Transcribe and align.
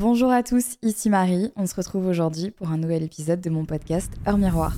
Bonjour 0.00 0.30
à 0.30 0.44
tous, 0.44 0.76
ici 0.82 1.10
Marie. 1.10 1.50
On 1.56 1.66
se 1.66 1.74
retrouve 1.74 2.06
aujourd'hui 2.06 2.52
pour 2.52 2.70
un 2.70 2.76
nouvel 2.76 3.02
épisode 3.02 3.40
de 3.40 3.50
mon 3.50 3.64
podcast 3.64 4.12
Heure 4.28 4.38
Miroir. 4.38 4.76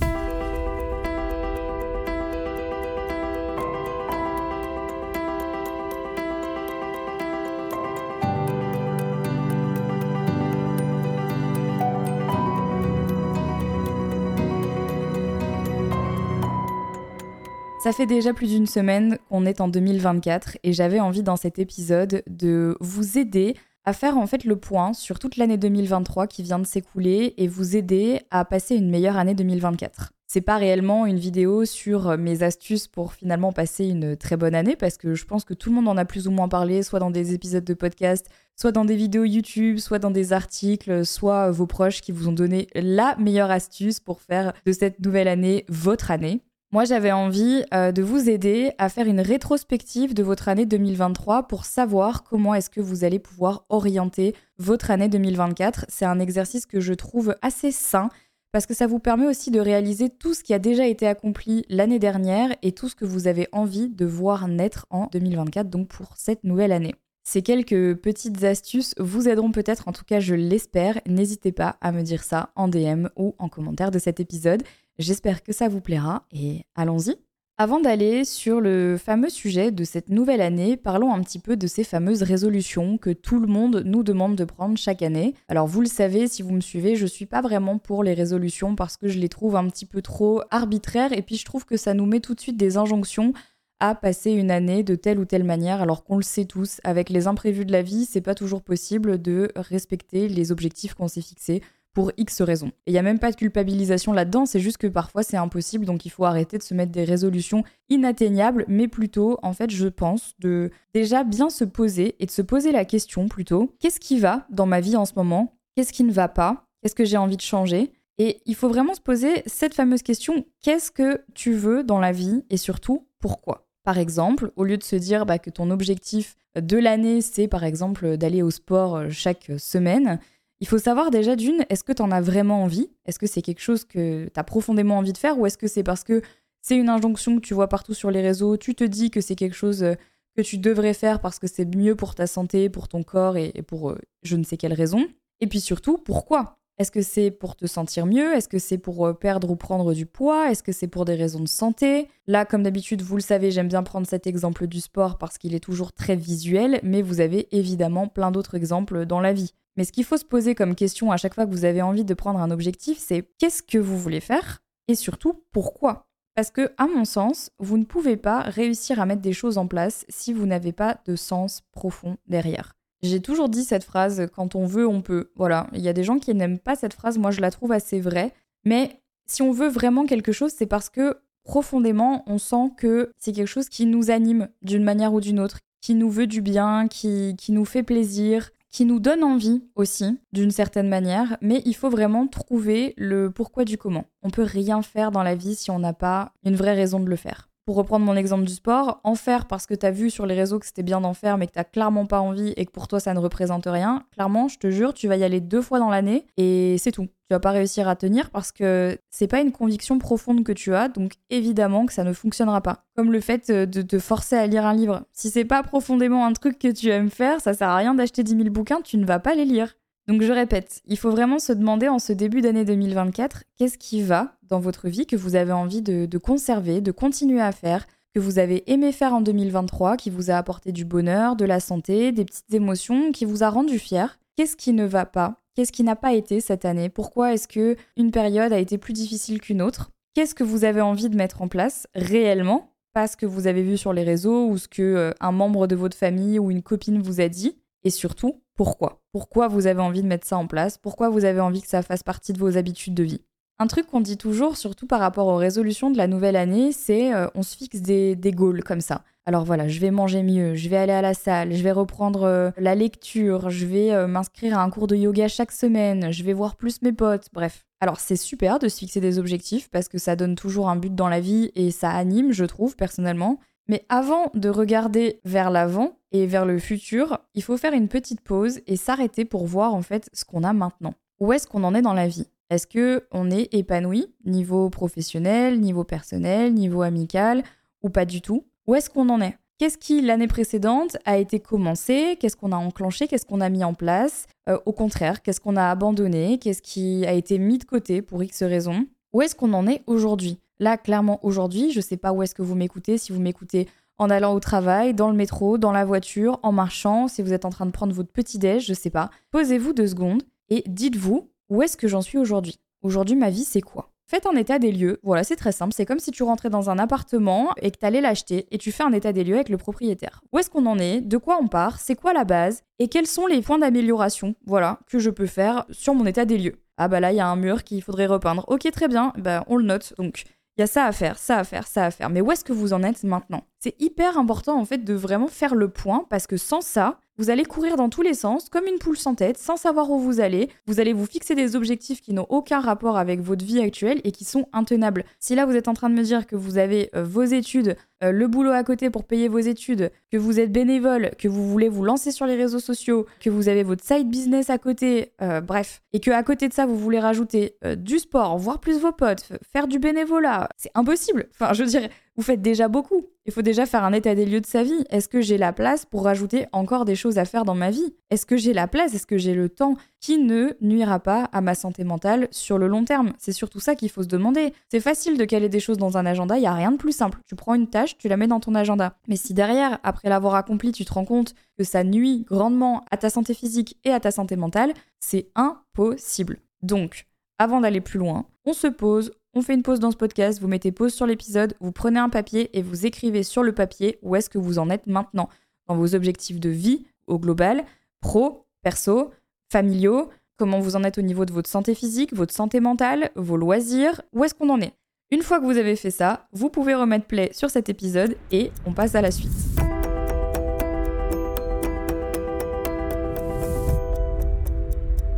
Ça 17.83 17.91
fait 17.93 18.07
déjà 18.07 18.33
plus 18.33 18.47
d'une 18.47 18.65
semaine 18.65 19.19
qu'on 19.29 19.45
est 19.45 19.61
en 19.61 19.67
2024 19.67 20.57
et 20.63 20.73
j'avais 20.73 20.99
envie 20.99 21.21
dans 21.21 21.35
cet 21.35 21.59
épisode 21.59 22.23
de 22.27 22.75
vous 22.79 23.19
aider 23.19 23.55
à 23.85 23.93
faire 23.93 24.17
en 24.17 24.27
fait 24.27 24.43
le 24.43 24.55
point 24.55 24.93
sur 24.93 25.19
toute 25.19 25.37
l'année 25.37 25.57
2023 25.57 26.27
qui 26.27 26.43
vient 26.43 26.59
de 26.59 26.65
s'écouler 26.65 27.33
et 27.37 27.47
vous 27.47 27.75
aider 27.75 28.21
à 28.29 28.45
passer 28.45 28.75
une 28.75 28.89
meilleure 28.89 29.17
année 29.17 29.33
2024. 29.33 30.11
C'est 30.27 30.39
pas 30.39 30.55
réellement 30.55 31.05
une 31.05 31.19
vidéo 31.19 31.65
sur 31.65 32.17
mes 32.17 32.41
astuces 32.41 32.87
pour 32.87 33.11
finalement 33.13 33.51
passer 33.51 33.85
une 33.85 34.15
très 34.15 34.37
bonne 34.37 34.55
année 34.55 34.77
parce 34.77 34.95
que 34.95 35.13
je 35.13 35.25
pense 35.25 35.43
que 35.43 35.53
tout 35.53 35.69
le 35.69 35.75
monde 35.75 35.89
en 35.89 35.97
a 35.97 36.05
plus 36.05 36.25
ou 36.25 36.31
moins 36.31 36.47
parlé, 36.47 36.83
soit 36.83 36.99
dans 36.99 37.11
des 37.11 37.33
épisodes 37.33 37.65
de 37.65 37.73
podcast, 37.73 38.29
soit 38.55 38.71
dans 38.71 38.85
des 38.85 38.95
vidéos 38.95 39.25
YouTube, 39.25 39.79
soit 39.79 39.99
dans 39.99 40.09
des 40.09 40.31
articles, 40.31 41.05
soit 41.05 41.51
vos 41.51 41.67
proches 41.67 41.99
qui 41.99 42.13
vous 42.13 42.29
ont 42.29 42.33
donné 42.33 42.67
la 42.75 43.17
meilleure 43.17 43.51
astuce 43.51 43.99
pour 43.99 44.21
faire 44.21 44.53
de 44.65 44.71
cette 44.71 45.03
nouvelle 45.03 45.27
année 45.27 45.65
votre 45.67 46.11
année. 46.11 46.41
Moi, 46.73 46.85
j'avais 46.85 47.11
envie 47.11 47.65
euh, 47.73 47.91
de 47.91 48.01
vous 48.01 48.29
aider 48.29 48.71
à 48.77 48.87
faire 48.87 49.05
une 49.05 49.19
rétrospective 49.19 50.13
de 50.13 50.23
votre 50.23 50.47
année 50.47 50.65
2023 50.65 51.49
pour 51.49 51.65
savoir 51.65 52.23
comment 52.23 52.55
est-ce 52.55 52.69
que 52.69 52.79
vous 52.79 53.03
allez 53.03 53.19
pouvoir 53.19 53.65
orienter 53.67 54.33
votre 54.57 54.89
année 54.89 55.09
2024. 55.09 55.85
C'est 55.89 56.05
un 56.05 56.19
exercice 56.19 56.65
que 56.65 56.79
je 56.79 56.93
trouve 56.93 57.35
assez 57.41 57.71
sain 57.71 58.09
parce 58.53 58.65
que 58.65 58.73
ça 58.73 58.87
vous 58.87 58.99
permet 58.99 59.27
aussi 59.27 59.51
de 59.51 59.59
réaliser 59.59 60.09
tout 60.09 60.33
ce 60.33 60.43
qui 60.43 60.53
a 60.53 60.59
déjà 60.59 60.87
été 60.87 61.07
accompli 61.07 61.65
l'année 61.67 61.99
dernière 61.99 62.55
et 62.61 62.71
tout 62.71 62.87
ce 62.87 62.95
que 62.95 63.05
vous 63.05 63.27
avez 63.27 63.49
envie 63.51 63.89
de 63.89 64.05
voir 64.05 64.47
naître 64.47 64.85
en 64.89 65.07
2024, 65.11 65.69
donc 65.69 65.89
pour 65.89 66.13
cette 66.15 66.45
nouvelle 66.45 66.71
année. 66.71 66.95
Ces 67.23 67.43
quelques 67.43 67.95
petites 67.95 68.43
astuces 68.43 68.95
vous 68.97 69.27
aideront 69.27 69.51
peut-être, 69.51 69.87
en 69.87 69.91
tout 69.91 70.05
cas 70.05 70.19
je 70.19 70.35
l'espère. 70.35 70.99
N'hésitez 71.05 71.51
pas 71.51 71.77
à 71.81 71.91
me 71.91 72.01
dire 72.01 72.23
ça 72.23 72.49
en 72.55 72.67
DM 72.67 73.07
ou 73.15 73.35
en 73.37 73.47
commentaire 73.47 73.91
de 73.91 73.99
cet 73.99 74.19
épisode. 74.19 74.63
J'espère 75.01 75.41
que 75.41 75.51
ça 75.51 75.67
vous 75.67 75.81
plaira 75.81 76.25
et 76.31 76.61
allons-y. 76.75 77.15
Avant 77.57 77.79
d'aller 77.79 78.23
sur 78.23 78.61
le 78.61 78.97
fameux 78.97 79.29
sujet 79.29 79.71
de 79.71 79.83
cette 79.83 80.09
nouvelle 80.09 80.41
année, 80.41 80.77
parlons 80.77 81.11
un 81.11 81.21
petit 81.21 81.39
peu 81.39 81.57
de 81.57 81.65
ces 81.65 81.83
fameuses 81.83 82.21
résolutions 82.21 82.99
que 82.99 83.09
tout 83.09 83.39
le 83.39 83.47
monde 83.47 83.81
nous 83.83 84.03
demande 84.03 84.35
de 84.35 84.45
prendre 84.45 84.77
chaque 84.77 85.01
année. 85.01 85.33
Alors 85.47 85.65
vous 85.65 85.81
le 85.81 85.87
savez, 85.87 86.27
si 86.27 86.43
vous 86.43 86.53
me 86.53 86.61
suivez, 86.61 86.95
je 86.95 87.07
suis 87.07 87.25
pas 87.25 87.41
vraiment 87.41 87.79
pour 87.79 88.03
les 88.03 88.13
résolutions 88.13 88.75
parce 88.75 88.95
que 88.95 89.07
je 89.07 89.17
les 89.17 89.29
trouve 89.29 89.55
un 89.55 89.67
petit 89.69 89.85
peu 89.85 90.03
trop 90.03 90.43
arbitraires 90.51 91.13
et 91.13 91.23
puis 91.23 91.35
je 91.35 91.45
trouve 91.45 91.65
que 91.65 91.77
ça 91.77 91.95
nous 91.95 92.05
met 92.05 92.19
tout 92.19 92.35
de 92.35 92.39
suite 92.39 92.57
des 92.57 92.77
injonctions 92.77 93.33
à 93.79 93.95
passer 93.95 94.31
une 94.31 94.51
année 94.51 94.83
de 94.83 94.93
telle 94.93 95.17
ou 95.17 95.25
telle 95.25 95.43
manière 95.43 95.81
alors 95.81 96.03
qu'on 96.03 96.17
le 96.17 96.23
sait 96.23 96.45
tous, 96.45 96.79
avec 96.83 97.09
les 97.09 97.25
imprévus 97.25 97.65
de 97.65 97.71
la 97.71 97.81
vie, 97.81 98.05
c'est 98.05 98.21
pas 98.21 98.35
toujours 98.35 98.61
possible 98.61 99.19
de 99.19 99.51
respecter 99.55 100.27
les 100.27 100.51
objectifs 100.51 100.93
qu'on 100.93 101.07
s'est 101.07 101.21
fixés 101.21 101.63
pour 101.93 102.11
X 102.17 102.41
raisons. 102.41 102.71
Et 102.85 102.91
il 102.91 102.93
n'y 102.93 102.99
a 102.99 103.03
même 103.03 103.19
pas 103.19 103.31
de 103.31 103.35
culpabilisation 103.35 104.13
là-dedans, 104.13 104.45
c'est 104.45 104.59
juste 104.59 104.77
que 104.77 104.87
parfois 104.87 105.23
c'est 105.23 105.37
impossible, 105.37 105.85
donc 105.85 106.05
il 106.05 106.09
faut 106.09 106.25
arrêter 106.25 106.57
de 106.57 106.63
se 106.63 106.73
mettre 106.73 106.91
des 106.91 107.03
résolutions 107.03 107.63
inatteignables, 107.89 108.65
mais 108.67 108.87
plutôt, 108.87 109.37
en 109.43 109.53
fait, 109.53 109.69
je 109.69 109.87
pense, 109.87 110.33
de 110.39 110.71
déjà 110.93 111.23
bien 111.23 111.49
se 111.49 111.63
poser 111.63 112.15
et 112.19 112.25
de 112.25 112.31
se 112.31 112.41
poser 112.41 112.71
la 112.71 112.85
question 112.85 113.27
plutôt, 113.27 113.73
qu'est-ce 113.79 113.99
qui 113.99 114.19
va 114.19 114.45
dans 114.49 114.65
ma 114.65 114.79
vie 114.79 114.95
en 114.95 115.05
ce 115.05 115.13
moment? 115.15 115.57
Qu'est-ce 115.75 115.93
qui 115.93 116.03
ne 116.03 116.11
va 116.11 116.27
pas? 116.27 116.67
Qu'est-ce 116.81 116.95
que 116.95 117.05
j'ai 117.05 117.17
envie 117.17 117.37
de 117.37 117.41
changer? 117.41 117.91
Et 118.17 118.41
il 118.45 118.55
faut 118.55 118.69
vraiment 118.69 118.93
se 118.93 119.01
poser 119.01 119.43
cette 119.45 119.73
fameuse 119.73 120.03
question, 120.03 120.45
qu'est-ce 120.61 120.91
que 120.91 121.23
tu 121.33 121.53
veux 121.53 121.83
dans 121.83 121.99
la 121.99 122.11
vie 122.11 122.43
et 122.49 122.57
surtout 122.57 123.07
pourquoi? 123.19 123.67
Par 123.83 123.97
exemple, 123.97 124.51
au 124.55 124.63
lieu 124.63 124.77
de 124.77 124.83
se 124.83 124.95
dire 124.95 125.25
bah, 125.25 125.39
que 125.39 125.49
ton 125.49 125.71
objectif 125.71 126.35
de 126.55 126.77
l'année, 126.77 127.21
c'est 127.21 127.47
par 127.47 127.63
exemple 127.63 128.17
d'aller 128.17 128.43
au 128.43 128.51
sport 128.51 129.09
chaque 129.09 129.51
semaine, 129.57 130.19
il 130.61 130.67
faut 130.67 130.77
savoir 130.77 131.09
déjà 131.09 131.35
d'une, 131.35 131.65
est-ce 131.69 131.83
que 131.83 131.91
tu 131.91 132.03
en 132.03 132.11
as 132.11 132.21
vraiment 132.21 132.63
envie? 132.63 132.87
Est-ce 133.05 133.17
que 133.17 133.25
c'est 133.25 133.41
quelque 133.41 133.61
chose 133.61 133.83
que 133.83 134.25
tu 134.25 134.39
as 134.39 134.43
profondément 134.43 134.99
envie 134.99 135.11
de 135.11 135.17
faire 135.17 135.37
ou 135.39 135.47
est-ce 135.47 135.57
que 135.57 135.67
c'est 135.67 135.83
parce 135.83 136.03
que 136.03 136.21
c'est 136.61 136.77
une 136.77 136.87
injonction 136.87 137.35
que 137.35 137.41
tu 137.41 137.55
vois 137.55 137.67
partout 137.67 137.95
sur 137.95 138.11
les 138.11 138.21
réseaux, 138.21 138.57
tu 138.57 138.75
te 138.75 138.83
dis 138.83 139.09
que 139.09 139.21
c'est 139.21 139.35
quelque 139.35 139.55
chose 139.55 139.81
euh, 139.81 139.95
que 140.37 140.43
tu 140.43 140.59
devrais 140.59 140.93
faire 140.93 141.19
parce 141.19 141.39
que 141.39 141.47
c'est 141.47 141.75
mieux 141.75 141.95
pour 141.95 142.13
ta 142.13 142.27
santé, 142.27 142.69
pour 142.69 142.87
ton 142.87 143.01
corps 143.01 143.37
et, 143.37 143.51
pour 143.65 143.89
euh, 143.89 143.97
je 144.21 144.35
ne 144.35 144.43
sais 144.43 144.55
quelle 144.55 144.73
raison? 144.73 145.07
Et 145.39 145.47
puis 145.47 145.59
surtout, 145.59 145.97
pourquoi? 145.97 146.59
Est-ce 146.77 146.91
que 146.91 147.01
c'est 147.01 147.31
pour 147.31 147.55
te 147.55 147.65
sentir 147.65 148.05
mieux? 148.05 148.33
Est-ce 148.35 148.47
que 148.47 148.59
c'est 148.59 148.77
pour 148.77 149.07
euh, 149.07 149.13
perdre 149.13 149.49
ou 149.49 149.55
prendre 149.55 149.95
du 149.95 150.05
poids? 150.05 150.51
Est-ce 150.51 150.61
que 150.61 150.71
c'est 150.71 150.87
pour 150.87 151.05
des 151.05 151.15
raisons 151.15 151.41
de 151.41 151.47
santé? 151.47 152.07
Là, 152.27 152.45
comme 152.45 152.61
d'habitude, 152.61 153.01
vous 153.01 153.15
le 153.15 153.23
savez, 153.23 153.49
j'aime 153.49 153.67
bien 153.67 153.81
prendre 153.81 154.05
cet 154.05 154.27
exemple 154.27 154.67
du 154.67 154.79
sport 154.79 155.17
parce 155.17 155.39
qu'il 155.39 155.55
est 155.55 155.59
toujours 155.59 155.91
très 155.91 156.15
visuel, 156.15 156.79
mais 156.83 157.01
vous 157.01 157.19
avez 157.19 157.47
évidemment 157.57 158.07
plein 158.07 158.29
d'autres 158.29 158.53
exemples 158.53 159.07
dans 159.07 159.21
la 159.21 159.33
vie. 159.33 159.53
Mais 159.77 159.83
ce 159.83 159.91
qu'il 159.91 160.03
faut 160.03 160.17
se 160.17 160.25
poser 160.25 160.55
comme 160.55 160.75
question 160.75 161.11
à 161.11 161.17
chaque 161.17 161.33
fois 161.33 161.45
que 161.45 161.51
vous 161.51 161.65
avez 161.65 161.81
envie 161.81 162.03
de 162.03 162.13
prendre 162.13 162.39
un 162.39 162.51
objectif, 162.51 162.97
c'est 162.99 163.27
qu'est-ce 163.37 163.63
que 163.63 163.77
vous 163.77 163.97
voulez 163.97 164.19
faire 164.19 164.61
et 164.87 164.95
surtout 164.95 165.43
pourquoi? 165.51 166.07
Parce 166.35 166.51
que, 166.51 166.71
à 166.77 166.87
mon 166.87 167.05
sens, 167.05 167.51
vous 167.59 167.77
ne 167.77 167.83
pouvez 167.83 168.15
pas 168.15 168.41
réussir 168.41 168.99
à 168.99 169.05
mettre 169.05 169.21
des 169.21 169.33
choses 169.33 169.57
en 169.57 169.67
place 169.67 170.05
si 170.09 170.33
vous 170.33 170.45
n'avez 170.45 170.71
pas 170.71 170.97
de 171.05 171.15
sens 171.15 171.61
profond 171.71 172.17
derrière. 172.27 172.73
J'ai 173.01 173.21
toujours 173.21 173.49
dit 173.49 173.63
cette 173.63 173.83
phrase 173.83 174.27
quand 174.33 174.55
on 174.55 174.65
veut, 174.65 174.87
on 174.87 175.01
peut. 175.01 175.31
Voilà, 175.35 175.67
il 175.73 175.81
y 175.81 175.89
a 175.89 175.93
des 175.93 176.03
gens 176.03 176.19
qui 176.19 176.33
n'aiment 176.33 176.59
pas 176.59 176.75
cette 176.75 176.93
phrase, 176.93 177.17
moi 177.17 177.31
je 177.31 177.41
la 177.41 177.51
trouve 177.51 177.71
assez 177.71 177.99
vraie. 177.99 178.33
Mais 178.63 179.01
si 179.25 179.41
on 179.41 179.51
veut 179.51 179.67
vraiment 179.67 180.05
quelque 180.05 180.31
chose, 180.31 180.53
c'est 180.55 180.67
parce 180.67 180.89
que 180.89 181.17
profondément, 181.43 182.23
on 182.27 182.37
sent 182.37 182.71
que 182.77 183.11
c'est 183.17 183.33
quelque 183.33 183.47
chose 183.47 183.69
qui 183.69 183.85
nous 183.85 184.11
anime 184.11 184.49
d'une 184.61 184.83
manière 184.83 185.13
ou 185.13 185.19
d'une 185.19 185.39
autre, 185.39 185.59
qui 185.81 185.95
nous 185.95 186.09
veut 186.09 186.27
du 186.27 186.41
bien, 186.41 186.87
qui, 186.87 187.35
qui 187.37 187.51
nous 187.51 187.65
fait 187.65 187.83
plaisir, 187.83 188.51
qui 188.71 188.85
nous 188.85 188.99
donne 188.99 189.23
envie 189.23 189.63
aussi, 189.75 190.19
d'une 190.31 190.51
certaine 190.51 190.87
manière, 190.87 191.37
mais 191.41 191.61
il 191.65 191.75
faut 191.75 191.89
vraiment 191.89 192.27
trouver 192.27 192.93
le 192.97 193.29
pourquoi 193.29 193.65
du 193.65 193.77
comment. 193.77 194.05
On 194.23 194.29
peut 194.29 194.43
rien 194.43 194.81
faire 194.81 195.11
dans 195.11 195.23
la 195.23 195.35
vie 195.35 195.55
si 195.55 195.71
on 195.71 195.79
n'a 195.79 195.93
pas 195.93 196.33
une 196.43 196.55
vraie 196.55 196.73
raison 196.73 196.99
de 196.99 197.09
le 197.09 197.15
faire. 197.17 197.50
Pour 197.71 197.77
reprendre 197.77 198.05
mon 198.05 198.17
exemple 198.17 198.43
du 198.43 198.51
sport, 198.51 198.99
en 199.05 199.15
faire 199.15 199.45
parce 199.45 199.65
que 199.65 199.73
tu 199.73 199.85
as 199.85 199.91
vu 199.91 200.09
sur 200.09 200.25
les 200.25 200.35
réseaux 200.35 200.59
que 200.59 200.65
c'était 200.65 200.83
bien 200.83 200.99
d'en 200.99 201.13
faire 201.13 201.37
mais 201.37 201.47
que 201.47 201.53
tu 201.53 201.63
clairement 201.71 202.05
pas 202.05 202.19
envie 202.19 202.53
et 202.57 202.65
que 202.65 202.71
pour 202.71 202.89
toi 202.89 202.99
ça 202.99 203.13
ne 203.13 203.19
représente 203.19 203.65
rien, 203.65 204.03
clairement, 204.11 204.49
je 204.49 204.59
te 204.59 204.69
jure, 204.69 204.93
tu 204.93 205.07
vas 205.07 205.15
y 205.15 205.23
aller 205.23 205.39
deux 205.39 205.61
fois 205.61 205.79
dans 205.79 205.89
l'année 205.89 206.25
et 206.35 206.75
c'est 206.79 206.91
tout. 206.91 207.05
Tu 207.05 207.33
vas 207.33 207.39
pas 207.39 207.51
réussir 207.51 207.87
à 207.87 207.95
tenir 207.95 208.29
parce 208.29 208.51
que 208.51 208.97
c'est 209.09 209.27
pas 209.27 209.39
une 209.39 209.53
conviction 209.53 209.99
profonde 209.99 210.43
que 210.43 210.51
tu 210.51 210.75
as, 210.75 210.89
donc 210.89 211.13
évidemment 211.29 211.85
que 211.85 211.93
ça 211.93 212.03
ne 212.03 212.11
fonctionnera 212.11 212.59
pas. 212.59 212.83
Comme 212.97 213.13
le 213.13 213.21
fait 213.21 213.49
de 213.49 213.81
te 213.81 213.99
forcer 213.99 214.35
à 214.35 214.47
lire 214.47 214.65
un 214.65 214.73
livre. 214.73 215.03
Si 215.13 215.29
c'est 215.29 215.45
pas 215.45 215.63
profondément 215.63 216.25
un 216.25 216.33
truc 216.33 216.59
que 216.59 216.73
tu 216.73 216.89
aimes 216.89 217.09
faire, 217.09 217.39
ça 217.39 217.53
sert 217.53 217.69
à 217.69 217.77
rien 217.77 217.93
d'acheter 217.93 218.23
10 218.23 218.35
000 218.35 218.49
bouquins, 218.49 218.81
tu 218.81 218.97
ne 218.97 219.05
vas 219.05 219.19
pas 219.19 219.33
les 219.33 219.45
lire. 219.45 219.77
Donc 220.11 220.23
je 220.23 220.33
répète, 220.33 220.81
il 220.87 220.97
faut 220.97 221.09
vraiment 221.09 221.39
se 221.39 221.53
demander 221.53 221.87
en 221.87 221.97
ce 221.97 222.11
début 222.11 222.41
d'année 222.41 222.65
2024, 222.65 223.45
qu'est-ce 223.57 223.77
qui 223.77 224.03
va 224.03 224.35
dans 224.43 224.59
votre 224.59 224.89
vie 224.89 225.05
que 225.05 225.15
vous 225.15 225.37
avez 225.37 225.53
envie 225.53 225.81
de, 225.81 226.17
conserver, 226.17 226.81
de 226.81 226.91
continuer 226.91 227.39
à 227.39 227.53
faire, 227.53 227.87
que 228.13 228.19
vous 228.19 228.37
avez 228.37 228.69
aimé 228.69 228.91
faire 228.91 229.13
en 229.13 229.21
2023, 229.21 229.95
qui 229.95 230.09
vous 230.09 230.29
a 230.29 230.35
apporté 230.35 230.73
du 230.73 230.83
bonheur, 230.83 231.37
de 231.37 231.45
la 231.45 231.61
santé, 231.61 232.11
des 232.11 232.25
petites 232.25 232.53
émotions, 232.53 233.13
qui 233.13 233.23
vous 233.23 233.41
a 233.41 233.49
rendu 233.49 233.79
fier. 233.79 234.19
Qu'est-ce 234.35 234.57
qui 234.57 234.73
ne 234.73 234.83
va 234.83 235.05
pas? 235.05 235.37
Qu'est-ce 235.55 235.71
qui 235.71 235.83
n'a 235.83 235.95
pas 235.95 236.11
été 236.11 236.41
cette 236.41 236.65
année? 236.65 236.89
Pourquoi 236.89 237.33
est-ce 237.33 237.47
que 237.47 237.77
une 237.95 238.11
période 238.11 238.51
a 238.51 238.59
été 238.59 238.77
plus 238.77 238.91
difficile 238.91 239.39
qu'une 239.39 239.61
autre? 239.61 239.91
Qu'est-ce 240.13 240.35
que 240.35 240.43
vous 240.43 240.65
avez 240.65 240.81
envie 240.81 241.07
de 241.07 241.15
mettre 241.15 241.41
en 241.41 241.47
place 241.47 241.87
réellement? 241.95 242.73
Pas 242.93 243.07
ce 243.07 243.15
que 243.15 243.25
vous 243.25 243.47
avez 243.47 243.63
vu 243.63 243.77
sur 243.77 243.93
les 243.93 244.03
réseaux 244.03 244.49
ou 244.49 244.57
ce 244.57 244.67
que 244.67 244.81
euh, 244.81 245.11
un 245.21 245.31
membre 245.31 245.67
de 245.67 245.77
votre 245.77 245.95
famille 245.95 246.37
ou 246.37 246.51
une 246.51 246.63
copine 246.63 247.01
vous 247.01 247.21
a 247.21 247.29
dit. 247.29 247.60
Et 247.83 247.89
surtout, 247.89 248.41
pourquoi? 248.55 249.01
Pourquoi 249.11 249.47
vous 249.47 249.67
avez 249.67 249.81
envie 249.81 250.03
de 250.03 250.07
mettre 250.07 250.27
ça 250.27 250.37
en 250.37 250.47
place? 250.47 250.77
Pourquoi 250.77 251.09
vous 251.09 251.25
avez 251.25 251.39
envie 251.39 251.61
que 251.61 251.67
ça 251.67 251.81
fasse 251.81 252.03
partie 252.03 252.33
de 252.33 252.39
vos 252.39 252.57
habitudes 252.57 252.93
de 252.93 253.03
vie? 253.03 253.21
Un 253.59 253.67
truc 253.67 253.87
qu'on 253.87 254.01
dit 254.01 254.17
toujours, 254.17 254.57
surtout 254.57 254.87
par 254.87 254.99
rapport 254.99 255.27
aux 255.27 255.35
résolutions 255.35 255.91
de 255.91 255.97
la 255.97 256.07
nouvelle 256.07 256.35
année, 256.35 256.71
c'est 256.71 257.13
euh, 257.13 257.27
on 257.35 257.43
se 257.43 257.55
fixe 257.55 257.81
des, 257.81 258.15
des 258.15 258.31
goals 258.31 258.63
comme 258.63 258.81
ça. 258.81 259.03
Alors 259.27 259.45
voilà, 259.45 259.67
je 259.67 259.79
vais 259.79 259.91
manger 259.91 260.23
mieux, 260.23 260.55
je 260.55 260.67
vais 260.67 260.77
aller 260.77 260.93
à 260.93 261.03
la 261.03 261.13
salle, 261.13 261.53
je 261.53 261.61
vais 261.61 261.71
reprendre 261.71 262.23
euh, 262.23 262.49
la 262.57 262.73
lecture, 262.73 263.51
je 263.51 263.67
vais 263.67 263.93
euh, 263.93 264.07
m'inscrire 264.07 264.57
à 264.57 264.63
un 264.63 264.69
cours 264.71 264.87
de 264.87 264.95
yoga 264.95 265.27
chaque 265.27 265.51
semaine, 265.51 266.11
je 266.11 266.23
vais 266.23 266.33
voir 266.33 266.55
plus 266.55 266.81
mes 266.81 266.91
potes, 266.91 267.27
bref. 267.33 267.63
Alors 267.81 267.99
c'est 267.99 268.15
super 268.15 268.57
de 268.57 268.67
se 268.67 268.79
fixer 268.79 268.99
des 268.99 269.19
objectifs 269.19 269.69
parce 269.69 269.87
que 269.87 269.99
ça 269.99 270.15
donne 270.15 270.35
toujours 270.35 270.69
un 270.69 270.75
but 270.75 270.95
dans 270.95 271.07
la 271.07 271.19
vie 271.19 271.51
et 271.53 271.69
ça 271.69 271.91
anime, 271.91 272.31
je 272.31 272.45
trouve, 272.45 272.75
personnellement. 272.75 273.39
Mais 273.71 273.85
avant 273.87 274.31
de 274.33 274.49
regarder 274.49 275.21
vers 275.23 275.49
l'avant 275.49 275.93
et 276.11 276.25
vers 276.25 276.45
le 276.45 276.59
futur, 276.59 277.19
il 277.35 277.41
faut 277.41 277.55
faire 277.55 277.71
une 277.71 277.87
petite 277.87 278.19
pause 278.19 278.59
et 278.67 278.75
s'arrêter 278.75 279.23
pour 279.23 279.47
voir 279.47 279.73
en 279.73 279.81
fait 279.81 280.09
ce 280.11 280.25
qu'on 280.25 280.43
a 280.43 280.51
maintenant. 280.51 280.93
Où 281.21 281.31
est-ce 281.31 281.47
qu'on 281.47 281.63
en 281.63 281.73
est 281.73 281.81
dans 281.81 281.93
la 281.93 282.09
vie? 282.09 282.27
Est-ce 282.49 282.67
que 282.67 283.07
on 283.13 283.31
est 283.31 283.47
épanoui 283.53 284.07
niveau 284.25 284.69
professionnel, 284.69 285.61
niveau 285.61 285.85
personnel, 285.85 286.53
niveau 286.53 286.81
amical 286.81 287.43
ou 287.81 287.89
pas 287.89 288.03
du 288.03 288.21
tout? 288.21 288.45
Où 288.67 288.75
est-ce 288.75 288.89
qu'on 288.89 289.07
en 289.07 289.21
est? 289.21 289.37
Qu'est-ce 289.57 289.77
qui 289.77 290.01
l'année 290.01 290.27
précédente 290.27 290.97
a 291.05 291.17
été 291.17 291.39
commencé, 291.39 292.17
qu'est-ce 292.19 292.35
qu'on 292.35 292.51
a 292.51 292.57
enclenché, 292.57 293.07
qu'est-ce 293.07 293.25
qu'on 293.25 293.39
a 293.39 293.47
mis 293.47 293.63
en 293.63 293.73
place, 293.73 294.25
euh, 294.49 294.57
au 294.65 294.73
contraire, 294.73 295.21
qu'est-ce 295.21 295.39
qu'on 295.39 295.55
a 295.55 295.69
abandonné, 295.69 296.39
qu'est-ce 296.39 296.61
qui 296.61 297.05
a 297.05 297.13
été 297.13 297.39
mis 297.39 297.57
de 297.57 297.63
côté 297.63 298.01
pour 298.01 298.21
X 298.21 298.43
raisons, 298.43 298.85
où 299.13 299.21
est-ce 299.21 299.35
qu'on 299.35 299.53
en 299.53 299.65
est 299.65 299.81
aujourd'hui? 299.87 300.39
Là, 300.61 300.77
clairement, 300.77 301.19
aujourd'hui, 301.23 301.71
je 301.71 301.79
ne 301.79 301.83
sais 301.83 301.97
pas 301.97 302.13
où 302.13 302.21
est-ce 302.21 302.35
que 302.35 302.43
vous 302.43 302.53
m'écoutez, 302.53 302.99
si 302.99 303.11
vous 303.11 303.19
m'écoutez 303.19 303.67
en 303.97 304.11
allant 304.11 304.35
au 304.35 304.39
travail, 304.39 304.93
dans 304.93 305.09
le 305.09 305.15
métro, 305.15 305.57
dans 305.57 305.71
la 305.71 305.85
voiture, 305.85 306.39
en 306.43 306.51
marchant, 306.51 307.07
si 307.07 307.23
vous 307.23 307.33
êtes 307.33 307.45
en 307.45 307.49
train 307.49 307.65
de 307.65 307.71
prendre 307.71 307.93
votre 307.93 308.11
petit-déj, 308.11 308.67
je 308.67 308.73
sais 308.75 308.91
pas. 308.91 309.09
Posez-vous 309.31 309.73
deux 309.73 309.87
secondes 309.87 310.21
et 310.49 310.63
dites-vous 310.67 311.31
où 311.49 311.63
est-ce 311.63 311.77
que 311.77 311.87
j'en 311.87 312.03
suis 312.03 312.19
aujourd'hui. 312.19 312.59
Aujourd'hui, 312.83 313.15
ma 313.15 313.31
vie, 313.31 313.43
c'est 313.43 313.61
quoi? 313.61 313.91
Faites 314.05 314.27
un 314.27 314.35
état 314.35 314.59
des 314.59 314.71
lieux. 314.71 314.99
Voilà, 315.01 315.23
c'est 315.23 315.35
très 315.35 315.51
simple. 315.51 315.73
C'est 315.73 315.85
comme 315.87 315.99
si 315.99 316.11
tu 316.11 316.21
rentrais 316.21 316.51
dans 316.51 316.69
un 316.69 316.77
appartement 316.77 317.55
et 317.59 317.71
que 317.71 317.79
tu 317.79 317.85
allais 317.85 318.01
l'acheter 318.01 318.45
et 318.51 318.59
tu 318.59 318.71
fais 318.71 318.83
un 318.83 318.93
état 318.93 319.13
des 319.13 319.23
lieux 319.23 319.35
avec 319.35 319.49
le 319.49 319.57
propriétaire. 319.57 320.21
Où 320.31 320.37
est-ce 320.37 320.51
qu'on 320.51 320.67
en 320.67 320.77
est? 320.77 321.01
De 321.01 321.17
quoi 321.17 321.39
on 321.41 321.47
part? 321.47 321.79
C'est 321.79 321.95
quoi 321.95 322.13
la 322.13 322.23
base? 322.23 322.61
Et 322.77 322.87
quels 322.87 323.07
sont 323.07 323.25
les 323.25 323.41
points 323.41 323.57
d'amélioration, 323.57 324.35
voilà, 324.45 324.79
que 324.85 324.99
je 324.99 325.09
peux 325.09 325.25
faire 325.25 325.65
sur 325.71 325.95
mon 325.95 326.05
état 326.05 326.25
des 326.25 326.37
lieux? 326.37 326.61
Ah 326.77 326.87
bah 326.87 326.99
là, 326.99 327.11
il 327.11 327.17
y 327.17 327.19
a 327.19 327.27
un 327.27 327.35
mur 327.35 327.63
qu'il 327.63 327.81
faudrait 327.81 328.05
repeindre. 328.05 328.45
Ok, 328.47 328.69
très 328.71 328.87
bien. 328.87 329.13
Bah 329.17 329.43
on 329.47 329.57
le 329.57 329.63
note. 329.63 329.93
Donc 329.97 330.23
il 330.57 330.61
y 330.61 330.63
a 330.63 330.67
ça 330.67 330.85
à 330.85 330.91
faire, 330.91 331.17
ça 331.17 331.39
à 331.39 331.43
faire, 331.43 331.67
ça 331.67 331.85
à 331.85 331.91
faire. 331.91 332.09
Mais 332.09 332.21
où 332.21 332.31
est-ce 332.31 332.43
que 332.43 332.53
vous 332.53 332.73
en 332.73 332.83
êtes 332.83 333.03
maintenant? 333.03 333.45
C'est 333.63 333.79
hyper 333.79 334.17
important 334.17 334.59
en 334.59 334.65
fait 334.65 334.83
de 334.83 334.95
vraiment 334.95 335.27
faire 335.27 335.53
le 335.53 335.69
point 335.69 336.07
parce 336.09 336.25
que 336.25 336.35
sans 336.35 336.61
ça, 336.61 336.99
vous 337.21 337.29
allez 337.29 337.45
courir 337.45 337.75
dans 337.75 337.89
tous 337.89 338.01
les 338.01 338.15
sens, 338.15 338.49
comme 338.49 338.65
une 338.65 338.79
poule 338.79 338.97
sans 338.97 339.13
tête, 339.13 339.37
sans 339.37 339.55
savoir 339.55 339.91
où 339.91 339.99
vous 339.99 340.19
allez. 340.19 340.49
Vous 340.65 340.79
allez 340.79 340.91
vous 340.91 341.05
fixer 341.05 341.35
des 341.35 341.55
objectifs 341.55 342.01
qui 342.01 342.13
n'ont 342.13 342.25
aucun 342.29 342.59
rapport 342.59 342.97
avec 342.97 343.19
votre 343.19 343.45
vie 343.45 343.61
actuelle 343.61 344.01
et 344.03 344.11
qui 344.11 344.25
sont 344.25 344.47
intenables. 344.53 345.03
Si 345.19 345.35
là, 345.35 345.45
vous 345.45 345.55
êtes 345.55 345.67
en 345.67 345.75
train 345.75 345.91
de 345.91 345.93
me 345.93 346.01
dire 346.01 346.25
que 346.25 346.35
vous 346.35 346.57
avez 346.57 346.89
euh, 346.95 347.03
vos 347.03 347.21
études, 347.21 347.75
euh, 348.03 348.11
le 348.11 348.27
boulot 348.27 348.49
à 348.49 348.63
côté 348.63 348.89
pour 348.89 349.03
payer 349.03 349.27
vos 349.27 349.37
études, 349.37 349.91
que 350.11 350.17
vous 350.17 350.39
êtes 350.39 350.51
bénévole, 350.51 351.11
que 351.19 351.27
vous 351.27 351.47
voulez 351.47 351.69
vous 351.69 351.83
lancer 351.83 352.09
sur 352.09 352.25
les 352.25 352.35
réseaux 352.35 352.59
sociaux, 352.59 353.05
que 353.19 353.29
vous 353.29 353.49
avez 353.49 353.61
votre 353.61 353.85
side 353.85 354.09
business 354.09 354.49
à 354.49 354.57
côté, 354.57 355.11
euh, 355.21 355.41
bref, 355.41 355.83
et 355.93 355.99
que 355.99 356.09
à 356.09 356.23
côté 356.23 356.47
de 356.47 356.53
ça, 356.53 356.65
vous 356.65 356.77
voulez 356.77 356.99
rajouter 356.99 357.55
du 357.77 357.99
sport, 357.99 358.39
voir 358.39 358.59
plus 358.59 358.79
vos 358.79 358.93
potes, 358.93 359.29
faire 359.53 359.67
du 359.67 359.77
bénévolat, 359.77 360.49
c'est 360.57 360.71
impossible. 360.73 361.27
Enfin, 361.33 361.53
je 361.53 361.65
dire, 361.65 361.87
vous 362.17 362.23
faites 362.23 362.41
déjà 362.41 362.67
beaucoup. 362.67 363.05
Il 363.25 363.31
faut 363.31 363.41
déjà 363.41 363.65
faire 363.65 363.83
un 363.83 363.93
état 363.93 364.15
des 364.15 364.25
lieux 364.25 364.41
de 364.41 364.45
sa 364.45 364.63
vie. 364.63 364.83
Est-ce 364.89 365.07
que 365.07 365.21
j'ai 365.21 365.37
la 365.37 365.53
place 365.53 365.85
pour 365.85 366.03
rajouter 366.03 366.47
encore 366.51 366.85
des 366.85 366.95
choses 366.95 367.17
à 367.17 367.25
faire 367.25 367.45
dans 367.45 367.55
ma 367.55 367.69
vie? 367.69 367.93
Est-ce 368.09 368.25
que 368.25 368.35
j'ai 368.35 368.53
la 368.53 368.67
place? 368.67 368.93
Est-ce 368.93 369.05
que 369.05 369.17
j'ai 369.17 369.33
le 369.33 369.47
temps 369.47 369.75
qui 369.99 370.17
ne 370.17 370.53
nuira 370.59 370.99
pas 370.99 371.25
à 371.31 371.41
ma 371.41 371.55
santé 371.55 371.83
mentale 371.83 372.27
sur 372.31 372.57
le 372.57 372.67
long 372.67 372.83
terme? 372.83 373.13
C'est 373.17 373.31
surtout 373.31 373.59
ça 373.59 373.75
qu'il 373.75 373.89
faut 373.89 374.03
se 374.03 374.07
demander. 374.07 374.53
C'est 374.69 374.79
facile 374.79 375.17
de 375.17 375.25
caler 375.25 375.49
des 375.49 375.59
choses 375.59 375.77
dans 375.77 375.97
un 375.97 376.05
agenda, 376.05 376.37
il 376.37 376.43
y 376.43 376.47
a 376.47 376.53
rien 376.53 376.71
de 376.71 376.77
plus 376.77 376.95
simple. 376.95 377.19
Tu 377.27 377.35
prends 377.35 377.53
une 377.53 377.67
tâche, 377.67 377.97
tu 377.97 378.07
la 378.07 378.17
mets 378.17 378.27
dans 378.27 378.39
ton 378.39 378.55
agenda. 378.55 378.95
Mais 379.07 379.15
si 379.15 379.33
derrière, 379.33 379.79
après 379.83 380.09
l'avoir 380.09 380.35
accompli, 380.35 380.71
tu 380.71 380.83
te 380.83 380.93
rends 380.93 381.05
compte 381.05 381.35
que 381.57 381.63
ça 381.63 381.83
nuit 381.83 382.25
grandement 382.27 382.83
à 382.91 382.97
ta 382.97 383.09
santé 383.09 383.33
physique 383.33 383.77
et 383.83 383.91
à 383.91 383.99
ta 383.99 384.11
santé 384.11 384.35
mentale, 384.35 384.73
c'est 384.99 385.29
impossible. 385.35 386.39
Donc, 386.63 387.05
avant 387.37 387.61
d'aller 387.61 387.81
plus 387.81 387.99
loin, 387.99 388.25
on 388.45 388.53
se 388.53 388.67
pose, 388.67 389.11
on 389.33 389.41
fait 389.41 389.53
une 389.53 389.63
pause 389.63 389.79
dans 389.79 389.91
ce 389.91 389.97
podcast, 389.97 390.41
vous 390.41 390.47
mettez 390.47 390.71
pause 390.71 390.93
sur 390.93 391.05
l'épisode, 391.05 391.53
vous 391.61 391.71
prenez 391.71 391.99
un 391.99 392.09
papier 392.09 392.49
et 392.57 392.61
vous 392.61 392.85
écrivez 392.85 393.23
sur 393.23 393.43
le 393.43 393.53
papier 393.53 393.97
où 394.01 394.15
est-ce 394.15 394.29
que 394.29 394.37
vous 394.37 394.59
en 394.59 394.69
êtes 394.69 394.87
maintenant 394.87 395.29
dans 395.67 395.75
vos 395.75 395.95
objectifs 395.95 396.39
de 396.39 396.49
vie 396.49 396.85
au 397.07 397.17
global, 397.17 397.63
pro, 398.01 398.45
perso, 398.61 399.11
familiaux, 399.49 400.09
comment 400.37 400.59
vous 400.59 400.75
en 400.75 400.83
êtes 400.83 400.97
au 400.97 401.01
niveau 401.01 401.25
de 401.25 401.31
votre 401.31 401.49
santé 401.49 401.75
physique, 401.75 402.13
votre 402.13 402.33
santé 402.33 402.59
mentale, 402.59 403.11
vos 403.15 403.37
loisirs, 403.37 404.01
où 404.11 404.23
est-ce 404.23 404.33
qu'on 404.33 404.49
en 404.49 404.59
est. 404.59 404.73
Une 405.11 405.21
fois 405.21 405.39
que 405.39 405.45
vous 405.45 405.57
avez 405.57 405.75
fait 405.75 405.91
ça, 405.91 406.27
vous 406.31 406.49
pouvez 406.49 406.73
remettre 406.73 407.05
play 407.05 407.29
sur 407.33 407.49
cet 407.49 407.69
épisode 407.69 408.17
et 408.31 408.51
on 408.65 408.73
passe 408.73 408.95
à 408.95 409.01
la 409.01 409.11
suite. 409.11 409.31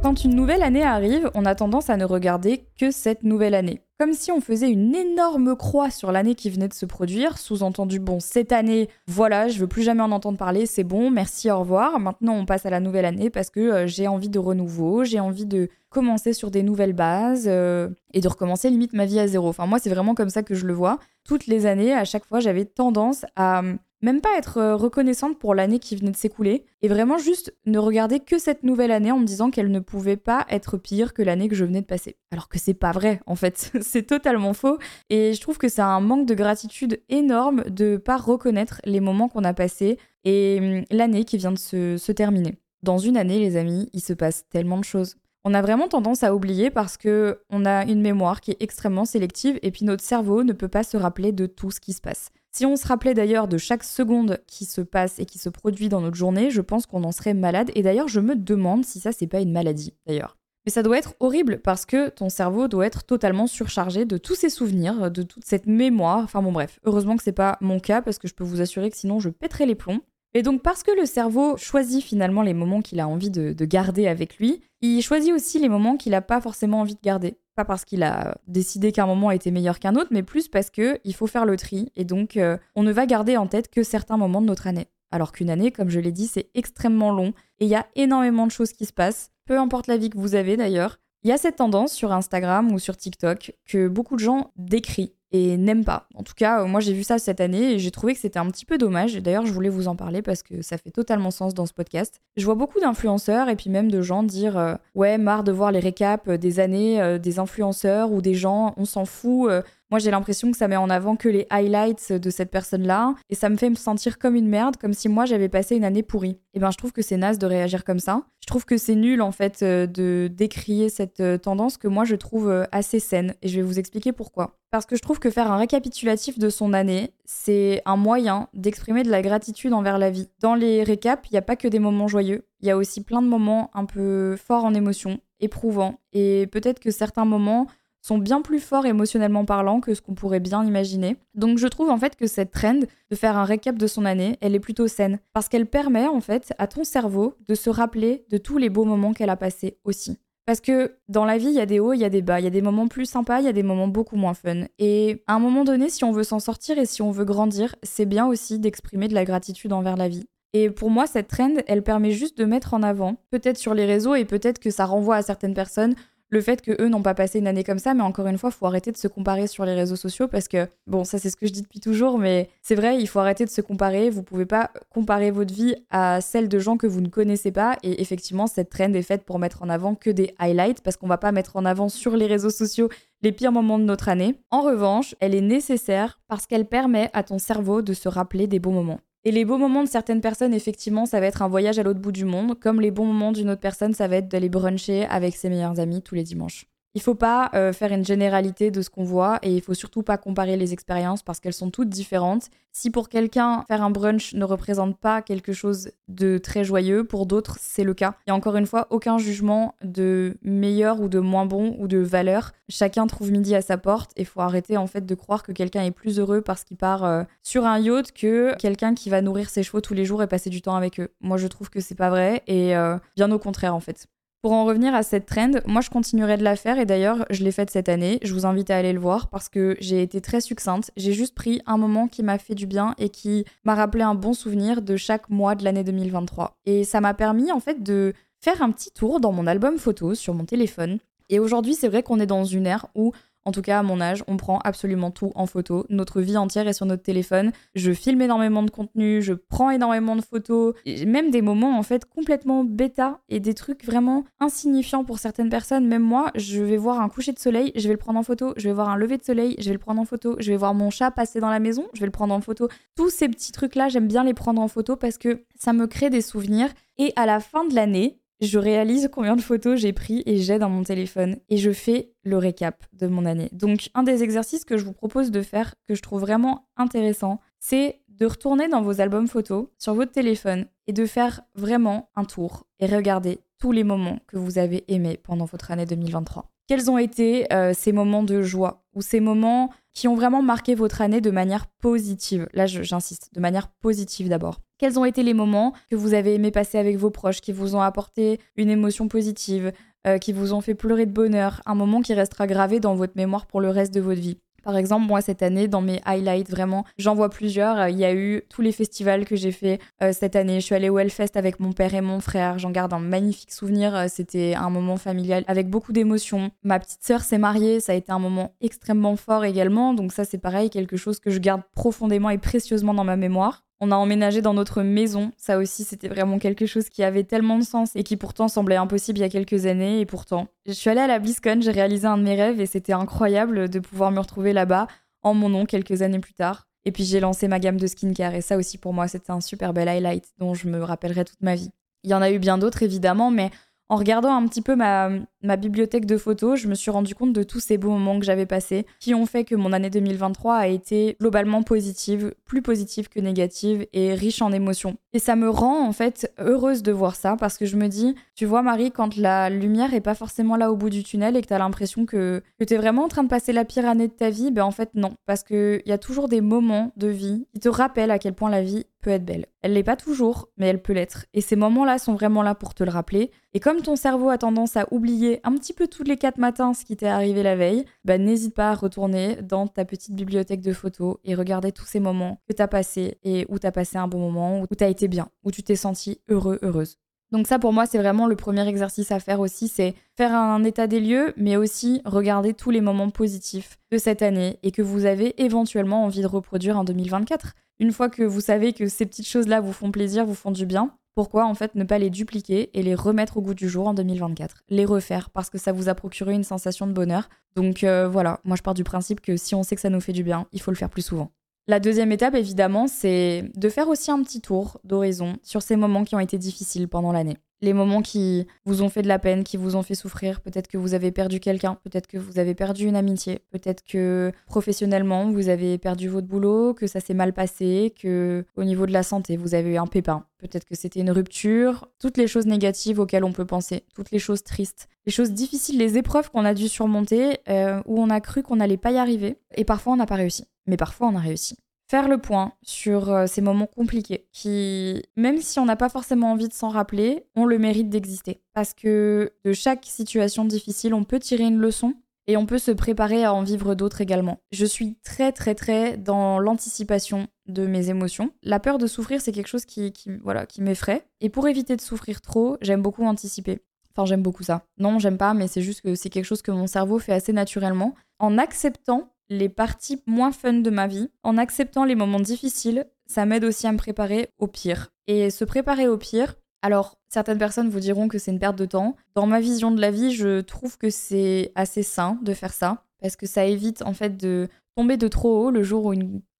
Quand 0.03 0.23
une 0.23 0.35
nouvelle 0.35 0.61
année 0.61 0.83
arrive, 0.83 1.31
on 1.33 1.45
a 1.45 1.55
tendance 1.55 1.89
à 1.89 1.97
ne 1.97 2.05
regarder 2.05 2.65
que 2.77 2.91
cette 2.91 3.23
nouvelle 3.23 3.55
année. 3.55 3.81
Comme 4.03 4.11
si 4.11 4.33
on 4.33 4.41
faisait 4.41 4.69
une 4.69 4.93
énorme 4.95 5.55
croix 5.55 5.89
sur 5.89 6.11
l'année 6.11 6.35
qui 6.35 6.49
venait 6.49 6.67
de 6.67 6.73
se 6.73 6.85
produire, 6.85 7.37
sous-entendu, 7.37 7.99
bon, 7.99 8.19
cette 8.19 8.51
année, 8.51 8.89
voilà, 9.07 9.47
je 9.47 9.57
veux 9.59 9.67
plus 9.67 9.81
jamais 9.81 10.01
en 10.01 10.11
entendre 10.11 10.37
parler, 10.37 10.65
c'est 10.65 10.83
bon, 10.83 11.09
merci, 11.09 11.49
au 11.49 11.59
revoir. 11.59 12.01
Maintenant, 12.01 12.33
on 12.33 12.45
passe 12.45 12.65
à 12.65 12.69
la 12.69 12.81
nouvelle 12.81 13.05
année 13.05 13.29
parce 13.29 13.49
que 13.49 13.61
euh, 13.61 13.87
j'ai 13.87 14.09
envie 14.09 14.27
de 14.27 14.39
renouveau, 14.39 15.05
j'ai 15.05 15.21
envie 15.21 15.45
de 15.45 15.69
commencer 15.89 16.33
sur 16.33 16.51
des 16.51 16.63
nouvelles 16.63 16.91
bases 16.91 17.45
euh, 17.47 17.87
et 18.13 18.19
de 18.19 18.27
recommencer 18.27 18.69
limite 18.69 18.91
ma 18.91 19.05
vie 19.05 19.21
à 19.21 19.27
zéro. 19.27 19.47
Enfin, 19.47 19.67
moi, 19.67 19.79
c'est 19.79 19.89
vraiment 19.89 20.15
comme 20.15 20.29
ça 20.29 20.43
que 20.43 20.53
je 20.53 20.65
le 20.65 20.73
vois. 20.73 20.99
Toutes 21.23 21.47
les 21.47 21.65
années, 21.65 21.93
à 21.93 22.03
chaque 22.03 22.25
fois, 22.25 22.41
j'avais 22.41 22.65
tendance 22.65 23.25
à 23.37 23.61
même 24.03 24.21
pas 24.21 24.37
être 24.37 24.57
euh, 24.57 24.75
reconnaissante 24.75 25.39
pour 25.39 25.55
l'année 25.55 25.79
qui 25.79 25.95
venait 25.95 26.11
de 26.11 26.17
s'écouler, 26.17 26.65
et 26.81 26.89
vraiment 26.89 27.17
juste 27.17 27.55
ne 27.65 27.79
regarder 27.79 28.19
que 28.19 28.37
cette 28.37 28.63
nouvelle 28.63 28.91
année 28.91 29.11
en 29.11 29.17
me 29.17 29.25
disant 29.25 29.49
qu'elle 29.49 29.71
ne 29.71 29.79
pouvait 29.79 30.17
pas 30.17 30.45
être 30.49 30.77
pire 30.77 31.13
que 31.13 31.23
l'année 31.23 31.47
que 31.47 31.55
je 31.55 31.63
venais 31.63 31.81
de 31.81 31.87
passer. 31.87 32.17
Alors 32.31 32.49
que 32.49 32.59
c'est 32.59 32.73
pas 32.73 32.91
vrai, 32.91 33.21
en 33.25 33.35
fait, 33.35 33.71
c'est 33.81 34.03
totalement 34.03 34.53
faux, 34.53 34.77
et 35.09 35.33
je 35.33 35.41
trouve 35.41 35.57
que 35.57 35.69
c'est 35.69 35.81
un 35.81 36.01
manque 36.01 36.27
de 36.27 36.35
gratitude 36.35 37.01
énorme 37.07 37.63
de 37.63 37.97
pas 37.97 38.17
reconnaître 38.17 38.81
les 38.83 38.99
moments 38.99 39.29
qu'on 39.29 39.45
a 39.45 39.53
passés 39.53 39.97
et 40.25 40.59
hum, 40.61 40.83
l'année 40.91 41.23
qui 41.23 41.37
vient 41.37 41.53
de 41.53 41.57
se, 41.57 41.97
se 41.97 42.11
terminer. 42.11 42.57
Dans 42.83 42.97
une 42.97 43.15
année, 43.15 43.39
les 43.39 43.55
amis, 43.55 43.89
il 43.93 44.01
se 44.01 44.11
passe 44.11 44.45
tellement 44.49 44.77
de 44.77 44.83
choses. 44.83 45.15
On 45.45 45.53
a 45.53 45.61
vraiment 45.61 45.87
tendance 45.87 46.23
à 46.23 46.35
oublier 46.35 46.69
parce 46.69 46.97
que 46.97 47.41
on 47.49 47.65
a 47.65 47.85
une 47.85 48.01
mémoire 48.01 48.41
qui 48.41 48.51
est 48.51 48.61
extrêmement 48.61 49.05
sélective 49.05 49.59
et 49.61 49.71
puis 49.71 49.85
notre 49.85 50.03
cerveau 50.03 50.43
ne 50.43 50.53
peut 50.53 50.67
pas 50.67 50.83
se 50.83 50.97
rappeler 50.97 51.31
de 51.31 51.45
tout 51.45 51.71
ce 51.71 51.79
qui 51.79 51.93
se 51.93 52.01
passe. 52.01 52.29
Si 52.55 52.67
on 52.67 52.75
se 52.75 52.87
rappelait 52.87 53.15
d'ailleurs 53.15 53.47
de 53.47 53.57
chaque 53.57 53.83
seconde 53.83 54.39
qui 54.45 54.65
se 54.65 54.81
passe 54.81 55.17
et 55.17 55.25
qui 55.25 55.39
se 55.39 55.49
produit 55.49 55.89
dans 55.89 56.01
notre 56.01 56.15
journée, 56.15 56.51
je 56.51 56.61
pense 56.61 56.85
qu'on 56.85 57.03
en 57.03 57.11
serait 57.11 57.33
malade. 57.33 57.71
Et 57.73 57.81
d'ailleurs, 57.81 58.07
je 58.07 58.19
me 58.19 58.35
demande 58.35 58.85
si 58.85 58.99
ça, 58.99 59.11
c'est 59.11 59.25
pas 59.25 59.39
une 59.39 59.51
maladie, 59.51 59.95
d'ailleurs. 60.05 60.37
Mais 60.63 60.71
ça 60.71 60.83
doit 60.83 60.99
être 60.99 61.15
horrible 61.19 61.59
parce 61.63 61.87
que 61.87 62.09
ton 62.09 62.29
cerveau 62.29 62.67
doit 62.67 62.85
être 62.85 63.05
totalement 63.05 63.47
surchargé 63.47 64.05
de 64.05 64.19
tous 64.19 64.35
ces 64.35 64.51
souvenirs, 64.51 65.09
de 65.09 65.23
toute 65.23 65.43
cette 65.43 65.65
mémoire. 65.65 66.19
Enfin 66.19 66.43
bon, 66.43 66.51
bref. 66.51 66.79
Heureusement 66.83 67.17
que 67.17 67.23
c'est 67.23 67.31
pas 67.31 67.57
mon 67.59 67.79
cas 67.79 68.03
parce 68.03 68.19
que 68.19 68.27
je 68.27 68.35
peux 68.35 68.43
vous 68.43 68.61
assurer 68.61 68.91
que 68.91 68.97
sinon 68.97 69.19
je 69.19 69.29
pèterais 69.29 69.65
les 69.65 69.75
plombs. 69.75 70.01
Et 70.33 70.41
donc 70.41 70.61
parce 70.63 70.83
que 70.83 70.91
le 70.91 71.05
cerveau 71.05 71.57
choisit 71.57 72.03
finalement 72.03 72.41
les 72.41 72.53
moments 72.53 72.81
qu'il 72.81 72.99
a 72.99 73.07
envie 73.07 73.29
de, 73.29 73.65
garder 73.65 74.07
avec 74.07 74.37
lui, 74.37 74.61
il 74.81 75.01
choisit 75.01 75.31
aussi 75.31 75.59
les 75.59 75.69
moments 75.69 75.95
qu'il 75.95 76.11
n'a 76.11 76.21
pas 76.21 76.41
forcément 76.41 76.81
envie 76.81 76.95
de 76.95 77.01
garder. 77.01 77.37
Pas 77.55 77.65
parce 77.65 77.85
qu'il 77.85 78.01
a 78.01 78.35
décidé 78.47 78.91
qu'un 78.91 79.05
moment 79.05 79.29
était 79.29 79.51
meilleur 79.51 79.79
qu'un 79.79 79.95
autre, 79.95 80.09
mais 80.09 80.23
plus 80.23 80.47
parce 80.47 80.71
qu'il 80.71 81.15
faut 81.15 81.27
faire 81.27 81.45
le 81.45 81.55
tri. 81.55 81.91
Et 81.95 82.03
donc 82.03 82.35
euh, 82.35 82.57
on 82.75 82.81
ne 82.81 82.91
va 82.91 83.05
garder 83.05 83.37
en 83.37 83.45
tête 83.45 83.69
que 83.69 83.83
certains 83.83 84.17
moments 84.17 84.41
de 84.41 84.47
notre 84.47 84.65
année. 84.65 84.87
Alors 85.11 85.31
qu'une 85.31 85.51
année, 85.51 85.71
comme 85.71 85.89
je 85.89 85.99
l'ai 85.99 86.11
dit, 86.11 86.25
c'est 86.25 86.49
extrêmement 86.55 87.11
long 87.11 87.33
et 87.59 87.65
il 87.65 87.69
y 87.69 87.75
a 87.75 87.85
énormément 87.95 88.47
de 88.47 88.51
choses 88.51 88.73
qui 88.73 88.85
se 88.85 88.93
passent, 88.93 89.31
peu 89.45 89.59
importe 89.59 89.85
la 89.85 89.97
vie 89.97 90.09
que 90.09 90.17
vous 90.17 90.33
avez 90.33 90.57
d'ailleurs. 90.57 90.99
Il 91.21 91.29
y 91.29 91.31
a 91.31 91.37
cette 91.37 91.57
tendance 91.57 91.93
sur 91.93 92.11
Instagram 92.11 92.71
ou 92.71 92.79
sur 92.79 92.97
TikTok 92.97 93.53
que 93.65 93.87
beaucoup 93.87 94.15
de 94.15 94.21
gens 94.21 94.51
décrivent 94.57 95.11
et 95.33 95.57
n'aiment 95.57 95.83
pas. 95.83 96.07
En 96.13 96.21
tout 96.21 96.35
cas, 96.35 96.61
euh, 96.61 96.65
moi 96.65 96.79
j'ai 96.79 96.93
vu 96.93 97.03
ça 97.03 97.17
cette 97.17 97.41
année 97.41 97.73
et 97.73 97.79
j'ai 97.79 97.91
trouvé 97.91 98.13
que 98.13 98.19
c'était 98.19 98.39
un 98.39 98.49
petit 98.49 98.65
peu 98.65 98.77
dommage. 98.77 99.15
D'ailleurs, 99.15 99.47
je 99.47 99.51
voulais 99.51 99.69
vous 99.69 99.87
en 99.87 99.95
parler 99.95 100.21
parce 100.21 100.43
que 100.43 100.61
ça 100.61 100.77
fait 100.77 100.91
totalement 100.91 101.31
sens 101.31 101.55
dans 101.55 101.65
ce 101.65 101.73
podcast. 101.73 102.21
Je 102.37 102.45
vois 102.45 102.55
beaucoup 102.55 102.79
d'influenceurs 102.79 103.49
et 103.49 103.55
puis 103.55 103.71
même 103.71 103.89
de 103.89 104.01
gens 104.01 104.21
dire 104.21 104.57
euh, 104.57 104.75
ouais, 104.93 105.17
marre 105.17 105.43
de 105.43 105.51
voir 105.51 105.71
les 105.71 105.79
récaps 105.79 106.29
des 106.29 106.59
années 106.59 107.01
euh, 107.01 107.17
des 107.17 107.39
influenceurs 107.39 108.11
ou 108.11 108.21
des 108.21 108.35
gens, 108.35 108.75
on 108.77 108.85
s'en 108.85 109.05
fout. 109.05 109.49
Moi, 109.89 109.99
j'ai 109.99 110.11
l'impression 110.11 110.49
que 110.49 110.57
ça 110.57 110.67
met 110.67 110.75
en 110.75 110.89
avant 110.89 111.15
que 111.15 111.29
les 111.29 111.45
highlights 111.51 112.13
de 112.13 112.29
cette 112.29 112.49
personne-là 112.49 113.13
et 113.29 113.35
ça 113.35 113.49
me 113.49 113.57
fait 113.57 113.69
me 113.69 113.75
sentir 113.75 114.17
comme 114.17 114.35
une 114.35 114.47
merde, 114.47 114.77
comme 114.77 114.93
si 114.93 115.07
moi 115.07 115.25
j'avais 115.25 115.49
passé 115.49 115.75
une 115.75 115.83
année 115.83 116.01
pourrie. 116.03 116.39
Et 116.53 116.57
eh 116.57 116.59
ben, 116.59 116.71
je 116.71 116.77
trouve 116.77 116.91
que 116.91 117.01
c'est 117.01 117.17
naze 117.17 117.37
de 117.37 117.45
réagir 117.45 117.83
comme 117.83 117.99
ça. 117.99 118.23
Je 118.41 118.47
trouve 118.47 118.65
que 118.65 118.77
c'est 118.77 118.95
nul 118.95 119.21
en 119.21 119.31
fait 119.31 119.63
de 119.63 120.29
décrier 120.31 120.89
cette 120.89 121.41
tendance 121.41 121.77
que 121.77 121.87
moi 121.87 122.05
je 122.05 122.15
trouve 122.15 122.65
assez 122.71 122.99
saine 122.99 123.35
et 123.41 123.47
je 123.47 123.55
vais 123.57 123.65
vous 123.65 123.79
expliquer 123.79 124.11
pourquoi. 124.11 124.57
Parce 124.73 124.87
que 124.87 124.95
je 124.95 125.03
trouve 125.03 125.19
que 125.19 125.29
faire 125.29 125.51
un 125.51 125.57
récapitulatif 125.57 126.39
de 126.39 126.49
son 126.49 126.73
année, 126.73 127.13
c'est 127.25 127.83
un 127.85 127.95
moyen 127.95 128.47
d'exprimer 128.55 129.03
de 129.03 129.11
la 129.11 129.21
gratitude 129.21 129.71
envers 129.71 129.99
la 129.99 130.09
vie. 130.09 130.29
Dans 130.39 130.55
les 130.55 130.81
récaps, 130.81 131.29
il 131.29 131.33
n'y 131.35 131.37
a 131.37 131.43
pas 131.43 131.55
que 131.55 131.67
des 131.67 131.77
moments 131.77 132.07
joyeux, 132.07 132.47
il 132.59 132.67
y 132.67 132.71
a 132.71 132.75
aussi 132.75 133.03
plein 133.03 133.21
de 133.21 133.27
moments 133.27 133.69
un 133.75 133.85
peu 133.85 134.35
forts 134.35 134.65
en 134.65 134.73
émotion, 134.73 135.19
éprouvants, 135.39 135.99
et 136.11 136.47
peut-être 136.47 136.79
que 136.79 136.89
certains 136.89 137.23
moments 137.23 137.67
sont 138.01 138.17
bien 138.17 138.41
plus 138.41 138.59
forts 138.59 138.87
émotionnellement 138.87 139.45
parlant 139.45 139.79
que 139.79 139.93
ce 139.93 140.01
qu'on 140.01 140.15
pourrait 140.15 140.39
bien 140.39 140.65
imaginer. 140.65 141.17
Donc 141.35 141.59
je 141.59 141.67
trouve 141.67 141.91
en 141.91 141.99
fait 141.99 142.15
que 142.15 142.25
cette 142.25 142.49
trend 142.49 142.79
de 143.11 143.15
faire 143.15 143.37
un 143.37 143.45
récap 143.45 143.77
de 143.77 143.85
son 143.85 144.05
année, 144.05 144.39
elle 144.41 144.55
est 144.55 144.59
plutôt 144.59 144.87
saine 144.87 145.19
parce 145.33 145.49
qu'elle 145.49 145.67
permet 145.67 146.07
en 146.07 146.19
fait 146.19 146.51
à 146.57 146.65
ton 146.65 146.83
cerveau 146.83 147.35
de 147.47 147.53
se 147.53 147.69
rappeler 147.69 148.25
de 148.31 148.39
tous 148.39 148.57
les 148.57 148.71
beaux 148.71 148.85
moments 148.85 149.13
qu'elle 149.13 149.29
a 149.29 149.37
passés 149.37 149.77
aussi. 149.83 150.17
Parce 150.45 150.59
que 150.59 150.97
dans 151.07 151.23
la 151.23 151.37
vie, 151.37 151.47
il 151.47 151.53
y 151.53 151.61
a 151.61 151.65
des 151.65 151.79
hauts, 151.79 151.93
il 151.93 151.99
y 151.99 152.05
a 152.05 152.09
des 152.09 152.21
bas, 152.21 152.39
il 152.39 152.43
y 152.43 152.47
a 152.47 152.51
des 152.51 152.61
moments 152.61 152.87
plus 152.87 153.05
sympas, 153.05 153.39
il 153.39 153.45
y 153.45 153.49
a 153.49 153.53
des 153.53 153.63
moments 153.63 153.87
beaucoup 153.87 154.17
moins 154.17 154.33
fun. 154.33 154.65
Et 154.77 155.23
à 155.27 155.35
un 155.35 155.39
moment 155.39 155.63
donné, 155.63 155.89
si 155.89 156.03
on 156.03 156.11
veut 156.11 156.23
s'en 156.23 156.39
sortir 156.39 156.77
et 156.77 156.85
si 156.85 157.01
on 157.01 157.11
veut 157.11 157.23
grandir, 157.23 157.75
c'est 157.81 158.05
bien 158.05 158.27
aussi 158.27 158.59
d'exprimer 158.59 159.07
de 159.07 159.13
la 159.13 159.23
gratitude 159.23 159.71
envers 159.71 159.95
la 159.95 160.09
vie. 160.09 160.25
Et 160.51 160.69
pour 160.69 160.91
moi, 160.91 161.07
cette 161.07 161.29
trend, 161.29 161.55
elle 161.67 161.81
permet 161.81 162.11
juste 162.11 162.37
de 162.37 162.45
mettre 162.45 162.73
en 162.73 162.83
avant, 162.83 163.15
peut-être 163.31 163.57
sur 163.57 163.73
les 163.73 163.85
réseaux 163.85 164.15
et 164.15 164.25
peut-être 164.25 164.59
que 164.59 164.69
ça 164.69 164.85
renvoie 164.85 165.15
à 165.15 165.21
certaines 165.23 165.55
personnes, 165.55 165.95
le 166.33 166.41
fait 166.41 166.63
que 166.63 166.81
eux 166.81 166.89
n'ont 166.89 167.03
pas 167.03 167.13
passé 167.13 167.37
une 167.37 167.45
année 167.45 167.63
comme 167.63 167.77
ça, 167.77 167.93
mais 167.93 168.01
encore 168.01 168.25
une 168.25 168.39
fois, 168.39 168.49
il 168.51 168.57
faut 168.57 168.65
arrêter 168.65 168.91
de 168.91 168.97
se 168.97 169.07
comparer 169.07 169.45
sur 169.45 169.65
les 169.65 169.75
réseaux 169.75 169.95
sociaux 169.95 170.27
parce 170.27 170.47
que, 170.47 170.67
bon, 170.87 171.03
ça 171.03 171.19
c'est 171.19 171.29
ce 171.29 171.37
que 171.37 171.45
je 171.45 171.51
dis 171.51 171.61
depuis 171.61 171.79
toujours, 171.79 172.17
mais 172.17 172.49
c'est 172.63 172.73
vrai, 172.73 172.97
il 172.99 173.07
faut 173.07 173.19
arrêter 173.19 173.45
de 173.45 173.51
se 173.51 173.61
comparer. 173.61 174.09
Vous 174.09 174.23
pouvez 174.23 174.47
pas 174.47 174.71
comparer 174.89 175.29
votre 175.29 175.53
vie 175.53 175.75
à 175.91 176.21
celle 176.21 176.49
de 176.49 176.57
gens 176.57 176.75
que 176.75 176.87
vous 176.87 177.01
ne 177.01 177.07
connaissez 177.07 177.51
pas. 177.51 177.77
Et 177.83 178.01
effectivement, 178.01 178.47
cette 178.47 178.71
trend 178.71 178.91
est 178.93 179.03
faite 179.03 179.23
pour 179.23 179.37
mettre 179.37 179.61
en 179.61 179.69
avant 179.69 179.93
que 179.93 180.09
des 180.09 180.33
highlights 180.39 180.81
parce 180.81 180.97
qu'on 180.97 181.07
va 181.07 181.19
pas 181.19 181.31
mettre 181.31 181.55
en 181.55 181.65
avant 181.65 181.87
sur 181.87 182.17
les 182.17 182.25
réseaux 182.25 182.49
sociaux 182.49 182.89
les 183.21 183.31
pires 183.31 183.51
moments 183.51 183.77
de 183.77 183.85
notre 183.85 184.09
année. 184.09 184.35
En 184.49 184.61
revanche, 184.61 185.15
elle 185.19 185.35
est 185.35 185.41
nécessaire 185.41 186.19
parce 186.27 186.47
qu'elle 186.47 186.65
permet 186.65 187.11
à 187.13 187.21
ton 187.21 187.37
cerveau 187.37 187.83
de 187.83 187.93
se 187.93 188.09
rappeler 188.09 188.47
des 188.47 188.59
bons 188.59 188.73
moments. 188.73 188.99
Et 189.25 189.31
les 189.31 189.45
beaux 189.45 189.57
moments 189.57 189.83
de 189.83 189.87
certaines 189.87 190.19
personnes, 190.19 190.53
effectivement, 190.53 191.05
ça 191.05 191.21
va 191.21 191.27
être 191.27 191.41
un 191.41 191.47
voyage 191.47 191.79
à 191.79 191.83
l'autre 191.83 192.01
bout 192.01 192.11
du 192.11 192.25
monde, 192.25 192.59
comme 192.59 192.81
les 192.81 192.91
bons 192.91 193.05
moments 193.05 193.31
d'une 193.31 193.49
autre 193.49 193.61
personne, 193.61 193.93
ça 193.93 194.09
va 194.09 194.17
être 194.17 194.27
d'aller 194.27 194.49
bruncher 194.49 195.05
avec 195.05 195.35
ses 195.35 195.49
meilleurs 195.49 195.79
amis 195.79 196.01
tous 196.01 196.15
les 196.15 196.23
dimanches. 196.23 196.65
Il 196.95 197.01
faut 197.01 197.15
pas 197.15 197.49
euh, 197.55 197.73
faire 197.73 197.91
une 197.91 198.05
généralité 198.05 198.69
de 198.69 198.83
ce 198.83 198.91
qu'on 198.91 199.03
voit 199.03 199.39
et 199.41 199.51
il 199.51 199.61
faut 199.61 199.73
surtout 199.73 200.03
pas 200.03 200.17
comparer 200.17 200.57
les 200.57 200.73
expériences 200.73 201.23
parce 201.23 201.39
qu'elles 201.39 201.53
sont 201.53 201.71
toutes 201.71 201.89
différentes. 201.89 202.49
Si 202.71 202.91
pour 202.91 203.09
quelqu'un 203.09 203.63
faire 203.67 203.81
un 203.81 203.89
brunch 203.89 204.35
ne 204.35 204.43
représente 204.43 204.97
pas 204.99 205.23
quelque 205.23 205.53
chose 205.53 205.91
de 206.07 206.37
très 206.37 206.63
joyeux, 206.63 207.03
pour 207.03 207.25
d'autres 207.25 207.57
c'est 207.59 207.83
le 207.83 207.95
cas. 207.95 208.13
Il 208.27 208.29
y 208.29 208.31
a 208.31 208.35
encore 208.35 208.57
une 208.57 208.67
fois 208.67 208.85
aucun 208.91 209.17
jugement 209.17 209.73
de 209.83 210.37
meilleur 210.43 211.01
ou 211.01 211.07
de 211.07 211.17
moins 211.17 211.47
bon 211.47 211.75
ou 211.79 211.87
de 211.87 211.97
valeur. 211.97 212.51
Chacun 212.69 213.07
trouve 213.07 213.31
midi 213.31 213.55
à 213.55 213.61
sa 213.61 213.77
porte 213.79 214.11
et 214.15 214.23
faut 214.23 214.41
arrêter 214.41 214.77
en 214.77 214.85
fait 214.85 215.05
de 215.05 215.15
croire 215.15 215.41
que 215.41 215.51
quelqu'un 215.51 215.83
est 215.83 215.91
plus 215.91 216.19
heureux 216.19 216.41
parce 216.41 216.63
qu'il 216.63 216.77
part 216.77 217.05
euh, 217.05 217.23
sur 217.41 217.65
un 217.65 217.79
yacht 217.79 218.11
que 218.11 218.55
quelqu'un 218.57 218.93
qui 218.93 219.09
va 219.09 219.23
nourrir 219.23 219.49
ses 219.49 219.63
chevaux 219.63 219.81
tous 219.81 219.95
les 219.95 220.05
jours 220.05 220.21
et 220.21 220.27
passer 220.27 220.51
du 220.51 220.61
temps 220.61 220.75
avec 220.75 220.99
eux. 220.99 221.09
Moi 221.21 221.37
je 221.37 221.47
trouve 221.47 221.71
que 221.71 221.79
c'est 221.79 221.95
pas 221.95 222.11
vrai 222.11 222.43
et 222.45 222.75
euh, 222.75 222.97
bien 223.15 223.31
au 223.31 223.39
contraire 223.39 223.73
en 223.73 223.79
fait. 223.79 224.07
Pour 224.43 224.51
en 224.51 224.65
revenir 224.65 224.93
à 224.93 225.03
cette 225.03 225.25
trend, 225.25 225.51
moi 225.65 225.79
je 225.79 225.89
continuerai 225.89 226.35
de 226.35 226.43
la 226.43 226.57
faire 226.57 226.77
et 226.77 226.85
d'ailleurs 226.85 227.25
je 227.29 227.45
l'ai 227.45 227.53
faite 227.53 227.69
cette 227.69 227.87
année. 227.87 228.19
Je 228.23 228.33
vous 228.33 228.45
invite 228.45 228.71
à 228.71 228.75
aller 228.75 228.91
le 228.91 228.99
voir 228.99 229.29
parce 229.29 229.47
que 229.47 229.77
j'ai 229.79 230.01
été 230.01 230.19
très 230.19 230.41
succincte. 230.41 230.91
J'ai 230.97 231.13
juste 231.13 231.33
pris 231.33 231.61
un 231.65 231.77
moment 231.77 232.09
qui 232.09 232.23
m'a 232.23 232.37
fait 232.37 232.53
du 232.53 232.67
bien 232.67 232.93
et 232.97 233.07
qui 233.07 233.45
m'a 233.63 233.73
rappelé 233.73 234.03
un 234.03 234.15
bon 234.15 234.33
souvenir 234.33 234.81
de 234.81 234.97
chaque 234.97 235.29
mois 235.29 235.55
de 235.55 235.63
l'année 235.63 235.85
2023. 235.85 236.57
Et 236.65 236.83
ça 236.83 236.99
m'a 236.99 237.13
permis 237.13 237.53
en 237.53 237.61
fait 237.61 237.83
de 237.83 238.11
faire 238.41 238.61
un 238.61 238.71
petit 238.71 238.91
tour 238.91 239.21
dans 239.21 239.31
mon 239.31 239.47
album 239.47 239.77
photo 239.77 240.13
sur 240.13 240.33
mon 240.33 240.43
téléphone. 240.43 240.99
Et 241.29 241.39
aujourd'hui 241.39 241.73
c'est 241.73 241.87
vrai 241.87 242.03
qu'on 242.03 242.19
est 242.19 242.25
dans 242.25 242.43
une 242.43 242.67
ère 242.67 242.87
où 242.95 243.13
en 243.45 243.51
tout 243.51 243.61
cas, 243.61 243.79
à 243.79 243.83
mon 243.83 243.99
âge, 244.01 244.23
on 244.27 244.37
prend 244.37 244.59
absolument 244.59 245.11
tout 245.11 245.31
en 245.35 245.45
photo. 245.45 245.85
Notre 245.89 246.21
vie 246.21 246.37
entière 246.37 246.67
est 246.67 246.73
sur 246.73 246.85
notre 246.85 247.03
téléphone. 247.03 247.51
Je 247.75 247.91
filme 247.91 248.21
énormément 248.21 248.63
de 248.63 248.71
contenu, 248.71 249.21
je 249.21 249.33
prends 249.33 249.69
énormément 249.69 250.15
de 250.15 250.21
photos, 250.21 250.73
même 251.05 251.31
des 251.31 251.41
moments 251.41 251.77
en 251.77 251.83
fait 251.83 252.05
complètement 252.05 252.63
bêta 252.63 253.19
et 253.29 253.39
des 253.39 253.53
trucs 253.53 253.85
vraiment 253.85 254.23
insignifiants 254.39 255.03
pour 255.03 255.19
certaines 255.19 255.49
personnes. 255.49 255.87
Même 255.87 256.03
moi, 256.03 256.31
je 256.35 256.61
vais 256.61 256.77
voir 256.77 257.01
un 257.01 257.09
coucher 257.09 257.33
de 257.33 257.39
soleil, 257.39 257.71
je 257.75 257.87
vais 257.87 257.93
le 257.93 257.99
prendre 257.99 258.19
en 258.19 258.23
photo. 258.23 258.53
Je 258.57 258.67
vais 258.67 258.73
voir 258.73 258.89
un 258.89 258.97
lever 258.97 259.17
de 259.17 259.23
soleil, 259.23 259.55
je 259.59 259.65
vais 259.65 259.73
le 259.73 259.79
prendre 259.79 260.01
en 260.01 260.05
photo. 260.05 260.35
Je 260.39 260.51
vais 260.51 260.57
voir 260.57 260.73
mon 260.73 260.89
chat 260.89 261.11
passer 261.11 261.39
dans 261.39 261.49
la 261.49 261.59
maison, 261.59 261.87
je 261.93 261.99
vais 261.99 262.05
le 262.05 262.11
prendre 262.11 262.33
en 262.33 262.41
photo. 262.41 262.67
Tous 262.95 263.09
ces 263.09 263.27
petits 263.27 263.51
trucs-là, 263.51 263.89
j'aime 263.89 264.07
bien 264.07 264.23
les 264.23 264.33
prendre 264.33 264.61
en 264.61 264.67
photo 264.67 264.95
parce 264.95 265.17
que 265.17 265.43
ça 265.55 265.73
me 265.73 265.87
crée 265.87 266.09
des 266.09 266.21
souvenirs. 266.21 266.69
Et 266.97 267.11
à 267.15 267.25
la 267.25 267.39
fin 267.39 267.65
de 267.65 267.73
l'année, 267.73 268.19
je 268.41 268.59
réalise 268.59 269.09
combien 269.11 269.35
de 269.35 269.41
photos 269.41 269.79
j'ai 269.79 269.93
pris 269.93 270.23
et 270.25 270.37
j'ai 270.37 270.59
dans 270.59 270.69
mon 270.69 270.83
téléphone 270.83 271.37
et 271.49 271.57
je 271.57 271.71
fais 271.71 272.13
le 272.23 272.37
récap 272.37 272.83
de 272.93 273.07
mon 273.07 273.25
année. 273.25 273.49
Donc 273.51 273.89
un 273.93 274.03
des 274.03 274.23
exercices 274.23 274.65
que 274.65 274.77
je 274.77 274.83
vous 274.83 274.93
propose 274.93 275.31
de 275.31 275.41
faire, 275.41 275.75
que 275.87 275.95
je 275.95 276.01
trouve 276.01 276.21
vraiment 276.21 276.67
intéressant, 276.77 277.39
c'est 277.59 278.01
de 278.09 278.25
retourner 278.25 278.67
dans 278.67 278.81
vos 278.81 279.01
albums 279.01 279.27
photos 279.27 279.67
sur 279.77 279.93
votre 279.93 280.11
téléphone 280.11 280.65
et 280.87 280.93
de 280.93 281.05
faire 281.05 281.41
vraiment 281.55 282.09
un 282.15 282.25
tour 282.25 282.67
et 282.79 282.85
regarder 282.85 283.39
tous 283.59 283.71
les 283.71 283.83
moments 283.83 284.19
que 284.27 284.37
vous 284.37 284.57
avez 284.57 284.83
aimés 284.87 285.19
pendant 285.21 285.45
votre 285.45 285.71
année 285.71 285.85
2023. 285.85 286.51
Quels 286.67 286.89
ont 286.89 286.97
été 286.97 287.51
euh, 287.53 287.73
ces 287.73 287.91
moments 287.91 288.23
de 288.23 288.41
joie 288.41 288.85
ou 288.93 289.01
ces 289.01 289.19
moments 289.19 289.71
qui 289.93 290.07
ont 290.07 290.15
vraiment 290.15 290.41
marqué 290.41 290.75
votre 290.75 291.01
année 291.01 291.21
de 291.21 291.31
manière 291.31 291.67
positive 291.67 292.47
Là, 292.53 292.65
j'insiste, 292.65 293.29
de 293.33 293.39
manière 293.39 293.67
positive 293.67 294.29
d'abord. 294.29 294.59
Quels 294.77 294.99
ont 294.99 295.05
été 295.05 295.23
les 295.23 295.33
moments 295.33 295.73
que 295.89 295.95
vous 295.95 296.13
avez 296.13 296.33
aimé 296.33 296.51
passer 296.51 296.77
avec 296.77 296.97
vos 296.97 297.11
proches, 297.11 297.41
qui 297.41 297.51
vous 297.51 297.75
ont 297.75 297.81
apporté 297.81 298.39
une 298.57 298.69
émotion 298.69 299.07
positive, 299.07 299.71
euh, 300.05 300.17
qui 300.17 300.33
vous 300.33 300.53
ont 300.53 300.61
fait 300.61 300.75
pleurer 300.75 301.05
de 301.05 301.11
bonheur, 301.11 301.61
un 301.65 301.75
moment 301.75 302.01
qui 302.01 302.13
restera 302.13 302.47
gravé 302.47 302.79
dans 302.79 302.95
votre 302.95 303.13
mémoire 303.15 303.45
pour 303.45 303.61
le 303.61 303.69
reste 303.69 303.93
de 303.93 304.01
votre 304.01 304.19
vie? 304.19 304.39
Par 304.63 304.77
exemple, 304.77 305.05
moi, 305.05 305.21
cette 305.21 305.43
année, 305.43 305.67
dans 305.67 305.81
mes 305.81 306.01
highlights, 306.05 306.49
vraiment, 306.49 306.85
j'en 306.97 307.15
vois 307.15 307.29
plusieurs. 307.29 307.89
Il 307.89 307.97
y 307.97 308.05
a 308.05 308.13
eu 308.13 308.43
tous 308.49 308.61
les 308.61 308.71
festivals 308.71 309.25
que 309.25 309.35
j'ai 309.35 309.51
fait 309.51 309.79
euh, 310.01 310.11
cette 310.13 310.35
année. 310.35 310.61
Je 310.61 310.65
suis 310.65 310.75
allée 310.75 310.89
au 310.89 310.97
Hellfest 310.97 311.35
avec 311.35 311.59
mon 311.59 311.73
père 311.73 311.93
et 311.93 312.01
mon 312.01 312.19
frère. 312.19 312.57
J'en 312.59 312.71
garde 312.71 312.93
un 312.93 312.99
magnifique 312.99 313.51
souvenir. 313.51 313.95
Euh, 313.95 314.05
c'était 314.07 314.55
un 314.55 314.69
moment 314.69 314.97
familial 314.97 315.43
avec 315.47 315.69
beaucoup 315.69 315.91
d'émotions. 315.91 316.51
Ma 316.63 316.79
petite 316.79 317.03
sœur 317.03 317.21
s'est 317.21 317.37
mariée. 317.37 317.79
Ça 317.79 317.91
a 317.91 317.95
été 317.95 318.11
un 318.11 318.19
moment 318.19 318.53
extrêmement 318.61 319.15
fort 319.15 319.43
également. 319.45 319.93
Donc 319.93 320.13
ça, 320.13 320.23
c'est 320.23 320.37
pareil, 320.37 320.69
quelque 320.69 320.97
chose 320.97 321.19
que 321.19 321.29
je 321.29 321.39
garde 321.39 321.61
profondément 321.75 322.29
et 322.29 322.37
précieusement 322.37 322.93
dans 322.93 323.03
ma 323.03 323.17
mémoire. 323.17 323.63
On 323.85 323.91
a 323.91 323.97
emménagé 323.97 324.41
dans 324.41 324.53
notre 324.53 324.81
maison. 324.81 325.31
Ça 325.35 325.57
aussi, 325.57 325.83
c'était 325.83 326.07
vraiment 326.07 326.39
quelque 326.39 326.65
chose 326.65 326.87
qui 326.87 327.03
avait 327.03 327.25
tellement 327.25 327.57
de 327.57 327.65
sens 327.65 327.91
et 327.95 328.03
qui 328.03 328.15
pourtant 328.15 328.47
semblait 328.47 328.77
impossible 328.77 329.17
il 329.19 329.23
y 329.23 329.25
a 329.25 329.29
quelques 329.29 329.65
années. 329.65 329.99
Et 329.99 330.05
pourtant, 330.05 330.47
je 330.65 330.71
suis 330.71 330.89
allée 330.89 331.01
à 331.01 331.07
la 331.07 331.19
BlizzCon, 331.19 331.59
j'ai 331.59 331.71
réalisé 331.71 332.07
un 332.07 332.17
de 332.17 332.23
mes 332.23 332.35
rêves 332.35 332.61
et 332.61 332.65
c'était 332.65 332.93
incroyable 332.93 333.67
de 333.67 333.79
pouvoir 333.79 334.11
me 334.11 334.19
retrouver 334.19 334.53
là-bas 334.53 334.87
en 335.21 335.33
mon 335.33 335.49
nom 335.49 335.65
quelques 335.65 336.01
années 336.01 336.19
plus 336.19 336.33
tard. 336.33 336.69
Et 336.85 336.93
puis 336.93 337.03
j'ai 337.03 337.19
lancé 337.19 337.49
ma 337.49 337.59
gamme 337.59 337.75
de 337.75 337.87
skincare 337.87 338.35
et 338.35 338.41
ça 338.41 338.55
aussi 338.55 338.77
pour 338.77 338.93
moi, 338.93 339.09
c'était 339.09 339.31
un 339.31 339.41
super 339.41 339.73
bel 339.73 339.89
highlight 339.89 340.31
dont 340.37 340.53
je 340.53 340.69
me 340.69 340.81
rappellerai 340.81 341.25
toute 341.25 341.41
ma 341.41 341.55
vie. 341.55 341.71
Il 342.05 342.09
y 342.09 342.13
en 342.13 342.21
a 342.21 342.31
eu 342.31 342.39
bien 342.39 342.57
d'autres 342.57 342.83
évidemment, 342.83 343.31
mais 343.31 343.51
en 343.93 343.95
regardant 343.95 344.35
un 344.35 344.47
petit 344.47 344.63
peu 344.63 344.75
ma, 344.75 345.11
bibliothèque 345.55 346.07
de 346.07 346.17
photos, 346.17 346.59
je 346.59 346.67
me 346.67 346.73
suis 346.73 346.89
rendu 346.89 347.13
compte 347.13 347.31
de 347.31 347.43
tous 347.43 347.59
ces 347.59 347.77
beaux 347.77 347.91
moments 347.91 348.17
que 348.17 348.25
j'avais 348.25 348.47
passés, 348.47 348.87
qui 348.99 349.13
ont 349.13 349.27
fait 349.27 349.43
que 349.43 349.53
mon 349.53 349.71
année 349.71 349.91
2023 349.91 350.55
a 350.55 350.67
été 350.67 351.15
globalement 351.19 351.61
positive, 351.61 352.33
plus 352.43 352.63
positive 352.63 353.07
que 353.07 353.19
négative 353.19 353.85
et 353.93 354.15
riche 354.15 354.41
en 354.41 354.51
émotions. 354.51 354.97
Et 355.15 355.19
ça 355.19 355.35
me 355.35 355.47
rend 355.47 355.87
en 355.87 355.91
fait 355.91 356.31
heureuse 356.39 356.81
de 356.81 356.91
voir 356.91 357.15
ça 357.15 357.35
parce 357.37 357.59
que 357.59 357.67
je 357.67 357.77
me 357.77 357.87
dis, 357.87 358.15
tu 358.35 358.45
vois 358.45 358.63
Marie, 358.63 358.91
quand 358.91 359.15
la 359.15 359.51
lumière 359.51 359.93
est 359.93 360.01
pas 360.01 360.15
forcément 360.15 360.55
là 360.55 360.71
au 360.71 360.75
bout 360.75 360.89
du 360.89 361.03
tunnel 361.03 361.37
et 361.37 361.41
que 361.43 361.47
tu 361.47 361.53
as 361.53 361.59
l'impression 361.59 362.07
que, 362.07 362.41
que 362.59 362.63
tu 362.63 362.73
es 362.73 362.77
vraiment 362.77 363.03
en 363.03 363.09
train 363.09 363.23
de 363.23 363.29
passer 363.29 363.53
la 363.53 363.63
pire 363.63 363.87
année 363.87 364.07
de 364.07 364.13
ta 364.13 364.31
vie, 364.31 364.49
ben 364.49 364.63
en 364.63 364.71
fait 364.71 364.89
non, 364.95 365.13
parce 365.27 365.43
qu'il 365.43 365.83
y 365.85 365.91
a 365.91 365.99
toujours 365.99 366.29
des 366.29 366.41
moments 366.41 366.91
de 366.97 367.07
vie 367.07 367.45
qui 367.53 367.59
te 367.59 367.69
rappellent 367.69 368.09
à 368.09 368.17
quel 368.17 368.33
point 368.33 368.49
la 368.49 368.63
vie 368.63 368.85
peut 369.03 369.11
être 369.11 369.25
belle. 369.25 369.45
Elle 369.61 369.73
l'est 369.73 369.83
pas 369.83 369.95
toujours, 369.95 370.49
mais 370.57 370.67
elle 370.67 370.81
peut 370.81 370.93
l'être. 370.93 371.25
Et 371.33 371.41
ces 371.41 371.55
moments-là 371.55 371.99
sont 371.99 372.13
vraiment 372.13 372.41
là 372.41 372.55
pour 372.55 372.73
te 372.73 372.83
le 372.83 372.89
rappeler. 372.89 373.31
Et 373.53 373.59
comme 373.59 373.81
ton 373.81 373.95
cerveau 373.95 374.29
a 374.29 374.37
tendance 374.37 374.75
à 374.77 374.87
oublier 374.91 375.39
un 375.43 375.53
petit 375.53 375.73
peu 375.73 375.87
tous 375.87 376.03
les 376.03 376.17
quatre 376.17 376.39
matins 376.39 376.73
ce 376.73 376.85
qui 376.85 376.97
t'est 376.97 377.07
arrivé 377.07 377.43
la 377.43 377.55
veille, 377.55 377.85
bah 378.03 378.17
n'hésite 378.17 378.55
pas 378.55 378.71
à 378.71 378.75
retourner 378.75 379.35
dans 379.43 379.67
ta 379.67 379.85
petite 379.85 380.15
bibliothèque 380.15 380.61
de 380.61 380.73
photos 380.73 381.17
et 381.23 381.35
regarder 381.35 381.71
tous 381.71 381.85
ces 381.85 381.99
moments 381.99 382.39
que 382.47 382.53
t'as 382.53 382.67
passés 382.67 383.19
et 383.23 383.45
où 383.49 383.59
t'as 383.59 383.71
passé 383.71 383.97
un 383.97 384.07
bon 384.07 384.19
moment, 384.19 384.61
où 384.61 384.65
t'as 384.75 384.89
été 384.89 385.02
bien, 385.07 385.29
où 385.43 385.51
tu 385.51 385.63
t'es 385.63 385.75
senti 385.75 386.19
heureux, 386.29 386.59
heureuse. 386.61 386.97
Donc 387.31 387.47
ça 387.47 387.57
pour 387.57 387.73
moi 387.73 387.87
c'est 387.87 387.97
vraiment 387.97 388.27
le 388.27 388.35
premier 388.35 388.67
exercice 388.67 389.11
à 389.11 389.19
faire 389.19 389.39
aussi, 389.39 389.67
c'est 389.67 389.95
faire 390.15 390.33
un 390.35 390.63
état 390.63 390.85
des 390.85 390.99
lieux, 390.99 391.33
mais 391.35 391.57
aussi 391.57 392.01
regarder 392.05 392.53
tous 392.53 392.69
les 392.69 392.81
moments 392.81 393.09
positifs 393.09 393.79
de 393.91 393.97
cette 393.97 394.21
année 394.21 394.59
et 394.61 394.71
que 394.71 394.83
vous 394.83 395.05
avez 395.05 395.41
éventuellement 395.43 396.03
envie 396.03 396.21
de 396.21 396.27
reproduire 396.27 396.77
en 396.77 396.83
2024. 396.83 397.55
Une 397.79 397.91
fois 397.91 398.09
que 398.09 398.21
vous 398.21 398.41
savez 398.41 398.73
que 398.73 398.87
ces 398.87 399.07
petites 399.07 399.27
choses-là 399.27 399.61
vous 399.61 399.73
font 399.73 399.91
plaisir, 399.91 400.25
vous 400.25 400.35
font 400.35 400.51
du 400.51 400.67
bien, 400.67 400.95
pourquoi 401.15 401.45
en 401.45 401.53
fait 401.53 401.75
ne 401.75 401.83
pas 401.83 401.99
les 401.99 402.09
dupliquer 402.09 402.69
et 402.77 402.83
les 402.83 402.95
remettre 402.95 403.37
au 403.37 403.41
goût 403.41 403.53
du 403.53 403.69
jour 403.69 403.87
en 403.87 403.93
2024 403.93 404.63
Les 404.69 404.85
refaire 404.85 405.29
parce 405.29 405.49
que 405.49 405.57
ça 405.57 405.71
vous 405.71 405.89
a 405.89 405.95
procuré 405.95 406.33
une 406.33 406.43
sensation 406.43 406.87
de 406.87 406.91
bonheur. 406.91 407.29
Donc 407.55 407.83
euh, 407.83 408.07
voilà, 408.07 408.39
moi 408.43 408.55
je 408.55 408.63
pars 408.63 408.73
du 408.73 408.83
principe 408.83 409.21
que 409.21 409.37
si 409.37 409.53
on 409.53 409.63
sait 409.63 409.75
que 409.75 409.81
ça 409.81 409.89
nous 409.89 410.01
fait 410.01 410.13
du 410.13 410.23
bien, 410.23 410.47
il 410.51 410.61
faut 410.61 410.71
le 410.71 410.77
faire 410.77 410.89
plus 410.89 411.03
souvent. 411.03 411.31
La 411.67 411.79
deuxième 411.79 412.11
étape, 412.11 412.35
évidemment, 412.35 412.87
c'est 412.87 413.49
de 413.55 413.69
faire 413.69 413.87
aussi 413.87 414.11
un 414.11 414.21
petit 414.21 414.41
tour 414.41 414.81
d'horizon 414.83 415.37
sur 415.43 415.61
ces 415.61 415.77
moments 415.77 416.03
qui 416.03 416.15
ont 416.15 416.19
été 416.19 416.37
difficiles 416.37 416.89
pendant 416.89 417.13
l'année 417.13 417.37
les 417.63 417.73
moments 417.73 418.01
qui 418.01 418.45
vous 418.65 418.81
ont 418.83 418.89
fait 418.89 419.01
de 419.01 419.07
la 419.07 419.19
peine, 419.19 419.43
qui 419.43 419.57
vous 419.57 419.75
ont 419.75 419.83
fait 419.83 419.95
souffrir. 419.95 420.41
Peut-être 420.41 420.67
que 420.67 420.77
vous 420.77 420.93
avez 420.93 421.11
perdu 421.11 421.39
quelqu'un, 421.39 421.75
peut-être 421.83 422.07
que 422.07 422.17
vous 422.17 422.37
avez 422.37 422.53
perdu 422.53 422.85
une 422.85 422.95
amitié, 422.95 423.39
peut-être 423.51 423.83
que 423.83 424.31
professionnellement 424.47 425.31
vous 425.31 425.49
avez 425.49 425.77
perdu 425.77 426.09
votre 426.09 426.27
boulot, 426.27 426.73
que 426.73 426.87
ça 426.87 426.99
s'est 426.99 427.13
mal 427.13 427.33
passé, 427.33 427.93
que 427.99 428.45
au 428.55 428.63
niveau 428.63 428.85
de 428.85 428.91
la 428.91 429.03
santé 429.03 429.37
vous 429.37 429.55
avez 429.55 429.73
eu 429.73 429.77
un 429.77 429.87
pépin. 429.87 430.25
Peut-être 430.37 430.65
que 430.65 430.75
c'était 430.75 430.99
une 430.99 431.11
rupture, 431.11 431.87
toutes 431.99 432.17
les 432.17 432.27
choses 432.27 432.45
négatives 432.45 432.99
auxquelles 432.99 433.23
on 433.23 433.31
peut 433.31 433.45
penser, 433.45 433.83
toutes 433.95 434.11
les 434.11 434.19
choses 434.19 434.43
tristes, 434.43 434.89
les 435.05 435.11
choses 435.11 435.31
difficiles, 435.31 435.77
les 435.77 435.97
épreuves 435.97 436.29
qu'on 436.29 436.43
a 436.43 436.53
dû 436.53 436.67
surmonter, 436.67 437.37
euh, 437.47 437.81
où 437.85 438.01
on 438.01 438.09
a 438.09 438.19
cru 438.19 438.43
qu'on 438.43 438.57
n'allait 438.57 438.77
pas 438.77 438.91
y 438.91 438.97
arriver, 438.97 439.37
et 439.55 439.63
parfois 439.63 439.93
on 439.93 439.95
n'a 439.97 440.05
pas 440.05 440.15
réussi. 440.15 440.45
Mais 440.67 440.77
parfois 440.77 441.07
on 441.07 441.15
a 441.15 441.19
réussi 441.19 441.57
faire 441.87 442.07
le 442.07 442.17
point 442.17 442.53
sur 442.61 443.11
euh, 443.11 443.27
ces 443.27 443.41
moments 443.41 443.67
compliqués 443.67 444.27
qui, 444.31 445.03
même 445.15 445.41
si 445.41 445.59
on 445.59 445.65
n'a 445.65 445.75
pas 445.75 445.89
forcément 445.89 446.31
envie 446.31 446.47
de 446.47 446.53
s'en 446.53 446.69
rappeler, 446.69 447.25
ont 447.35 447.45
le 447.45 447.57
mérite 447.57 447.89
d'exister. 447.89 448.41
Parce 448.53 448.73
que 448.73 449.33
de 449.43 449.53
chaque 449.53 449.85
situation 449.85 450.45
difficile, 450.45 450.93
on 450.93 451.03
peut 451.03 451.19
tirer 451.19 451.43
une 451.43 451.59
leçon 451.59 451.95
et 452.27 452.37
on 452.37 452.45
peut 452.45 452.57
se 452.57 452.71
préparer 452.71 453.23
à 453.25 453.33
en 453.33 453.43
vivre 453.43 453.75
d'autres 453.75 454.01
également. 454.01 454.39
Je 454.51 454.65
suis 454.65 454.95
très 455.03 455.31
très 455.31 455.55
très 455.55 455.97
dans 455.97 456.39
l'anticipation 456.39 457.27
de 457.47 457.67
mes 457.67 457.89
émotions. 457.89 458.31
La 458.43 458.59
peur 458.59 458.77
de 458.77 458.87
souffrir, 458.87 459.21
c'est 459.21 459.31
quelque 459.31 459.47
chose 459.47 459.65
qui, 459.65 459.91
qui 459.91 460.09
voilà, 460.23 460.45
qui 460.45 460.61
m'effraie. 460.61 461.05
Et 461.19 461.29
pour 461.29 461.47
éviter 461.47 461.75
de 461.75 461.81
souffrir 461.81 462.21
trop, 462.21 462.57
j'aime 462.61 462.81
beaucoup 462.81 463.05
anticiper. 463.05 463.59
Enfin, 463.95 464.05
j'aime 464.05 464.23
beaucoup 464.23 464.43
ça. 464.43 464.65
Non, 464.79 464.97
j'aime 464.97 465.17
pas, 465.17 465.33
mais 465.33 465.47
c'est 465.47 465.61
juste 465.61 465.81
que 465.81 465.95
c'est 465.95 466.09
quelque 466.09 466.25
chose 466.25 466.41
que 466.41 466.51
mon 466.51 466.65
cerveau 466.65 466.97
fait 466.97 467.13
assez 467.13 467.33
naturellement. 467.33 467.93
En 468.19 468.37
acceptant 468.37 469.12
les 469.29 469.49
parties 469.49 470.01
moins 470.05 470.31
fun 470.31 470.53
de 470.53 470.69
ma 470.69 470.87
vie, 470.87 471.09
en 471.23 471.37
acceptant 471.37 471.85
les 471.85 471.95
moments 471.95 472.19
difficiles, 472.19 472.85
ça 473.05 473.25
m'aide 473.25 473.43
aussi 473.43 473.67
à 473.67 473.71
me 473.71 473.77
préparer 473.77 474.29
au 474.37 474.47
pire. 474.47 474.91
Et 475.07 475.29
se 475.29 475.45
préparer 475.45 475.87
au 475.87 475.97
pire, 475.97 476.35
alors 476.61 476.97
certaines 477.09 477.37
personnes 477.37 477.69
vous 477.69 477.79
diront 477.79 478.07
que 478.07 478.17
c'est 478.17 478.31
une 478.31 478.39
perte 478.39 478.57
de 478.57 478.65
temps. 478.65 478.95
Dans 479.15 479.27
ma 479.27 479.39
vision 479.39 479.71
de 479.71 479.81
la 479.81 479.91
vie, 479.91 480.13
je 480.13 480.41
trouve 480.41 480.77
que 480.77 480.89
c'est 480.89 481.51
assez 481.55 481.83
sain 481.83 482.17
de 482.21 482.33
faire 482.33 482.53
ça, 482.53 482.85
parce 483.01 483.15
que 483.15 483.25
ça 483.25 483.45
évite 483.45 483.81
en 483.81 483.93
fait 483.93 484.17
de 484.17 484.47
tomber 484.75 484.97
de 484.97 485.07
trop 485.07 485.45
haut 485.45 485.51
le 485.51 485.63
jour 485.63 485.85
où 485.85 485.93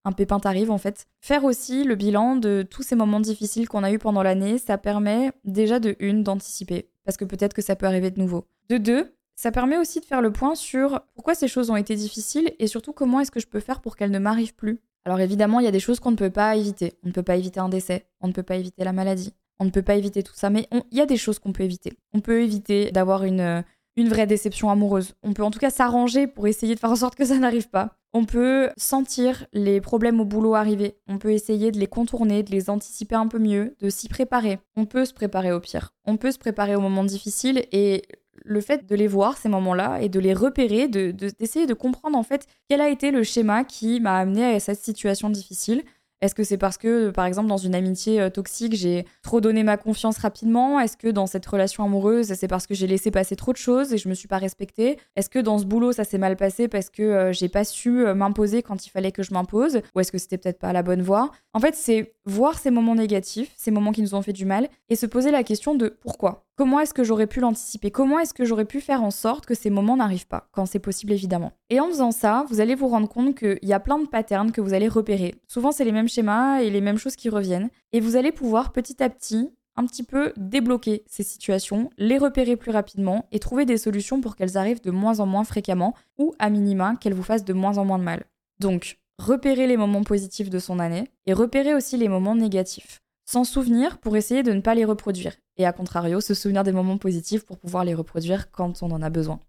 un 0.06 0.12
pépin 0.12 0.40
t'arrive 0.40 0.72
en 0.72 0.78
fait. 0.78 1.06
Faire 1.22 1.44
aussi 1.44 1.84
le 1.84 1.96
bilan 1.96 2.36
de 2.36 2.66
tous 2.68 2.84
ces 2.84 2.96
moments 2.96 3.20
difficiles 3.20 3.68
qu'on 3.68 3.84
a 3.84 3.92
eu 3.92 4.00
pendant 4.00 4.24
l'année, 4.24 4.58
ça 4.58 4.78
permet 4.78 5.32
déjà 5.44 5.80
de 5.80 5.96
une 6.00 6.24
d'anticiper, 6.24 6.90
parce 7.06 7.18
que 7.18 7.26
peut-être 7.26 7.54
que 7.54 7.62
ça 7.62 7.76
peut 7.76 7.86
arriver 7.86 8.12
de 8.12 8.20
nouveau. 8.20 8.48
De 8.70 8.78
deux, 8.78 9.14
ça 9.36 9.52
permet 9.52 9.78
aussi 9.78 10.00
de 10.00 10.06
faire 10.06 10.22
le 10.22 10.32
point 10.32 10.56
sur 10.56 11.02
pourquoi 11.16 11.36
ces 11.36 11.48
choses 11.48 11.70
ont 11.70 11.76
été 11.76 11.96
difficiles 11.96 12.52
et 12.60 12.68
surtout 12.68 12.94
comment 12.94 13.20
est-ce 13.20 13.32
que 13.32 13.40
je 13.40 13.48
peux 13.48 13.60
faire 13.60 13.82
pour 13.82 13.96
qu'elles 13.96 14.12
ne 14.12 14.20
m'arrivent 14.20 14.56
plus. 14.56 14.80
Alors 15.06 15.20
évidemment, 15.20 15.60
il 15.60 15.66
y 15.66 15.70
a 15.70 15.72
des 15.72 15.80
choses 15.80 16.00
qu'on 16.00 16.12
ne 16.12 16.16
peut 16.16 16.30
pas 16.30 16.56
éviter. 16.56 16.94
On 17.04 17.08
ne 17.08 17.14
peut 17.14 17.24
pas 17.24 17.36
éviter 17.36 17.60
un 17.60 17.70
décès, 17.70 18.06
on 18.22 18.28
ne 18.28 18.34
peut 18.34 18.44
pas 18.44 18.56
éviter 18.56 18.84
la 18.84 18.94
maladie, 18.94 19.34
on 19.60 19.66
ne 19.66 19.70
peut 19.70 19.82
pas 19.82 19.96
éviter 19.96 20.24
tout 20.24 20.36
ça, 20.36 20.50
mais 20.50 20.68
il 20.92 20.98
y 20.98 21.02
a 21.02 21.06
des 21.06 21.18
choses 21.18 21.40
qu'on 21.40 21.52
peut 21.52 21.64
éviter. 21.64 21.94
On 22.14 22.20
peut 22.20 22.42
éviter 22.42 22.92
d'avoir 22.92 23.24
une, 23.24 23.64
une 23.96 24.10
vraie 24.10 24.28
déception 24.28 24.70
amoureuse. 24.70 25.14
On 25.24 25.34
peut 25.34 25.44
en 25.44 25.52
tout 25.52 25.60
cas 25.60 25.70
s'arranger 25.70 26.28
pour 26.28 26.48
essayer 26.48 26.76
de 26.76 26.80
faire 26.80 26.92
en 26.92 26.96
sorte 26.96 27.16
que 27.16 27.26
ça 27.26 27.38
n'arrive 27.38 27.70
pas. 27.70 27.98
On 28.14 28.26
peut 28.26 28.70
sentir 28.78 29.48
les 29.54 29.82
problèmes 29.82 30.20
au 30.20 30.26
boulot 30.26 30.54
arriver. 30.54 30.98
On 31.08 31.18
peut 31.18 31.32
essayer 31.32 31.72
de 31.72 31.80
les 31.80 31.88
contourner, 31.88 32.44
de 32.44 32.52
les 32.52 32.70
anticiper 32.70 33.16
un 33.16 33.28
peu 33.28 33.40
mieux, 33.40 33.76
de 33.80 33.90
s'y 33.90 34.08
préparer. 34.08 34.60
On 34.76 34.86
peut 34.86 35.06
se 35.06 35.14
préparer 35.14 35.52
au 35.52 35.60
pire. 35.60 35.94
On 36.06 36.18
peut 36.18 36.32
se 36.32 36.38
préparer 36.38 36.76
aux 36.76 36.82
moments 36.82 37.04
difficiles 37.04 37.66
et 37.72 38.04
le 38.44 38.62
fait 38.62 38.86
de 38.86 38.96
les 38.96 39.08
voir, 39.08 39.38
ces 39.38 39.50
moments-là, 39.50 40.02
et 40.02 40.10
de 40.10 40.20
les 40.20 40.34
repérer, 40.34 40.88
d'essayer 40.88 41.66
de, 41.66 41.72
de, 41.72 41.74
comprendre 41.74 42.18
en 42.18 42.24
fait 42.24 42.48
quel 42.70 42.82
a 42.82 42.90
été 42.90 43.12
le 43.12 43.24
schéma 43.24 43.64
qui 43.64 44.00
m'a 44.00 44.18
amené 44.18 44.56
à 44.56 44.60
cette 44.60 44.80
situation 44.80 45.30
difficile. 45.30 45.84
Est-ce 46.24 46.36
que 46.36 46.46
c'est 46.46 46.58
parce 46.58 46.78
que, 46.78 47.10
par 47.10 47.26
exemple, 47.26 47.50
dans 47.50 47.58
une 47.58 47.76
amitié 47.76 48.22
euh, 48.22 48.30
toxique, 48.30 48.76
j'ai 48.76 49.06
trop 49.24 49.42
donné 49.42 49.62
ma 49.64 49.76
confiance 49.76 50.18
rapidement? 50.20 50.80
Est-ce 50.80 50.96
que 50.96 51.10
dans 51.10 51.28
cette 51.28 51.46
relation 51.46 51.84
amoureuse, 51.84 52.34
c'est 52.34 52.48
parce 52.48 52.66
que 52.66 52.74
j'ai 52.74 52.88
laissé 52.88 53.12
passer 53.12 53.36
trop 53.36 53.52
de 53.52 53.58
choses 53.58 53.92
et 53.92 53.98
je 53.98 54.08
me 54.08 54.14
suis 54.14 54.30
pas 54.30 54.38
respectée? 54.38 54.98
Est-ce 55.18 55.30
que 55.30 55.40
dans 55.40 55.58
ce 55.58 55.66
boulot, 55.66 55.92
ça 55.92 56.06
s'est 56.06 56.18
mal 56.18 56.38
passé 56.38 56.70
parce 56.70 56.90
que 56.90 57.04
euh, 57.04 57.34
j'ai 57.34 57.50
pas 57.50 57.66
su 57.66 58.06
euh, 58.06 58.16
m'imposer 58.16 58.64
quand 58.64 58.86
il 58.86 58.90
fallait 58.90 59.12
que 59.12 59.22
je 59.22 59.34
m'impose? 59.34 59.82
Ou 59.96 60.00
est-ce 60.00 60.14
que 60.14 60.18
c'était 60.18 60.38
peut-être 60.38 60.60
pas 60.60 60.72
la 60.72 60.82
bonne 60.82 61.02
voie? 61.02 61.30
En 61.52 61.60
fait, 61.60 61.76
c'est 61.76 62.16
voir 62.24 62.58
ces 62.58 62.72
moments 62.72 62.96
négatifs, 62.96 63.52
ces 63.58 63.72
moments 63.72 63.92
qui 63.92 64.02
nous 64.02 64.16
ont 64.16 64.22
fait 64.22 64.32
du 64.32 64.46
mal, 64.46 64.70
et 64.88 64.96
se 64.96 65.06
poser 65.06 65.30
la 65.30 65.44
question 65.44 65.76
de 65.76 65.90
pourquoi 65.90 66.43
Comment 66.56 66.80
est-ce 66.80 66.94
que 66.94 67.04
j'aurais 67.04 67.26
pu 67.26 67.40
l'anticiper? 67.40 67.90
Comment 67.90 68.20
est-ce 68.20 68.36
que 68.36 68.46
j'aurais 68.46 68.66
pu 68.66 68.80
faire 68.80 69.04
en 69.04 69.10
sorte 69.10 69.48
que 69.48 69.56
ces 69.56 69.72
moments 69.72 69.98
n'arrivent 69.98 70.28
pas 70.28 70.50
Quand 70.52 70.68
c'est 70.68 70.78
possible, 70.78 71.12
évidemment? 71.12 71.54
Et 71.72 71.80
en 71.80 71.88
faisant 71.88 72.12
ça, 72.12 72.46
vous 72.48 72.62
allez 72.62 72.76
vous 72.76 72.88
rendre 72.88 73.10
compte 73.10 73.36
qu'il 73.36 73.58
y 73.64 73.74
a 73.74 73.80
plein 73.80 73.98
de 73.98 74.06
patterns 74.06 74.52
que 74.52 74.62
vous 74.62 74.76
allez 74.76 74.88
repérer. 74.88 75.34
Souvent, 75.48 75.72
c'est 75.72 75.84
les 75.84 75.92
mêmes 75.92 76.08
schémas 76.08 76.60
et 76.60 76.70
les 76.70 76.82
mêmes 76.82 77.00
choses 77.00 77.16
qui 77.16 77.30
reviennent. 77.30 77.72
Et 77.92 78.00
vous 78.00 78.18
allez 78.18 78.32
pouvoir 78.32 78.72
petit 78.72 79.02
à 79.02 79.10
petit 79.10 79.52
un 79.76 79.88
petit 79.88 80.04
peu 80.04 80.32
débloquer 80.38 81.04
ces 81.08 81.24
situations, 81.24 81.90
les 81.98 82.20
repérer 82.20 82.56
plus 82.56 82.70
rapidement 82.70 83.26
et 83.32 83.40
trouver 83.40 83.66
des 83.66 83.80
solutions 83.80 84.22
pour 84.22 84.36
qu'elles 84.36 84.56
arrivent 84.56 84.84
de 84.84 84.92
moins 84.92 85.20
en 85.20 85.26
moins 85.26 85.44
fréquemment 85.44 85.96
ou 86.20 86.36
à 86.38 86.52
minima 86.52 86.96
qu'elles 87.00 87.16
vous 87.16 87.24
fassent 87.24 87.46
de 87.46 87.54
moins 87.54 87.80
en 87.80 87.86
moins 87.86 87.98
de 87.98 88.04
mal. 88.04 88.26
Donc, 88.60 89.00
repérer 89.18 89.66
les 89.66 89.78
moments 89.78 90.04
positifs 90.04 90.52
de 90.52 90.60
son 90.60 90.78
année 90.78 91.06
et 91.26 91.34
repérer 91.34 91.74
aussi 91.74 91.98
les 91.98 92.10
moments 92.10 92.36
négatifs. 92.36 93.03
S'en 93.26 93.44
souvenir 93.44 93.98
pour 94.00 94.18
essayer 94.18 94.44
de 94.44 94.52
ne 94.52 94.62
pas 94.62 94.76
les 94.76 94.86
reproduire. 94.86 95.34
Et 95.58 95.66
à 95.66 95.74
contrario, 95.74 96.20
se 96.22 96.34
souvenir 96.34 96.64
des 96.64 96.72
moments 96.72 96.98
positifs 96.98 97.46
pour 97.46 97.58
pouvoir 97.58 97.86
les 97.86 97.94
reproduire 97.94 98.52
quand 98.52 98.84
on 98.84 98.92
en 98.92 99.02
a 99.02 99.10
besoin. 99.10 99.40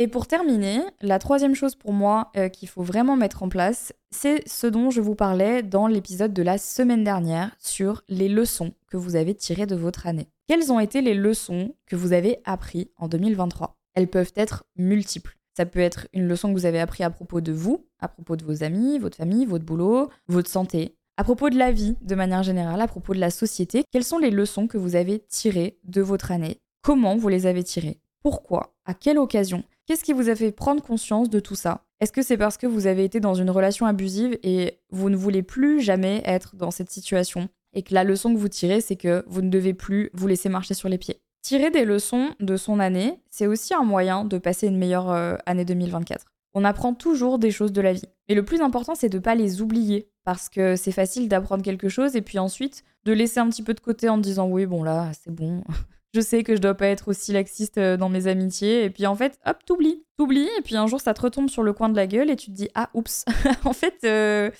Et 0.00 0.08
pour 0.08 0.26
terminer, 0.26 0.80
la 1.02 1.18
troisième 1.18 1.54
chose 1.54 1.74
pour 1.74 1.92
moi 1.92 2.30
euh, 2.34 2.48
qu'il 2.48 2.70
faut 2.70 2.82
vraiment 2.82 3.16
mettre 3.16 3.42
en 3.42 3.50
place, 3.50 3.92
c'est 4.10 4.42
ce 4.48 4.66
dont 4.66 4.90
je 4.90 5.02
vous 5.02 5.14
parlais 5.14 5.62
dans 5.62 5.86
l'épisode 5.86 6.32
de 6.32 6.42
la 6.42 6.56
semaine 6.56 7.04
dernière 7.04 7.54
sur 7.58 8.02
les 8.08 8.30
leçons 8.30 8.72
que 8.90 8.96
vous 8.96 9.14
avez 9.14 9.34
tirées 9.34 9.66
de 9.66 9.76
votre 9.76 10.06
année. 10.06 10.28
Quelles 10.48 10.72
ont 10.72 10.80
été 10.80 11.02
les 11.02 11.12
leçons 11.12 11.74
que 11.86 11.96
vous 11.96 12.14
avez 12.14 12.38
apprises 12.46 12.88
en 12.96 13.08
2023 13.08 13.76
Elles 13.92 14.08
peuvent 14.08 14.32
être 14.36 14.64
multiples. 14.74 15.36
Ça 15.54 15.66
peut 15.66 15.80
être 15.80 16.08
une 16.14 16.26
leçon 16.26 16.48
que 16.48 16.58
vous 16.58 16.64
avez 16.64 16.80
appris 16.80 17.04
à 17.04 17.10
propos 17.10 17.42
de 17.42 17.52
vous, 17.52 17.84
à 17.98 18.08
propos 18.08 18.36
de 18.36 18.44
vos 18.44 18.62
amis, 18.64 18.98
votre 18.98 19.18
famille, 19.18 19.44
votre 19.44 19.66
boulot, 19.66 20.08
votre 20.28 20.48
santé, 20.48 20.96
à 21.20 21.22
propos 21.22 21.50
de 21.50 21.58
la 21.58 21.70
vie 21.70 21.98
de 22.00 22.14
manière 22.14 22.42
générale, 22.42 22.80
à 22.80 22.88
propos 22.88 23.12
de 23.12 23.20
la 23.20 23.28
société, 23.28 23.84
quelles 23.92 24.04
sont 24.04 24.16
les 24.16 24.30
leçons 24.30 24.66
que 24.66 24.78
vous 24.78 24.96
avez 24.96 25.18
tirées 25.28 25.78
de 25.84 26.00
votre 26.00 26.32
année? 26.32 26.62
Comment 26.80 27.14
vous 27.14 27.28
les 27.28 27.44
avez 27.44 27.62
tirées? 27.62 28.00
Pourquoi? 28.22 28.74
À 28.86 28.94
quelle 28.94 29.18
occasion? 29.18 29.62
Qu'est-ce 29.84 30.02
qui 30.02 30.14
vous 30.14 30.30
a 30.30 30.34
fait 30.34 30.50
prendre 30.50 30.82
conscience 30.82 31.28
de 31.28 31.38
tout 31.38 31.56
ça? 31.56 31.84
Est-ce 32.00 32.12
que 32.12 32.22
c'est 32.22 32.38
parce 32.38 32.56
que 32.56 32.66
vous 32.66 32.86
avez 32.86 33.04
été 33.04 33.20
dans 33.20 33.34
une 33.34 33.50
relation 33.50 33.84
abusive 33.84 34.38
et 34.42 34.78
vous 34.92 35.10
ne 35.10 35.16
voulez 35.16 35.42
plus 35.42 35.82
jamais 35.82 36.22
être 36.24 36.56
dans 36.56 36.70
cette 36.70 36.90
situation? 36.90 37.50
Et 37.74 37.82
que 37.82 37.92
la 37.92 38.04
leçon 38.04 38.32
que 38.32 38.38
vous 38.38 38.48
tirez, 38.48 38.80
c'est 38.80 38.96
que 38.96 39.22
vous 39.26 39.42
ne 39.42 39.50
devez 39.50 39.74
plus 39.74 40.08
vous 40.14 40.26
laisser 40.26 40.48
marcher 40.48 40.72
sur 40.72 40.88
les 40.88 40.96
pieds. 40.96 41.20
Tirer 41.42 41.70
des 41.70 41.84
leçons 41.84 42.30
de 42.40 42.56
son 42.56 42.80
année, 42.80 43.20
c'est 43.28 43.46
aussi 43.46 43.74
un 43.74 43.84
moyen 43.84 44.24
de 44.24 44.38
passer 44.38 44.68
une 44.68 44.78
meilleure 44.78 45.10
euh, 45.10 45.36
année 45.44 45.66
2024. 45.66 46.24
On 46.54 46.64
apprend 46.64 46.94
toujours 46.94 47.38
des 47.38 47.50
choses 47.50 47.72
de 47.72 47.80
la 47.80 47.92
vie. 47.92 48.08
Et 48.28 48.34
le 48.34 48.44
plus 48.44 48.60
important, 48.60 48.94
c'est 48.94 49.08
de 49.08 49.18
ne 49.18 49.22
pas 49.22 49.34
les 49.34 49.60
oublier. 49.62 50.08
Parce 50.24 50.48
que 50.48 50.76
c'est 50.76 50.92
facile 50.92 51.28
d'apprendre 51.28 51.62
quelque 51.62 51.88
chose 51.88 52.14
et 52.14 52.22
puis 52.22 52.38
ensuite 52.38 52.84
de 53.04 53.12
laisser 53.12 53.40
un 53.40 53.48
petit 53.48 53.62
peu 53.62 53.74
de 53.74 53.80
côté 53.80 54.08
en 54.08 54.18
disant 54.18 54.48
oui, 54.48 54.66
bon 54.66 54.82
là, 54.82 55.10
c'est 55.12 55.34
bon. 55.34 55.64
je 56.14 56.20
sais 56.20 56.42
que 56.42 56.54
je 56.54 56.60
dois 56.60 56.74
pas 56.74 56.86
être 56.86 57.08
aussi 57.08 57.32
laxiste 57.32 57.78
euh, 57.78 57.96
dans 57.96 58.08
mes 58.08 58.26
amitiés. 58.26 58.84
Et 58.84 58.90
puis 58.90 59.06
en 59.06 59.14
fait, 59.14 59.38
hop, 59.46 59.58
t'oublies. 59.64 60.04
T'oublies. 60.16 60.48
Et 60.58 60.62
puis 60.62 60.76
un 60.76 60.86
jour, 60.86 61.00
ça 61.00 61.14
te 61.14 61.22
retombe 61.22 61.48
sur 61.48 61.62
le 61.62 61.72
coin 61.72 61.88
de 61.88 61.96
la 61.96 62.06
gueule 62.06 62.30
et 62.30 62.36
tu 62.36 62.46
te 62.46 62.56
dis 62.56 62.68
ah, 62.74 62.90
oups. 62.94 63.24
en 63.64 63.72
fait, 63.72 63.98
euh, 64.04 64.50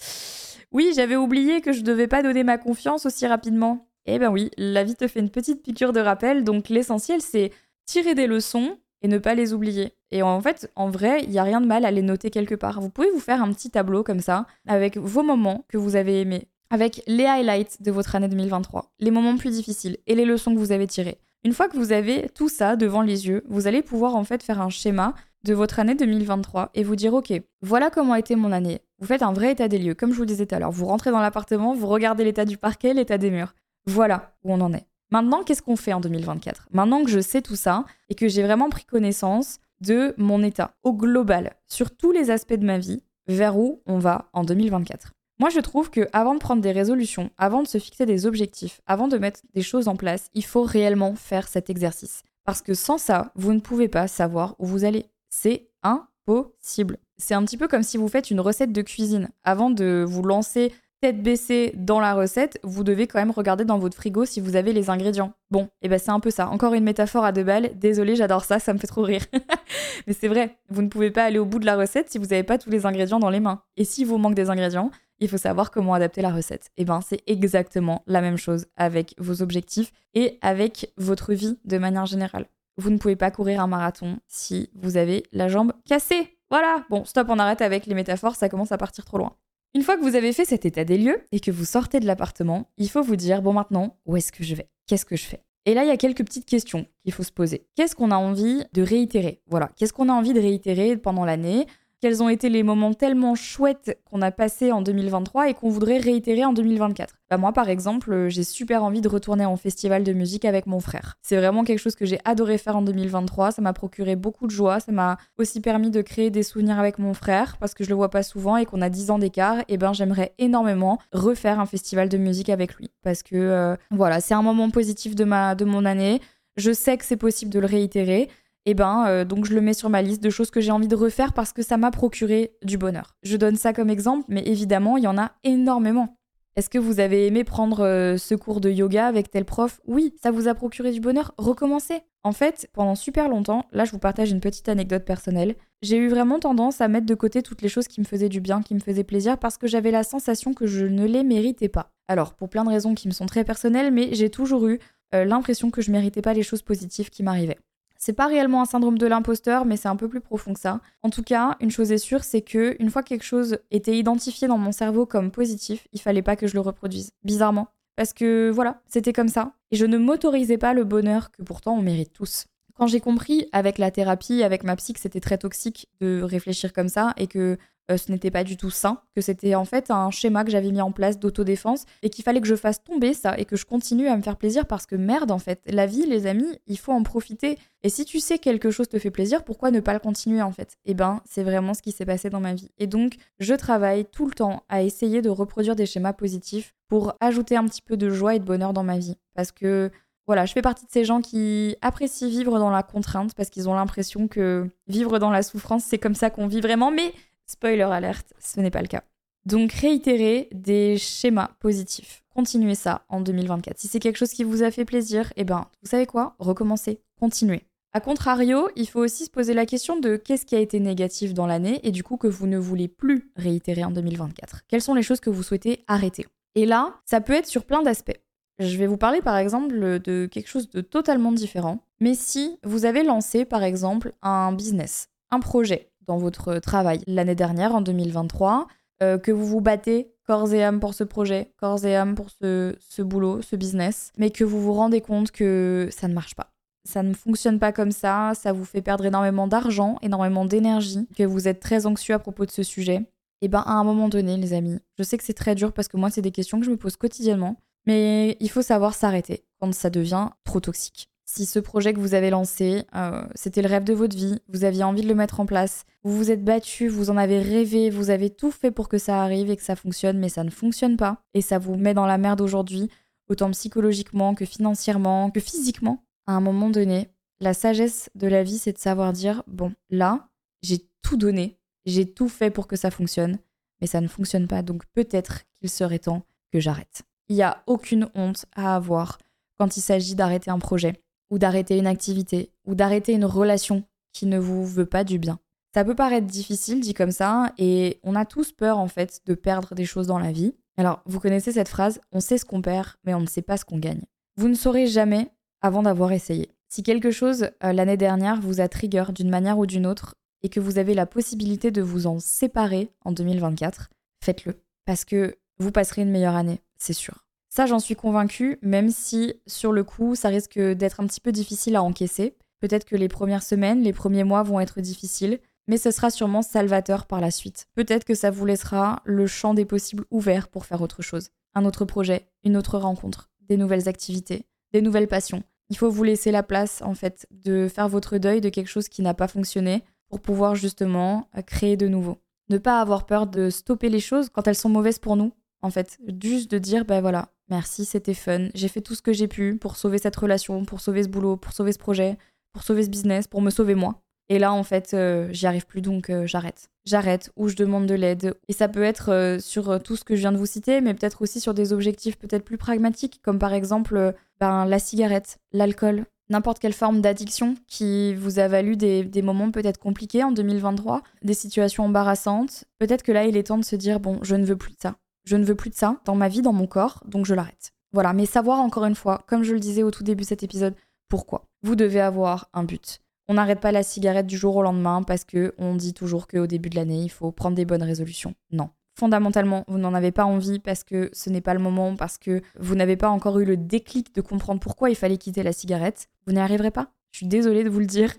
oui, 0.72 0.92
j'avais 0.94 1.16
oublié 1.16 1.60
que 1.60 1.72
je 1.72 1.82
devais 1.82 2.06
pas 2.06 2.22
donner 2.22 2.44
ma 2.44 2.58
confiance 2.58 3.04
aussi 3.04 3.26
rapidement. 3.26 3.86
Eh 4.06 4.18
ben 4.18 4.30
oui, 4.30 4.50
la 4.56 4.82
vie 4.82 4.96
te 4.96 5.06
fait 5.06 5.20
une 5.20 5.30
petite 5.30 5.62
piqûre 5.62 5.92
de 5.92 6.00
rappel. 6.00 6.44
Donc 6.44 6.68
l'essentiel, 6.68 7.20
c'est 7.20 7.52
tirer 7.84 8.14
des 8.14 8.26
leçons 8.26 8.78
et 9.02 9.08
ne 9.08 9.18
pas 9.18 9.34
les 9.34 9.52
oublier. 9.52 9.94
Et 10.10 10.22
en 10.22 10.40
fait, 10.40 10.70
en 10.76 10.90
vrai, 10.90 11.22
il 11.22 11.30
n'y 11.30 11.38
a 11.38 11.42
rien 11.42 11.60
de 11.60 11.66
mal 11.66 11.84
à 11.84 11.90
les 11.90 12.02
noter 12.02 12.30
quelque 12.30 12.54
part. 12.54 12.80
Vous 12.80 12.90
pouvez 12.90 13.10
vous 13.10 13.20
faire 13.20 13.42
un 13.42 13.52
petit 13.52 13.70
tableau 13.70 14.02
comme 14.02 14.20
ça, 14.20 14.46
avec 14.66 14.96
vos 14.96 15.22
moments 15.22 15.64
que 15.68 15.78
vous 15.78 15.96
avez 15.96 16.20
aimés, 16.20 16.48
avec 16.70 17.02
les 17.06 17.26
highlights 17.26 17.82
de 17.82 17.90
votre 17.90 18.14
année 18.14 18.28
2023, 18.28 18.92
les 19.00 19.10
moments 19.10 19.36
plus 19.36 19.50
difficiles 19.50 19.98
et 20.06 20.14
les 20.14 20.24
leçons 20.24 20.54
que 20.54 20.58
vous 20.58 20.72
avez 20.72 20.86
tirées. 20.86 21.18
Une 21.42 21.52
fois 21.52 21.68
que 21.68 21.76
vous 21.76 21.92
avez 21.92 22.28
tout 22.34 22.50
ça 22.50 22.76
devant 22.76 23.00
les 23.00 23.26
yeux, 23.26 23.44
vous 23.48 23.66
allez 23.66 23.82
pouvoir 23.82 24.14
en 24.14 24.24
fait 24.24 24.42
faire 24.42 24.60
un 24.60 24.68
schéma 24.68 25.14
de 25.44 25.54
votre 25.54 25.78
année 25.78 25.94
2023 25.94 26.70
et 26.74 26.84
vous 26.84 26.96
dire 26.96 27.14
ok, 27.14 27.32
voilà 27.62 27.88
comment 27.88 28.12
a 28.12 28.18
été 28.18 28.36
mon 28.36 28.52
année. 28.52 28.80
Vous 28.98 29.06
faites 29.06 29.22
un 29.22 29.32
vrai 29.32 29.52
état 29.52 29.68
des 29.68 29.78
lieux, 29.78 29.94
comme 29.94 30.12
je 30.12 30.18
vous 30.18 30.26
disais 30.26 30.44
tout 30.44 30.54
à 30.54 30.58
l'heure. 30.58 30.70
Vous 30.70 30.84
rentrez 30.84 31.10
dans 31.10 31.20
l'appartement, 31.20 31.74
vous 31.74 31.86
regardez 31.86 32.24
l'état 32.24 32.44
du 32.44 32.58
parquet, 32.58 32.92
l'état 32.92 33.16
des 33.16 33.30
murs. 33.30 33.54
Voilà 33.86 34.34
où 34.44 34.52
on 34.52 34.60
en 34.60 34.74
est. 34.74 34.89
Maintenant, 35.10 35.42
qu'est-ce 35.42 35.62
qu'on 35.62 35.76
fait 35.76 35.92
en 35.92 36.00
2024 36.00 36.68
Maintenant 36.72 37.04
que 37.04 37.10
je 37.10 37.20
sais 37.20 37.42
tout 37.42 37.56
ça 37.56 37.84
et 38.08 38.14
que 38.14 38.28
j'ai 38.28 38.42
vraiment 38.42 38.70
pris 38.70 38.84
connaissance 38.84 39.58
de 39.80 40.14
mon 40.18 40.42
état 40.42 40.74
au 40.82 40.92
global, 40.92 41.54
sur 41.66 41.90
tous 41.90 42.12
les 42.12 42.30
aspects 42.30 42.54
de 42.54 42.66
ma 42.66 42.78
vie, 42.78 43.02
vers 43.26 43.58
où 43.58 43.80
on 43.86 43.98
va 43.98 44.28
en 44.32 44.44
2024. 44.44 45.12
Moi, 45.38 45.48
je 45.48 45.60
trouve 45.60 45.90
que 45.90 46.06
avant 46.12 46.34
de 46.34 46.38
prendre 46.38 46.60
des 46.60 46.72
résolutions, 46.72 47.30
avant 47.38 47.62
de 47.62 47.68
se 47.68 47.78
fixer 47.78 48.04
des 48.04 48.26
objectifs, 48.26 48.82
avant 48.86 49.08
de 49.08 49.16
mettre 49.16 49.40
des 49.54 49.62
choses 49.62 49.88
en 49.88 49.96
place, 49.96 50.28
il 50.34 50.44
faut 50.44 50.62
réellement 50.62 51.14
faire 51.14 51.48
cet 51.48 51.70
exercice. 51.70 52.22
Parce 52.44 52.60
que 52.60 52.74
sans 52.74 52.98
ça, 52.98 53.32
vous 53.36 53.54
ne 53.54 53.60
pouvez 53.60 53.88
pas 53.88 54.06
savoir 54.06 54.54
où 54.58 54.66
vous 54.66 54.84
allez. 54.84 55.06
C'est 55.30 55.68
impossible. 55.82 56.98
C'est 57.16 57.34
un 57.34 57.44
petit 57.44 57.56
peu 57.56 57.68
comme 57.68 57.82
si 57.82 57.96
vous 57.96 58.08
faites 58.08 58.30
une 58.30 58.40
recette 58.40 58.72
de 58.72 58.82
cuisine. 58.82 59.30
Avant 59.42 59.70
de 59.70 60.04
vous 60.06 60.22
lancer 60.22 60.72
tête 61.00 61.22
baissée 61.22 61.72
dans 61.76 62.00
la 62.00 62.14
recette, 62.14 62.58
vous 62.62 62.84
devez 62.84 63.06
quand 63.06 63.18
même 63.18 63.30
regarder 63.30 63.64
dans 63.64 63.78
votre 63.78 63.96
frigo 63.96 64.24
si 64.24 64.40
vous 64.40 64.56
avez 64.56 64.72
les 64.72 64.90
ingrédients. 64.90 65.32
Bon, 65.50 65.64
et 65.64 65.68
eh 65.82 65.88
ben 65.88 65.98
c'est 65.98 66.10
un 66.10 66.20
peu 66.20 66.30
ça. 66.30 66.48
Encore 66.48 66.74
une 66.74 66.84
métaphore 66.84 67.24
à 67.24 67.32
deux 67.32 67.42
balles. 67.42 67.72
Désolée, 67.76 68.16
j'adore 68.16 68.44
ça, 68.44 68.58
ça 68.58 68.72
me 68.74 68.78
fait 68.78 68.86
trop 68.86 69.02
rire. 69.02 69.24
Mais 70.06 70.12
c'est 70.12 70.28
vrai, 70.28 70.58
vous 70.68 70.82
ne 70.82 70.88
pouvez 70.88 71.10
pas 71.10 71.24
aller 71.24 71.38
au 71.38 71.46
bout 71.46 71.58
de 71.58 71.66
la 71.66 71.76
recette 71.76 72.10
si 72.10 72.18
vous 72.18 72.26
n'avez 72.26 72.42
pas 72.42 72.58
tous 72.58 72.70
les 72.70 72.86
ingrédients 72.86 73.18
dans 73.18 73.30
les 73.30 73.40
mains. 73.40 73.62
Et 73.76 73.84
si 73.84 74.04
vous 74.04 74.18
manque 74.18 74.34
des 74.34 74.50
ingrédients, 74.50 74.90
il 75.18 75.28
faut 75.28 75.38
savoir 75.38 75.70
comment 75.70 75.94
adapter 75.94 76.22
la 76.22 76.30
recette. 76.30 76.66
Et 76.76 76.82
eh 76.82 76.84
ben 76.84 77.00
c'est 77.00 77.22
exactement 77.26 78.02
la 78.06 78.20
même 78.20 78.36
chose 78.36 78.66
avec 78.76 79.14
vos 79.18 79.42
objectifs 79.42 79.92
et 80.14 80.38
avec 80.42 80.92
votre 80.96 81.32
vie 81.32 81.58
de 81.64 81.78
manière 81.78 82.06
générale. 82.06 82.46
Vous 82.76 82.90
ne 82.90 82.98
pouvez 82.98 83.16
pas 83.16 83.30
courir 83.30 83.60
un 83.60 83.66
marathon 83.66 84.18
si 84.26 84.70
vous 84.74 84.96
avez 84.96 85.24
la 85.32 85.48
jambe 85.48 85.72
cassée. 85.86 86.38
Voilà, 86.50 86.84
bon, 86.90 87.04
stop, 87.04 87.28
on 87.30 87.38
arrête 87.38 87.62
avec 87.62 87.86
les 87.86 87.94
métaphores, 87.94 88.34
ça 88.34 88.48
commence 88.48 88.72
à 88.72 88.78
partir 88.78 89.04
trop 89.04 89.18
loin. 89.18 89.36
Une 89.72 89.82
fois 89.82 89.96
que 89.96 90.02
vous 90.02 90.16
avez 90.16 90.32
fait 90.32 90.44
cet 90.44 90.66
état 90.66 90.84
des 90.84 90.98
lieux 90.98 91.22
et 91.30 91.38
que 91.38 91.52
vous 91.52 91.64
sortez 91.64 92.00
de 92.00 92.06
l'appartement, 92.06 92.68
il 92.76 92.90
faut 92.90 93.02
vous 93.02 93.14
dire, 93.14 93.40
bon 93.40 93.52
maintenant, 93.52 93.98
où 94.04 94.16
est-ce 94.16 94.32
que 94.32 94.42
je 94.42 94.56
vais? 94.56 94.68
Qu'est-ce 94.88 95.04
que 95.04 95.14
je 95.14 95.24
fais? 95.24 95.44
Et 95.64 95.74
là, 95.74 95.84
il 95.84 95.86
y 95.86 95.92
a 95.92 95.96
quelques 95.96 96.24
petites 96.24 96.46
questions 96.46 96.86
qu'il 97.04 97.12
faut 97.12 97.22
se 97.22 97.30
poser. 97.30 97.68
Qu'est-ce 97.76 97.94
qu'on 97.94 98.10
a 98.10 98.16
envie 98.16 98.64
de 98.72 98.82
réitérer? 98.82 99.42
Voilà, 99.46 99.70
qu'est-ce 99.76 99.92
qu'on 99.92 100.08
a 100.08 100.12
envie 100.12 100.32
de 100.32 100.40
réitérer 100.40 100.96
pendant 100.96 101.24
l'année? 101.24 101.66
Quels 102.00 102.22
ont 102.22 102.28
été 102.28 102.48
les 102.48 102.62
moments 102.62 102.94
tellement 102.94 103.34
chouettes 103.34 103.98
qu'on 104.10 104.22
a 104.22 104.30
passés 104.30 104.72
en 104.72 104.80
2023 104.82 105.48
et 105.48 105.54
qu'on 105.54 105.68
voudrait 105.68 105.98
réitérer 105.98 106.44
en 106.44 106.52
2024. 106.52 107.14
Bah 107.28 107.36
moi 107.36 107.52
par 107.52 107.68
exemple, 107.68 108.12
euh, 108.12 108.28
j'ai 108.28 108.42
super 108.42 108.82
envie 108.82 109.00
de 109.00 109.08
retourner 109.08 109.44
en 109.44 109.56
festival 109.56 110.02
de 110.02 110.12
musique 110.12 110.44
avec 110.44 110.66
mon 110.66 110.80
frère. 110.80 111.16
C'est 111.22 111.36
vraiment 111.36 111.62
quelque 111.62 111.78
chose 111.78 111.94
que 111.94 112.06
j'ai 112.06 112.18
adoré 112.24 112.58
faire 112.58 112.76
en 112.76 112.82
2023, 112.82 113.52
ça 113.52 113.62
m'a 113.62 113.72
procuré 113.72 114.16
beaucoup 114.16 114.46
de 114.46 114.52
joie, 114.52 114.80
ça 114.80 114.92
m'a 114.92 115.18
aussi 115.38 115.60
permis 115.60 115.90
de 115.90 116.02
créer 116.02 116.30
des 116.30 116.42
souvenirs 116.42 116.78
avec 116.78 116.98
mon 116.98 117.14
frère 117.14 117.56
parce 117.58 117.74
que 117.74 117.84
je 117.84 117.90
le 117.90 117.94
vois 117.94 118.10
pas 118.10 118.22
souvent 118.22 118.56
et 118.56 118.66
qu'on 118.66 118.82
a 118.82 118.88
10 118.88 119.10
ans 119.10 119.18
d'écart 119.18 119.58
et 119.68 119.76
ben 119.76 119.92
j'aimerais 119.92 120.32
énormément 120.38 120.98
refaire 121.12 121.60
un 121.60 121.66
festival 121.66 122.08
de 122.08 122.18
musique 122.18 122.48
avec 122.48 122.74
lui 122.76 122.90
parce 123.02 123.22
que 123.22 123.36
euh, 123.36 123.76
voilà, 123.90 124.20
c'est 124.20 124.34
un 124.34 124.42
moment 124.42 124.70
positif 124.70 125.14
de 125.14 125.24
ma 125.24 125.54
de 125.54 125.64
mon 125.64 125.84
année. 125.84 126.20
Je 126.56 126.72
sais 126.72 126.98
que 126.98 127.04
c'est 127.04 127.16
possible 127.16 127.50
de 127.50 127.60
le 127.60 127.66
réitérer 127.66 128.28
et 128.66 128.72
eh 128.72 128.74
ben 128.74 129.06
euh, 129.08 129.24
donc 129.24 129.46
je 129.46 129.54
le 129.54 129.62
mets 129.62 129.72
sur 129.72 129.88
ma 129.88 130.02
liste 130.02 130.22
de 130.22 130.28
choses 130.28 130.50
que 130.50 130.60
j'ai 130.60 130.70
envie 130.70 130.86
de 130.86 130.94
refaire 130.94 131.32
parce 131.32 131.54
que 131.54 131.62
ça 131.62 131.78
m'a 131.78 131.90
procuré 131.90 132.52
du 132.62 132.76
bonheur. 132.76 133.16
Je 133.22 133.38
donne 133.38 133.56
ça 133.56 133.72
comme 133.72 133.88
exemple, 133.88 134.26
mais 134.28 134.42
évidemment, 134.46 134.98
il 134.98 135.04
y 135.04 135.06
en 135.06 135.16
a 135.16 135.32
énormément. 135.44 136.18
Est-ce 136.56 136.68
que 136.68 136.78
vous 136.78 137.00
avez 137.00 137.26
aimé 137.26 137.42
prendre 137.42 137.80
euh, 137.80 138.18
ce 138.18 138.34
cours 138.34 138.60
de 138.60 138.68
yoga 138.68 139.06
avec 139.06 139.30
tel 139.30 139.46
prof? 139.46 139.80
Oui, 139.86 140.14
ça 140.22 140.30
vous 140.30 140.46
a 140.46 140.54
procuré 140.54 140.92
du 140.92 141.00
bonheur? 141.00 141.32
Recommencez. 141.38 142.02
En 142.22 142.32
fait, 142.32 142.68
pendant 142.74 142.96
super 142.96 143.30
longtemps, 143.30 143.64
là 143.72 143.86
je 143.86 143.92
vous 143.92 143.98
partage 143.98 144.30
une 144.30 144.40
petite 144.40 144.68
anecdote 144.68 145.06
personnelle, 145.06 145.54
j'ai 145.80 145.96
eu 145.96 146.08
vraiment 146.08 146.38
tendance 146.38 146.82
à 146.82 146.88
mettre 146.88 147.06
de 147.06 147.14
côté 147.14 147.42
toutes 147.42 147.62
les 147.62 147.70
choses 147.70 147.88
qui 147.88 148.00
me 148.00 148.04
faisaient 148.04 148.28
du 148.28 148.42
bien, 148.42 148.60
qui 148.60 148.74
me 148.74 148.80
faisaient 148.80 149.04
plaisir, 149.04 149.38
parce 149.38 149.56
que 149.56 149.66
j'avais 149.66 149.90
la 149.90 150.02
sensation 150.02 150.52
que 150.52 150.66
je 150.66 150.84
ne 150.84 151.06
les 151.06 151.24
méritais 151.24 151.70
pas. 151.70 151.92
Alors, 152.08 152.34
pour 152.34 152.50
plein 152.50 152.64
de 152.64 152.68
raisons 152.68 152.94
qui 152.94 153.08
me 153.08 153.14
sont 153.14 153.24
très 153.24 153.44
personnelles, 153.44 153.90
mais 153.90 154.10
j'ai 154.12 154.28
toujours 154.28 154.66
eu 154.66 154.80
euh, 155.14 155.24
l'impression 155.24 155.70
que 155.70 155.80
je 155.80 155.90
méritais 155.90 156.20
pas 156.20 156.34
les 156.34 156.42
choses 156.42 156.60
positives 156.60 157.08
qui 157.08 157.22
m'arrivaient. 157.22 157.58
C'est 158.00 158.14
pas 158.14 158.28
réellement 158.28 158.62
un 158.62 158.64
syndrome 158.64 158.96
de 158.96 159.06
l'imposteur, 159.06 159.66
mais 159.66 159.76
c'est 159.76 159.88
un 159.88 159.94
peu 159.94 160.08
plus 160.08 160.22
profond 160.22 160.54
que 160.54 160.58
ça. 160.58 160.80
En 161.02 161.10
tout 161.10 161.22
cas, 161.22 161.56
une 161.60 161.70
chose 161.70 161.92
est 161.92 161.98
sûre, 161.98 162.24
c'est 162.24 162.40
que 162.40 162.74
une 162.80 162.88
fois 162.88 163.02
que 163.02 163.08
quelque 163.08 163.24
chose 163.24 163.58
était 163.70 163.96
identifié 163.96 164.48
dans 164.48 164.56
mon 164.56 164.72
cerveau 164.72 165.04
comme 165.04 165.30
positif, 165.30 165.86
il 165.92 166.00
fallait 166.00 166.22
pas 166.22 166.34
que 166.34 166.46
je 166.46 166.54
le 166.54 166.60
reproduise. 166.60 167.12
Bizarrement. 167.24 167.68
Parce 167.96 168.14
que 168.14 168.48
voilà, 168.48 168.80
c'était 168.88 169.12
comme 169.12 169.28
ça. 169.28 169.52
Et 169.70 169.76
je 169.76 169.84
ne 169.84 169.98
m'autorisais 169.98 170.56
pas 170.56 170.72
le 170.72 170.84
bonheur 170.84 171.30
que 171.30 171.42
pourtant 171.42 171.74
on 171.74 171.82
mérite 171.82 172.14
tous. 172.14 172.46
Quand 172.74 172.86
j'ai 172.86 173.00
compris 173.00 173.46
avec 173.52 173.76
la 173.76 173.90
thérapie, 173.90 174.42
avec 174.42 174.64
ma 174.64 174.76
psy, 174.76 174.94
que 174.94 175.00
c'était 175.00 175.20
très 175.20 175.36
toxique 175.36 175.86
de 176.00 176.22
réfléchir 176.22 176.72
comme 176.72 176.88
ça 176.88 177.12
et 177.18 177.26
que 177.26 177.58
euh, 177.90 177.96
ce 177.96 178.10
n'était 178.10 178.30
pas 178.30 178.44
du 178.44 178.56
tout 178.56 178.70
sain, 178.70 179.00
que 179.14 179.20
c'était 179.20 179.54
en 179.54 179.64
fait 179.64 179.90
un 179.90 180.10
schéma 180.10 180.44
que 180.44 180.50
j'avais 180.50 180.70
mis 180.70 180.80
en 180.80 180.92
place 180.92 181.18
d'autodéfense 181.18 181.84
et 182.02 182.10
qu'il 182.10 182.24
fallait 182.24 182.40
que 182.40 182.46
je 182.46 182.54
fasse 182.54 182.82
tomber 182.82 183.14
ça 183.14 183.38
et 183.38 183.44
que 183.44 183.56
je 183.56 183.64
continue 183.64 184.08
à 184.08 184.16
me 184.16 184.22
faire 184.22 184.36
plaisir 184.36 184.66
parce 184.66 184.86
que 184.86 184.96
merde 184.96 185.30
en 185.30 185.38
fait, 185.38 185.60
la 185.66 185.86
vie 185.86 186.06
les 186.06 186.26
amis, 186.26 186.58
il 186.66 186.78
faut 186.78 186.92
en 186.92 187.02
profiter. 187.02 187.58
Et 187.82 187.88
si 187.88 188.04
tu 188.04 188.20
sais 188.20 188.38
quelque 188.38 188.70
chose 188.70 188.88
te 188.88 188.98
fait 188.98 189.10
plaisir, 189.10 189.44
pourquoi 189.44 189.70
ne 189.70 189.80
pas 189.80 189.92
le 189.92 189.98
continuer 189.98 190.42
en 190.42 190.52
fait? 190.52 190.76
Eh 190.84 190.94
ben, 190.94 191.20
c'est 191.24 191.42
vraiment 191.42 191.74
ce 191.74 191.82
qui 191.82 191.92
s'est 191.92 192.06
passé 192.06 192.30
dans 192.30 192.40
ma 192.40 192.54
vie. 192.54 192.70
Et 192.78 192.86
donc, 192.86 193.16
je 193.38 193.54
travaille 193.54 194.04
tout 194.04 194.26
le 194.26 194.32
temps 194.32 194.62
à 194.68 194.82
essayer 194.82 195.22
de 195.22 195.30
reproduire 195.30 195.76
des 195.76 195.86
schémas 195.86 196.12
positifs 196.12 196.74
pour 196.88 197.14
ajouter 197.20 197.56
un 197.56 197.66
petit 197.66 197.82
peu 197.82 197.96
de 197.96 198.10
joie 198.10 198.34
et 198.34 198.38
de 198.38 198.44
bonheur 198.44 198.72
dans 198.72 198.84
ma 198.84 198.98
vie 198.98 199.16
parce 199.34 199.52
que 199.52 199.90
voilà, 200.30 200.46
je 200.46 200.52
fais 200.52 200.62
partie 200.62 200.84
de 200.84 200.90
ces 200.92 201.04
gens 201.04 201.20
qui 201.22 201.74
apprécient 201.82 202.28
vivre 202.28 202.60
dans 202.60 202.70
la 202.70 202.84
contrainte 202.84 203.34
parce 203.34 203.50
qu'ils 203.50 203.68
ont 203.68 203.74
l'impression 203.74 204.28
que 204.28 204.68
vivre 204.86 205.18
dans 205.18 205.30
la 205.30 205.42
souffrance, 205.42 205.82
c'est 205.82 205.98
comme 205.98 206.14
ça 206.14 206.30
qu'on 206.30 206.46
vit 206.46 206.60
vraiment. 206.60 206.92
Mais 206.92 207.12
Spoiler 207.50 207.82
alerte, 207.82 208.32
ce 208.38 208.60
n'est 208.60 208.70
pas 208.70 208.80
le 208.80 208.86
cas. 208.86 209.02
Donc 209.44 209.72
réitérer 209.72 210.48
des 210.52 210.96
schémas 210.98 211.50
positifs. 211.58 212.22
Continuez 212.32 212.76
ça 212.76 213.04
en 213.08 213.20
2024. 213.20 213.76
Si 213.76 213.88
c'est 213.88 213.98
quelque 213.98 214.18
chose 214.18 214.30
qui 214.30 214.44
vous 214.44 214.62
a 214.62 214.70
fait 214.70 214.84
plaisir, 214.84 215.32
eh 215.34 215.42
ben, 215.42 215.66
vous 215.82 215.90
savez 215.90 216.06
quoi? 216.06 216.36
Recommencez, 216.38 217.00
continuez. 217.18 217.64
A 217.92 217.98
contrario, 217.98 218.68
il 218.76 218.88
faut 218.88 219.00
aussi 219.00 219.24
se 219.24 219.30
poser 219.30 219.52
la 219.52 219.66
question 219.66 219.98
de 219.98 220.14
qu'est-ce 220.14 220.46
qui 220.46 220.54
a 220.54 220.60
été 220.60 220.78
négatif 220.78 221.34
dans 221.34 221.48
l'année 221.48 221.80
et 221.82 221.90
du 221.90 222.04
coup 222.04 222.16
que 222.16 222.28
vous 222.28 222.46
ne 222.46 222.56
voulez 222.56 222.86
plus 222.86 223.32
réitérer 223.34 223.82
en 223.82 223.90
2024. 223.90 224.60
Quelles 224.68 224.80
sont 224.80 224.94
les 224.94 225.02
choses 225.02 225.18
que 225.18 225.28
vous 225.28 225.42
souhaitez 225.42 225.82
arrêter? 225.88 226.26
Et 226.54 226.66
là, 226.66 227.00
ça 227.04 227.20
peut 227.20 227.32
être 227.32 227.48
sur 227.48 227.64
plein 227.64 227.82
d'aspects. 227.82 228.20
Je 228.60 228.76
vais 228.76 228.86
vous 228.86 228.96
parler 228.96 229.22
par 229.22 229.36
exemple 229.36 229.98
de 229.98 230.28
quelque 230.30 230.48
chose 230.48 230.70
de 230.70 230.82
totalement 230.82 231.32
différent. 231.32 231.80
Mais 231.98 232.14
si 232.14 232.60
vous 232.62 232.84
avez 232.84 233.02
lancé 233.02 233.44
par 233.44 233.64
exemple 233.64 234.12
un 234.22 234.52
business, 234.52 235.08
un 235.32 235.40
projet, 235.40 235.89
dans 236.10 236.18
votre 236.18 236.58
travail 236.58 237.00
l'année 237.06 237.36
dernière, 237.36 237.72
en 237.72 237.82
2023, 237.82 238.66
euh, 239.00 239.16
que 239.16 239.30
vous 239.30 239.46
vous 239.46 239.60
battez 239.60 240.12
corps 240.26 240.52
et 240.52 240.64
âme 240.64 240.80
pour 240.80 240.92
ce 240.92 241.04
projet, 241.04 241.52
corps 241.56 241.84
et 241.84 241.94
âme 241.94 242.16
pour 242.16 242.30
ce, 242.30 242.74
ce 242.80 243.02
boulot, 243.02 243.42
ce 243.42 243.54
business, 243.54 244.10
mais 244.18 244.30
que 244.30 244.42
vous 244.42 244.60
vous 244.60 244.72
rendez 244.72 245.00
compte 245.00 245.30
que 245.30 245.88
ça 245.92 246.08
ne 246.08 246.14
marche 246.14 246.34
pas. 246.34 246.52
Ça 246.84 247.04
ne 247.04 247.14
fonctionne 247.14 247.60
pas 247.60 247.70
comme 247.70 247.92
ça, 247.92 248.32
ça 248.34 248.52
vous 248.52 248.64
fait 248.64 248.82
perdre 248.82 249.04
énormément 249.04 249.46
d'argent, 249.46 249.98
énormément 250.02 250.44
d'énergie, 250.44 251.06
que 251.16 251.22
vous 251.22 251.46
êtes 251.46 251.60
très 251.60 251.86
anxieux 251.86 252.14
à 252.14 252.18
propos 252.18 252.44
de 252.44 252.50
ce 252.50 252.64
sujet. 252.64 253.02
Et 253.40 253.46
ben 253.46 253.62
à 253.64 253.74
un 253.74 253.84
moment 253.84 254.08
donné, 254.08 254.36
les 254.36 254.52
amis, 254.52 254.80
je 254.98 255.04
sais 255.04 255.16
que 255.16 255.24
c'est 255.24 255.32
très 255.32 255.54
dur 255.54 255.72
parce 255.72 255.86
que 255.86 255.96
moi 255.96 256.10
c'est 256.10 256.22
des 256.22 256.32
questions 256.32 256.58
que 256.58 256.66
je 256.66 256.72
me 256.72 256.76
pose 256.76 256.96
quotidiennement, 256.96 257.56
mais 257.86 258.36
il 258.40 258.50
faut 258.50 258.62
savoir 258.62 258.94
s'arrêter 258.94 259.44
quand 259.60 259.72
ça 259.72 259.90
devient 259.90 260.30
trop 260.42 260.58
toxique. 260.58 261.09
Si 261.32 261.46
ce 261.46 261.60
projet 261.60 261.94
que 261.94 262.00
vous 262.00 262.14
avez 262.14 262.28
lancé, 262.28 262.82
euh, 262.96 263.22
c'était 263.36 263.62
le 263.62 263.68
rêve 263.68 263.84
de 263.84 263.92
votre 263.92 264.16
vie, 264.16 264.40
vous 264.48 264.64
aviez 264.64 264.82
envie 264.82 265.02
de 265.02 265.06
le 265.06 265.14
mettre 265.14 265.38
en 265.38 265.46
place, 265.46 265.84
vous 266.02 266.16
vous 266.16 266.32
êtes 266.32 266.42
battu, 266.42 266.88
vous 266.88 267.08
en 267.08 267.16
avez 267.16 267.40
rêvé, 267.40 267.88
vous 267.88 268.10
avez 268.10 268.30
tout 268.30 268.50
fait 268.50 268.72
pour 268.72 268.88
que 268.88 268.98
ça 268.98 269.22
arrive 269.22 269.48
et 269.48 269.56
que 269.56 269.62
ça 269.62 269.76
fonctionne, 269.76 270.18
mais 270.18 270.28
ça 270.28 270.42
ne 270.42 270.50
fonctionne 270.50 270.96
pas, 270.96 271.22
et 271.32 271.40
ça 271.40 271.60
vous 271.60 271.76
met 271.76 271.94
dans 271.94 272.04
la 272.04 272.18
merde 272.18 272.40
aujourd'hui, 272.40 272.90
autant 273.28 273.48
psychologiquement 273.52 274.34
que 274.34 274.44
financièrement, 274.44 275.30
que 275.30 275.38
physiquement, 275.38 276.02
à 276.26 276.32
un 276.32 276.40
moment 276.40 276.68
donné, 276.68 277.10
la 277.38 277.54
sagesse 277.54 278.10
de 278.16 278.26
la 278.26 278.42
vie, 278.42 278.58
c'est 278.58 278.72
de 278.72 278.78
savoir 278.78 279.12
dire, 279.12 279.44
bon, 279.46 279.72
là, 279.88 280.30
j'ai 280.62 280.84
tout 281.00 281.16
donné, 281.16 281.60
j'ai 281.86 282.12
tout 282.12 282.28
fait 282.28 282.50
pour 282.50 282.66
que 282.66 282.74
ça 282.74 282.90
fonctionne, 282.90 283.38
mais 283.80 283.86
ça 283.86 284.00
ne 284.00 284.08
fonctionne 284.08 284.48
pas, 284.48 284.62
donc 284.62 284.82
peut-être 284.94 285.42
qu'il 285.60 285.70
serait 285.70 286.00
temps 286.00 286.26
que 286.52 286.58
j'arrête. 286.58 287.02
Il 287.28 287.36
n'y 287.36 287.42
a 287.42 287.62
aucune 287.68 288.08
honte 288.16 288.46
à 288.56 288.74
avoir 288.74 289.18
quand 289.60 289.76
il 289.76 289.80
s'agit 289.80 290.16
d'arrêter 290.16 290.50
un 290.50 290.58
projet 290.58 291.00
ou 291.30 291.38
d'arrêter 291.38 291.78
une 291.78 291.86
activité, 291.86 292.52
ou 292.66 292.74
d'arrêter 292.74 293.12
une 293.12 293.24
relation 293.24 293.84
qui 294.12 294.26
ne 294.26 294.38
vous 294.38 294.66
veut 294.66 294.86
pas 294.86 295.04
du 295.04 295.18
bien. 295.18 295.38
Ça 295.74 295.84
peut 295.84 295.94
paraître 295.94 296.26
difficile 296.26 296.80
dit 296.80 296.94
comme 296.94 297.12
ça, 297.12 297.52
et 297.56 298.00
on 298.02 298.16
a 298.16 298.24
tous 298.24 298.52
peur 298.52 298.78
en 298.78 298.88
fait 298.88 299.20
de 299.26 299.34
perdre 299.34 299.74
des 299.74 299.84
choses 299.84 300.08
dans 300.08 300.18
la 300.18 300.32
vie. 300.32 300.54
Alors, 300.76 301.02
vous 301.06 301.20
connaissez 301.20 301.52
cette 301.52 301.68
phrase, 301.68 302.00
on 302.12 302.20
sait 302.20 302.38
ce 302.38 302.44
qu'on 302.44 302.62
perd, 302.62 302.88
mais 303.04 303.14
on 303.14 303.20
ne 303.20 303.26
sait 303.26 303.42
pas 303.42 303.56
ce 303.56 303.64
qu'on 303.64 303.78
gagne. 303.78 304.02
Vous 304.36 304.48
ne 304.48 304.54
saurez 304.54 304.86
jamais 304.86 305.30
avant 305.62 305.82
d'avoir 305.82 306.12
essayé. 306.12 306.50
Si 306.68 306.82
quelque 306.82 307.10
chose 307.10 307.50
euh, 307.64 307.72
l'année 307.72 307.96
dernière 307.96 308.40
vous 308.40 308.60
a 308.60 308.68
trigger 308.68 309.04
d'une 309.14 309.30
manière 309.30 309.58
ou 309.58 309.66
d'une 309.66 309.86
autre, 309.86 310.14
et 310.42 310.48
que 310.48 310.60
vous 310.60 310.78
avez 310.78 310.94
la 310.94 311.06
possibilité 311.06 311.70
de 311.70 311.82
vous 311.82 312.06
en 312.06 312.18
séparer 312.18 312.90
en 313.04 313.12
2024, 313.12 313.90
faites-le. 314.24 314.54
Parce 314.86 315.04
que 315.04 315.36
vous 315.58 315.70
passerez 315.70 316.02
une 316.02 316.10
meilleure 316.10 316.36
année, 316.36 316.62
c'est 316.78 316.94
sûr. 316.94 317.26
Ça, 317.52 317.66
j'en 317.66 317.80
suis 317.80 317.96
convaincue, 317.96 318.58
même 318.62 318.90
si 318.90 319.34
sur 319.48 319.72
le 319.72 319.82
coup, 319.82 320.14
ça 320.14 320.28
risque 320.28 320.58
d'être 320.58 321.00
un 321.00 321.06
petit 321.06 321.20
peu 321.20 321.32
difficile 321.32 321.74
à 321.74 321.82
encaisser. 321.82 322.36
Peut-être 322.60 322.84
que 322.84 322.94
les 322.94 323.08
premières 323.08 323.42
semaines, 323.42 323.82
les 323.82 323.92
premiers 323.92 324.22
mois 324.22 324.44
vont 324.44 324.60
être 324.60 324.80
difficiles, 324.80 325.40
mais 325.66 325.76
ce 325.76 325.90
sera 325.90 326.10
sûrement 326.10 326.42
salvateur 326.42 327.06
par 327.06 327.20
la 327.20 327.32
suite. 327.32 327.66
Peut-être 327.74 328.04
que 328.04 328.14
ça 328.14 328.30
vous 328.30 328.46
laissera 328.46 329.02
le 329.04 329.26
champ 329.26 329.52
des 329.52 329.64
possibles 329.64 330.04
ouvert 330.12 330.46
pour 330.46 330.64
faire 330.64 330.80
autre 330.80 331.02
chose. 331.02 331.30
Un 331.54 331.64
autre 331.64 331.84
projet, 331.84 332.28
une 332.44 332.56
autre 332.56 332.78
rencontre, 332.78 333.30
des 333.48 333.56
nouvelles 333.56 333.88
activités, 333.88 334.46
des 334.72 334.80
nouvelles 334.80 335.08
passions. 335.08 335.42
Il 335.70 335.76
faut 335.76 335.90
vous 335.90 336.04
laisser 336.04 336.30
la 336.30 336.44
place, 336.44 336.82
en 336.82 336.94
fait, 336.94 337.26
de 337.32 337.66
faire 337.66 337.88
votre 337.88 338.18
deuil 338.18 338.40
de 338.40 338.48
quelque 338.48 338.68
chose 338.68 338.88
qui 338.88 339.02
n'a 339.02 339.14
pas 339.14 339.28
fonctionné 339.28 339.82
pour 340.08 340.20
pouvoir 340.20 340.54
justement 340.54 341.28
créer 341.46 341.76
de 341.76 341.88
nouveau. 341.88 342.18
Ne 342.48 342.58
pas 342.58 342.80
avoir 342.80 343.06
peur 343.06 343.26
de 343.26 343.50
stopper 343.50 343.88
les 343.88 344.00
choses 344.00 344.28
quand 344.28 344.46
elles 344.46 344.56
sont 344.56 344.68
mauvaises 344.68 344.98
pour 344.98 345.16
nous, 345.16 345.32
en 345.62 345.70
fait. 345.70 345.98
Juste 346.20 346.50
de 346.50 346.58
dire, 346.58 346.84
ben 346.84 347.00
voilà, 347.00 347.30
Merci, 347.50 347.84
c'était 347.84 348.14
fun. 348.14 348.48
J'ai 348.54 348.68
fait 348.68 348.80
tout 348.80 348.94
ce 348.94 349.02
que 349.02 349.12
j'ai 349.12 349.26
pu 349.26 349.56
pour 349.56 349.76
sauver 349.76 349.98
cette 349.98 350.14
relation, 350.14 350.64
pour 350.64 350.80
sauver 350.80 351.02
ce 351.02 351.08
boulot, 351.08 351.36
pour 351.36 351.52
sauver 351.52 351.72
ce 351.72 351.78
projet, 351.78 352.16
pour 352.52 352.62
sauver 352.62 352.84
ce 352.84 352.88
business, 352.88 353.26
pour 353.26 353.42
me 353.42 353.50
sauver 353.50 353.74
moi. 353.74 354.00
Et 354.28 354.38
là, 354.38 354.52
en 354.52 354.62
fait, 354.62 354.94
euh, 354.94 355.28
j'y 355.32 355.48
arrive 355.48 355.66
plus, 355.66 355.80
donc 355.80 356.08
euh, 356.08 356.24
j'arrête. 356.28 356.70
J'arrête 356.84 357.32
ou 357.34 357.48
je 357.48 357.56
demande 357.56 357.86
de 357.86 357.94
l'aide. 357.94 358.34
Et 358.46 358.52
ça 358.52 358.68
peut 358.68 358.84
être 358.84 359.10
euh, 359.10 359.40
sur 359.40 359.82
tout 359.82 359.96
ce 359.96 360.04
que 360.04 360.14
je 360.14 360.20
viens 360.20 360.30
de 360.30 360.36
vous 360.36 360.46
citer, 360.46 360.80
mais 360.80 360.94
peut-être 360.94 361.22
aussi 361.22 361.40
sur 361.40 361.52
des 361.52 361.72
objectifs 361.72 362.16
peut-être 362.16 362.44
plus 362.44 362.56
pragmatiques, 362.56 363.20
comme 363.20 363.40
par 363.40 363.52
exemple 363.52 364.14
ben, 364.38 364.64
la 364.66 364.78
cigarette, 364.78 365.38
l'alcool, 365.52 366.04
n'importe 366.28 366.60
quelle 366.60 366.72
forme 366.72 367.00
d'addiction 367.00 367.56
qui 367.66 368.14
vous 368.14 368.38
a 368.38 368.46
valu 368.46 368.76
des, 368.76 369.02
des 369.02 369.22
moments 369.22 369.50
peut-être 369.50 369.78
compliqués 369.78 370.22
en 370.22 370.30
2023, 370.30 371.02
des 371.22 371.34
situations 371.34 371.86
embarrassantes. 371.86 372.62
Peut-être 372.78 373.02
que 373.02 373.10
là, 373.10 373.24
il 373.24 373.36
est 373.36 373.48
temps 373.48 373.58
de 373.58 373.64
se 373.64 373.74
dire, 373.74 373.98
bon, 373.98 374.20
je 374.22 374.36
ne 374.36 374.46
veux 374.46 374.56
plus 374.56 374.70
de 374.70 374.78
ça. 374.80 374.94
Je 375.24 375.36
ne 375.36 375.44
veux 375.44 375.54
plus 375.54 375.70
de 375.70 375.74
ça 375.74 376.00
dans 376.04 376.14
ma 376.14 376.28
vie, 376.28 376.42
dans 376.42 376.52
mon 376.52 376.66
corps, 376.66 377.02
donc 377.06 377.26
je 377.26 377.34
l'arrête. 377.34 377.72
Voilà, 377.92 378.12
mais 378.12 378.26
savoir 378.26 378.60
encore 378.60 378.84
une 378.84 378.94
fois, 378.94 379.24
comme 379.26 379.42
je 379.42 379.52
le 379.52 379.60
disais 379.60 379.82
au 379.82 379.90
tout 379.90 380.04
début 380.04 380.22
de 380.22 380.28
cet 380.28 380.42
épisode, 380.42 380.74
pourquoi? 381.08 381.48
Vous 381.62 381.76
devez 381.76 382.00
avoir 382.00 382.48
un 382.54 382.64
but. 382.64 383.00
On 383.28 383.34
n'arrête 383.34 383.60
pas 383.60 383.72
la 383.72 383.82
cigarette 383.82 384.26
du 384.26 384.36
jour 384.36 384.56
au 384.56 384.62
lendemain 384.62 385.02
parce 385.02 385.24
que 385.24 385.54
on 385.58 385.74
dit 385.74 385.94
toujours 385.94 386.26
qu'au 386.26 386.46
début 386.46 386.70
de 386.70 386.76
l'année, 386.76 387.02
il 387.02 387.10
faut 387.10 387.32
prendre 387.32 387.56
des 387.56 387.64
bonnes 387.64 387.82
résolutions. 387.82 388.34
Non. 388.50 388.70
Fondamentalement, 388.98 389.64
vous 389.68 389.78
n'en 389.78 389.94
avez 389.94 390.12
pas 390.12 390.24
envie 390.24 390.58
parce 390.58 390.84
que 390.84 391.10
ce 391.12 391.30
n'est 391.30 391.40
pas 391.40 391.54
le 391.54 391.60
moment, 391.60 391.96
parce 391.96 392.18
que 392.18 392.42
vous 392.58 392.74
n'avez 392.74 392.96
pas 392.96 393.08
encore 393.08 393.38
eu 393.38 393.44
le 393.44 393.56
déclic 393.56 394.14
de 394.14 394.20
comprendre 394.20 394.60
pourquoi 394.60 394.90
il 394.90 394.96
fallait 394.96 395.16
quitter 395.16 395.42
la 395.42 395.52
cigarette. 395.52 396.08
Vous 396.26 396.32
n'y 396.32 396.40
arriverez 396.40 396.70
pas. 396.70 396.92
Je 397.12 397.18
suis 397.18 397.26
désolée 397.26 397.64
de 397.64 397.70
vous 397.70 397.80
le 397.80 397.86
dire. 397.86 398.14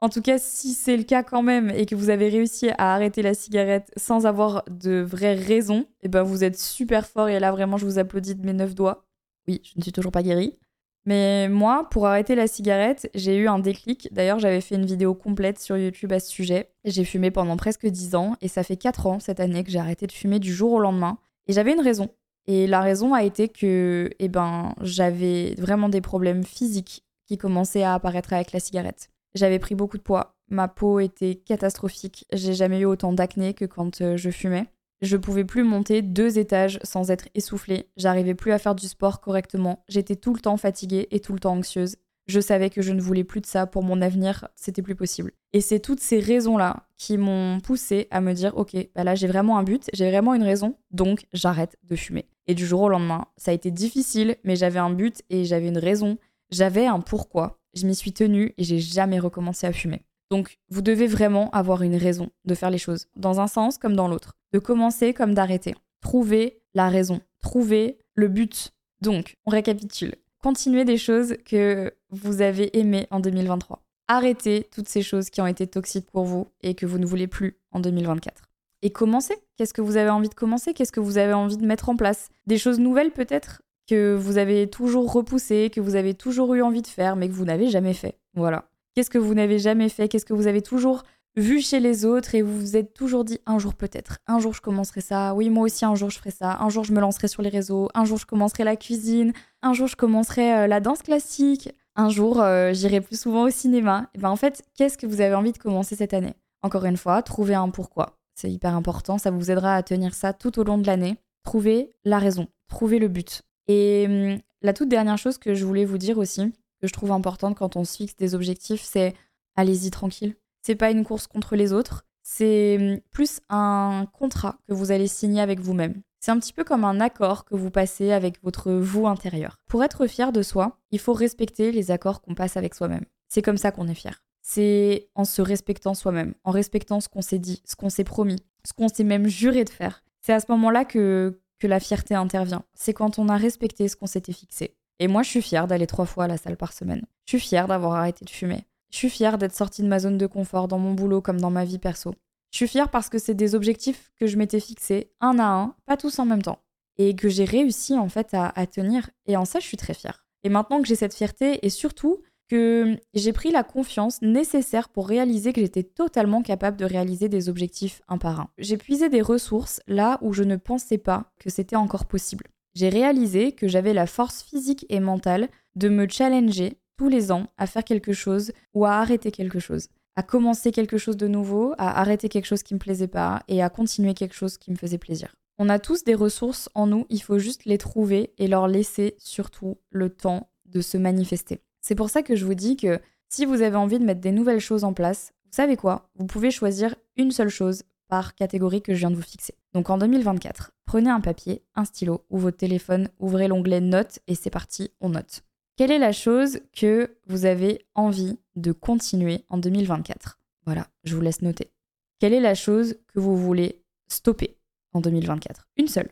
En 0.00 0.08
tout 0.08 0.22
cas, 0.22 0.38
si 0.38 0.74
c'est 0.74 0.96
le 0.96 1.02
cas 1.02 1.24
quand 1.24 1.42
même 1.42 1.70
et 1.70 1.84
que 1.84 1.96
vous 1.96 2.08
avez 2.08 2.28
réussi 2.28 2.70
à 2.78 2.94
arrêter 2.94 3.20
la 3.20 3.34
cigarette 3.34 3.90
sans 3.96 4.26
avoir 4.26 4.62
de 4.70 5.00
vraies 5.00 5.34
raisons, 5.34 5.86
eh 6.02 6.08
ben 6.08 6.22
vous 6.22 6.44
êtes 6.44 6.56
super 6.56 7.04
fort 7.06 7.28
et 7.28 7.40
là 7.40 7.50
vraiment 7.50 7.76
je 7.76 7.84
vous 7.84 7.98
applaudis 7.98 8.36
de 8.36 8.46
mes 8.46 8.52
neuf 8.52 8.76
doigts. 8.76 9.04
Oui, 9.48 9.60
je 9.64 9.72
ne 9.76 9.82
suis 9.82 9.92
toujours 9.92 10.12
pas 10.12 10.22
guérie. 10.22 10.56
Mais 11.04 11.48
moi, 11.48 11.88
pour 11.90 12.06
arrêter 12.06 12.34
la 12.34 12.46
cigarette, 12.46 13.10
j'ai 13.14 13.36
eu 13.38 13.48
un 13.48 13.58
déclic. 13.58 14.08
D'ailleurs, 14.12 14.38
j'avais 14.38 14.60
fait 14.60 14.74
une 14.74 14.84
vidéo 14.84 15.14
complète 15.14 15.58
sur 15.58 15.76
YouTube 15.78 16.12
à 16.12 16.20
ce 16.20 16.28
sujet. 16.28 16.70
J'ai 16.84 17.04
fumé 17.04 17.30
pendant 17.30 17.56
presque 17.56 17.86
10 17.86 18.14
ans 18.14 18.36
et 18.42 18.48
ça 18.48 18.62
fait 18.62 18.76
4 18.76 19.06
ans 19.06 19.18
cette 19.18 19.40
année 19.40 19.64
que 19.64 19.70
j'ai 19.70 19.78
arrêté 19.78 20.06
de 20.06 20.12
fumer 20.12 20.38
du 20.38 20.52
jour 20.52 20.72
au 20.72 20.80
lendemain. 20.80 21.18
Et 21.46 21.54
j'avais 21.54 21.72
une 21.72 21.80
raison. 21.80 22.10
Et 22.46 22.66
la 22.66 22.82
raison 22.82 23.14
a 23.14 23.24
été 23.24 23.48
que 23.48 24.10
eh 24.18 24.28
ben, 24.28 24.74
j'avais 24.82 25.54
vraiment 25.56 25.88
des 25.88 26.02
problèmes 26.02 26.44
physiques 26.44 27.04
qui 27.26 27.38
commençaient 27.38 27.84
à 27.84 27.94
apparaître 27.94 28.34
avec 28.34 28.52
la 28.52 28.60
cigarette. 28.60 29.10
J'avais 29.34 29.58
pris 29.58 29.74
beaucoup 29.74 29.98
de 29.98 30.02
poids, 30.02 30.36
ma 30.48 30.68
peau 30.68 31.00
était 31.00 31.34
catastrophique, 31.34 32.26
j'ai 32.32 32.54
jamais 32.54 32.80
eu 32.80 32.84
autant 32.84 33.12
d'acné 33.12 33.54
que 33.54 33.64
quand 33.64 34.00
euh, 34.00 34.16
je 34.16 34.30
fumais. 34.30 34.66
Je 35.00 35.16
pouvais 35.16 35.44
plus 35.44 35.62
monter 35.62 36.02
deux 36.02 36.38
étages 36.38 36.80
sans 36.82 37.10
être 37.12 37.28
essoufflée, 37.34 37.88
j'arrivais 37.96 38.34
plus 38.34 38.50
à 38.50 38.58
faire 38.58 38.74
du 38.74 38.88
sport 38.88 39.20
correctement, 39.20 39.84
j'étais 39.88 40.16
tout 40.16 40.34
le 40.34 40.40
temps 40.40 40.56
fatiguée 40.56 41.06
et 41.12 41.20
tout 41.20 41.32
le 41.32 41.38
temps 41.38 41.56
anxieuse. 41.56 41.96
Je 42.26 42.40
savais 42.40 42.68
que 42.68 42.82
je 42.82 42.92
ne 42.92 43.00
voulais 43.00 43.24
plus 43.24 43.40
de 43.40 43.46
ça 43.46 43.66
pour 43.66 43.82
mon 43.82 44.02
avenir, 44.02 44.48
c'était 44.54 44.82
plus 44.82 44.96
possible. 44.96 45.32
Et 45.52 45.60
c'est 45.60 45.80
toutes 45.80 46.00
ces 46.00 46.18
raisons-là 46.18 46.88
qui 46.98 47.16
m'ont 47.16 47.60
poussée 47.60 48.08
à 48.10 48.20
me 48.20 48.34
dire 48.34 48.56
ok, 48.56 48.76
bah 48.94 49.04
là 49.04 49.14
j'ai 49.14 49.28
vraiment 49.28 49.56
un 49.56 49.62
but, 49.62 49.88
j'ai 49.94 50.10
vraiment 50.10 50.34
une 50.34 50.42
raison, 50.42 50.76
donc 50.90 51.26
j'arrête 51.32 51.76
de 51.84 51.96
fumer. 51.96 52.26
Et 52.48 52.54
du 52.54 52.66
jour 52.66 52.82
au 52.82 52.88
lendemain, 52.88 53.26
ça 53.36 53.52
a 53.52 53.54
été 53.54 53.70
difficile, 53.70 54.36
mais 54.42 54.56
j'avais 54.56 54.80
un 54.80 54.90
but 54.90 55.22
et 55.30 55.44
j'avais 55.44 55.68
une 55.68 55.78
raison, 55.78 56.18
j'avais 56.50 56.86
un 56.86 57.00
pourquoi 57.00 57.57
je 57.78 57.86
m'y 57.86 57.94
suis 57.94 58.12
tenue 58.12 58.54
et 58.58 58.64
j'ai 58.64 58.78
jamais 58.78 59.18
recommencé 59.18 59.66
à 59.66 59.72
fumer. 59.72 60.02
Donc, 60.30 60.58
vous 60.68 60.82
devez 60.82 61.06
vraiment 61.06 61.50
avoir 61.50 61.82
une 61.82 61.96
raison 61.96 62.30
de 62.44 62.54
faire 62.54 62.70
les 62.70 62.78
choses, 62.78 63.06
dans 63.16 63.40
un 63.40 63.46
sens 63.46 63.78
comme 63.78 63.96
dans 63.96 64.08
l'autre, 64.08 64.36
de 64.52 64.58
commencer 64.58 65.14
comme 65.14 65.32
d'arrêter. 65.32 65.74
Trouvez 66.00 66.60
la 66.74 66.90
raison, 66.90 67.20
trouvez 67.40 67.98
le 68.14 68.28
but. 68.28 68.72
Donc, 69.00 69.36
on 69.46 69.50
récapitule. 69.50 70.14
Continuez 70.42 70.84
des 70.84 70.98
choses 70.98 71.36
que 71.44 71.94
vous 72.10 72.42
avez 72.42 72.78
aimées 72.78 73.06
en 73.10 73.20
2023. 73.20 73.82
Arrêtez 74.06 74.68
toutes 74.70 74.88
ces 74.88 75.02
choses 75.02 75.30
qui 75.30 75.40
ont 75.40 75.46
été 75.46 75.66
toxiques 75.66 76.10
pour 76.10 76.24
vous 76.24 76.48
et 76.62 76.74
que 76.74 76.86
vous 76.86 76.98
ne 76.98 77.06
voulez 77.06 77.26
plus 77.26 77.58
en 77.72 77.80
2024. 77.80 78.44
Et 78.82 78.90
commencez. 78.90 79.34
Qu'est-ce 79.56 79.74
que 79.74 79.80
vous 79.80 79.96
avez 79.96 80.10
envie 80.10 80.28
de 80.28 80.34
commencer? 80.34 80.72
Qu'est-ce 80.72 80.92
que 80.92 81.00
vous 81.00 81.18
avez 81.18 81.32
envie 81.32 81.56
de 81.56 81.66
mettre 81.66 81.88
en 81.88 81.96
place? 81.96 82.28
Des 82.46 82.58
choses 82.58 82.78
nouvelles 82.78 83.10
peut-être? 83.10 83.62
Que 83.88 84.14
vous 84.14 84.38
avez 84.38 84.68
toujours 84.68 85.12
repoussé, 85.12 85.70
que 85.74 85.80
vous 85.80 85.96
avez 85.96 86.14
toujours 86.14 86.54
eu 86.54 86.62
envie 86.62 86.82
de 86.82 86.86
faire, 86.86 87.16
mais 87.16 87.28
que 87.28 87.32
vous 87.32 87.44
n'avez 87.44 87.68
jamais 87.68 87.94
fait. 87.94 88.18
Voilà. 88.34 88.66
Qu'est-ce 88.94 89.10
que 89.10 89.18
vous 89.18 89.34
n'avez 89.34 89.58
jamais 89.58 89.88
fait? 89.88 90.08
Qu'est-ce 90.08 90.24
que 90.24 90.34
vous 90.34 90.46
avez 90.46 90.62
toujours 90.62 91.04
vu 91.36 91.60
chez 91.60 91.80
les 91.80 92.04
autres? 92.04 92.34
Et 92.34 92.42
vous 92.42 92.58
vous 92.58 92.76
êtes 92.76 92.94
toujours 92.94 93.24
dit 93.24 93.38
un 93.46 93.58
jour 93.58 93.74
peut-être, 93.74 94.18
un 94.26 94.38
jour 94.40 94.52
je 94.52 94.60
commencerai 94.60 95.00
ça, 95.00 95.34
oui 95.34 95.50
moi 95.50 95.64
aussi 95.64 95.84
un 95.84 95.94
jour 95.94 96.10
je 96.10 96.18
ferai 96.18 96.30
ça, 96.30 96.58
un 96.60 96.68
jour 96.68 96.84
je 96.84 96.92
me 96.92 97.00
lancerai 97.00 97.28
sur 97.28 97.42
les 97.42 97.48
réseaux, 97.48 97.88
un 97.94 98.04
jour 98.04 98.18
je 98.18 98.26
commencerai 98.26 98.64
la 98.64 98.76
cuisine, 98.76 99.32
un 99.62 99.72
jour 99.72 99.86
je 99.86 99.96
commencerai 99.96 100.52
euh, 100.52 100.66
la 100.66 100.80
danse 100.80 101.02
classique, 101.02 101.70
un 101.94 102.08
jour 102.08 102.40
euh, 102.40 102.72
j'irai 102.72 103.00
plus 103.00 103.20
souvent 103.20 103.44
au 103.44 103.50
cinéma. 103.50 104.10
Et 104.14 104.18
ben 104.18 104.30
en 104.30 104.36
fait, 104.36 104.64
qu'est-ce 104.74 104.98
que 104.98 105.06
vous 105.06 105.20
avez 105.20 105.34
envie 105.34 105.52
de 105.52 105.58
commencer 105.58 105.96
cette 105.96 106.14
année? 106.14 106.34
Encore 106.62 106.84
une 106.84 106.96
fois, 106.96 107.22
trouvez 107.22 107.54
un 107.54 107.68
pourquoi. 107.70 108.18
C'est 108.34 108.50
hyper 108.50 108.74
important, 108.74 109.18
ça 109.18 109.30
vous 109.30 109.50
aidera 109.50 109.74
à 109.74 109.82
tenir 109.82 110.14
ça 110.14 110.32
tout 110.32 110.58
au 110.58 110.64
long 110.64 110.78
de 110.78 110.86
l'année. 110.86 111.16
Trouvez 111.44 111.90
la 112.04 112.18
raison, 112.18 112.48
trouvez 112.68 112.98
le 112.98 113.08
but. 113.08 113.42
Et 113.68 114.06
hum, 114.08 114.38
la 114.62 114.72
toute 114.72 114.88
dernière 114.88 115.18
chose 115.18 115.38
que 115.38 115.54
je 115.54 115.64
voulais 115.64 115.84
vous 115.84 115.98
dire 115.98 116.18
aussi, 116.18 116.52
que 116.80 116.86
je 116.86 116.92
trouve 116.92 117.12
importante 117.12 117.56
quand 117.56 117.76
on 117.76 117.84
se 117.84 117.96
fixe 117.96 118.16
des 118.16 118.34
objectifs, 118.34 118.82
c'est 118.82 119.14
allez-y 119.56 119.90
tranquille. 119.90 120.36
C'est 120.62 120.74
pas 120.74 120.90
une 120.90 121.04
course 121.04 121.26
contre 121.26 121.54
les 121.54 121.72
autres, 121.72 122.04
c'est 122.22 122.76
hum, 122.80 123.00
plus 123.10 123.40
un 123.48 124.06
contrat 124.12 124.58
que 124.66 124.74
vous 124.74 124.90
allez 124.90 125.06
signer 125.06 125.40
avec 125.40 125.60
vous-même. 125.60 126.02
C'est 126.20 126.32
un 126.32 126.38
petit 126.38 126.52
peu 126.52 126.64
comme 126.64 126.84
un 126.84 127.00
accord 127.00 127.44
que 127.44 127.54
vous 127.54 127.70
passez 127.70 128.10
avec 128.10 128.42
votre 128.42 128.72
vous 128.72 129.06
intérieur. 129.06 129.60
Pour 129.68 129.84
être 129.84 130.06
fier 130.08 130.32
de 130.32 130.42
soi, 130.42 130.78
il 130.90 130.98
faut 130.98 131.12
respecter 131.12 131.70
les 131.70 131.90
accords 131.92 132.20
qu'on 132.22 132.34
passe 132.34 132.56
avec 132.56 132.74
soi-même. 132.74 133.04
C'est 133.28 133.42
comme 133.42 133.56
ça 133.56 133.70
qu'on 133.70 133.86
est 133.86 133.94
fier. 133.94 134.22
C'est 134.42 135.10
en 135.14 135.24
se 135.24 135.42
respectant 135.42 135.94
soi-même, 135.94 136.34
en 136.42 136.50
respectant 136.50 137.00
ce 137.00 137.08
qu'on 137.08 137.22
s'est 137.22 137.38
dit, 137.38 137.62
ce 137.64 137.76
qu'on 137.76 137.90
s'est 137.90 138.04
promis, 138.04 138.42
ce 138.64 138.72
qu'on 138.72 138.88
s'est 138.88 139.04
même 139.04 139.28
juré 139.28 139.64
de 139.64 139.70
faire. 139.70 140.02
C'est 140.20 140.32
à 140.32 140.40
ce 140.40 140.46
moment-là 140.50 140.84
que, 140.84 141.40
que 141.58 141.66
la 141.66 141.80
fierté 141.80 142.14
intervient. 142.14 142.64
C'est 142.74 142.94
quand 142.94 143.18
on 143.18 143.28
a 143.28 143.36
respecté 143.36 143.88
ce 143.88 143.96
qu'on 143.96 144.06
s'était 144.06 144.32
fixé. 144.32 144.76
Et 144.98 145.08
moi, 145.08 145.22
je 145.22 145.30
suis 145.30 145.42
fière 145.42 145.66
d'aller 145.66 145.86
trois 145.86 146.06
fois 146.06 146.24
à 146.24 146.28
la 146.28 146.36
salle 146.36 146.56
par 146.56 146.72
semaine. 146.72 147.04
Je 147.26 147.36
suis 147.36 147.46
fière 147.46 147.68
d'avoir 147.68 147.94
arrêté 147.94 148.24
de 148.24 148.30
fumer. 148.30 148.64
Je 148.90 148.96
suis 148.96 149.10
fière 149.10 149.38
d'être 149.38 149.54
sortie 149.54 149.82
de 149.82 149.88
ma 149.88 149.98
zone 149.98 150.18
de 150.18 150.26
confort 150.26 150.66
dans 150.66 150.78
mon 150.78 150.94
boulot 150.94 151.20
comme 151.20 151.40
dans 151.40 151.50
ma 151.50 151.64
vie 151.64 151.78
perso. 151.78 152.14
Je 152.50 152.56
suis 152.56 152.68
fière 152.68 152.90
parce 152.90 153.08
que 153.08 153.18
c'est 153.18 153.34
des 153.34 153.54
objectifs 153.54 154.10
que 154.18 154.26
je 154.26 154.36
m'étais 154.36 154.60
fixés 154.60 155.12
un 155.20 155.38
à 155.38 155.46
un, 155.46 155.74
pas 155.86 155.96
tous 155.96 156.18
en 156.18 156.24
même 156.24 156.42
temps. 156.42 156.60
Et 156.96 157.14
que 157.14 157.28
j'ai 157.28 157.44
réussi 157.44 157.96
en 157.96 158.08
fait 158.08 158.34
à, 158.34 158.48
à 158.56 158.66
tenir. 158.66 159.10
Et 159.26 159.36
en 159.36 159.44
ça, 159.44 159.60
je 159.60 159.66
suis 159.66 159.76
très 159.76 159.94
fière. 159.94 160.24
Et 160.42 160.48
maintenant 160.48 160.80
que 160.80 160.88
j'ai 160.88 160.96
cette 160.96 161.14
fierté, 161.14 161.64
et 161.64 161.70
surtout 161.70 162.22
que 162.48 162.96
j'ai 163.14 163.32
pris 163.32 163.50
la 163.50 163.62
confiance 163.62 164.20
nécessaire 164.22 164.88
pour 164.88 165.08
réaliser 165.08 165.52
que 165.52 165.60
j'étais 165.60 165.82
totalement 165.82 166.42
capable 166.42 166.76
de 166.76 166.84
réaliser 166.84 167.28
des 167.28 167.48
objectifs 167.48 168.00
un 168.08 168.18
par 168.18 168.40
un. 168.40 168.50
J'ai 168.58 168.76
puisé 168.76 169.08
des 169.08 169.22
ressources 169.22 169.80
là 169.86 170.18
où 170.22 170.32
je 170.32 170.42
ne 170.42 170.56
pensais 170.56 170.98
pas 170.98 171.30
que 171.38 171.50
c'était 171.50 171.76
encore 171.76 172.06
possible. 172.06 172.46
J'ai 172.74 172.88
réalisé 172.88 173.52
que 173.52 173.68
j'avais 173.68 173.92
la 173.92 174.06
force 174.06 174.42
physique 174.42 174.86
et 174.88 175.00
mentale 175.00 175.48
de 175.76 175.88
me 175.88 176.08
challenger 176.08 176.78
tous 176.96 177.08
les 177.08 177.30
ans 177.30 177.46
à 177.56 177.66
faire 177.66 177.84
quelque 177.84 178.12
chose 178.12 178.52
ou 178.74 178.84
à 178.84 178.94
arrêter 178.94 179.30
quelque 179.30 179.58
chose, 179.58 179.88
à 180.16 180.22
commencer 180.22 180.72
quelque 180.72 180.98
chose 180.98 181.16
de 181.16 181.28
nouveau, 181.28 181.74
à 181.78 182.00
arrêter 182.00 182.28
quelque 182.28 182.46
chose 182.46 182.62
qui 182.62 182.74
me 182.74 182.78
plaisait 182.78 183.08
pas 183.08 183.42
et 183.48 183.62
à 183.62 183.68
continuer 183.68 184.14
quelque 184.14 184.34
chose 184.34 184.58
qui 184.58 184.70
me 184.70 184.76
faisait 184.76 184.98
plaisir. 184.98 185.34
On 185.58 185.68
a 185.68 185.78
tous 185.78 186.04
des 186.04 186.14
ressources 186.14 186.68
en 186.74 186.86
nous, 186.86 187.06
il 187.08 187.20
faut 187.20 187.38
juste 187.38 187.64
les 187.64 187.78
trouver 187.78 188.32
et 188.38 188.46
leur 188.46 188.68
laisser 188.68 189.16
surtout 189.18 189.78
le 189.90 190.08
temps 190.08 190.50
de 190.66 190.80
se 190.80 190.96
manifester. 190.96 191.60
C'est 191.88 191.94
pour 191.94 192.10
ça 192.10 192.22
que 192.22 192.36
je 192.36 192.44
vous 192.44 192.52
dis 192.52 192.76
que 192.76 193.00
si 193.30 193.46
vous 193.46 193.62
avez 193.62 193.76
envie 193.76 193.98
de 193.98 194.04
mettre 194.04 194.20
des 194.20 194.30
nouvelles 194.30 194.60
choses 194.60 194.84
en 194.84 194.92
place, 194.92 195.32
vous 195.46 195.52
savez 195.52 195.78
quoi? 195.78 196.10
Vous 196.16 196.26
pouvez 196.26 196.50
choisir 196.50 196.94
une 197.16 197.30
seule 197.30 197.48
chose 197.48 197.84
par 198.08 198.34
catégorie 198.34 198.82
que 198.82 198.92
je 198.92 198.98
viens 198.98 199.10
de 199.10 199.16
vous 199.16 199.22
fixer. 199.22 199.54
Donc 199.72 199.88
en 199.88 199.96
2024, 199.96 200.72
prenez 200.84 201.08
un 201.08 201.22
papier, 201.22 201.64
un 201.74 201.86
stylo 201.86 202.26
ou 202.28 202.36
votre 202.36 202.58
téléphone, 202.58 203.08
ouvrez 203.18 203.48
l'onglet 203.48 203.80
Notes 203.80 204.18
et 204.26 204.34
c'est 204.34 204.50
parti, 204.50 204.90
on 205.00 205.08
note. 205.08 205.44
Quelle 205.78 205.90
est 205.90 205.98
la 205.98 206.12
chose 206.12 206.60
que 206.76 207.16
vous 207.26 207.46
avez 207.46 207.86
envie 207.94 208.38
de 208.54 208.72
continuer 208.72 209.46
en 209.48 209.56
2024 209.56 210.38
Voilà, 210.66 210.88
je 211.04 211.14
vous 211.14 211.22
laisse 211.22 211.40
noter. 211.40 211.72
Quelle 212.18 212.34
est 212.34 212.40
la 212.40 212.54
chose 212.54 212.98
que 213.14 213.18
vous 213.18 213.34
voulez 213.34 213.82
stopper 214.08 214.58
en 214.92 215.00
2024 215.00 215.66
Une 215.78 215.88
seule. 215.88 216.10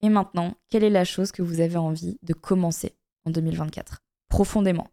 Et 0.00 0.08
maintenant, 0.08 0.54
quelle 0.70 0.84
est 0.84 0.88
la 0.88 1.04
chose 1.04 1.32
que 1.32 1.42
vous 1.42 1.60
avez 1.60 1.76
envie 1.76 2.16
de 2.22 2.32
commencer 2.32 2.96
en 3.26 3.30
2024 3.30 4.02
Profondément. 4.30 4.88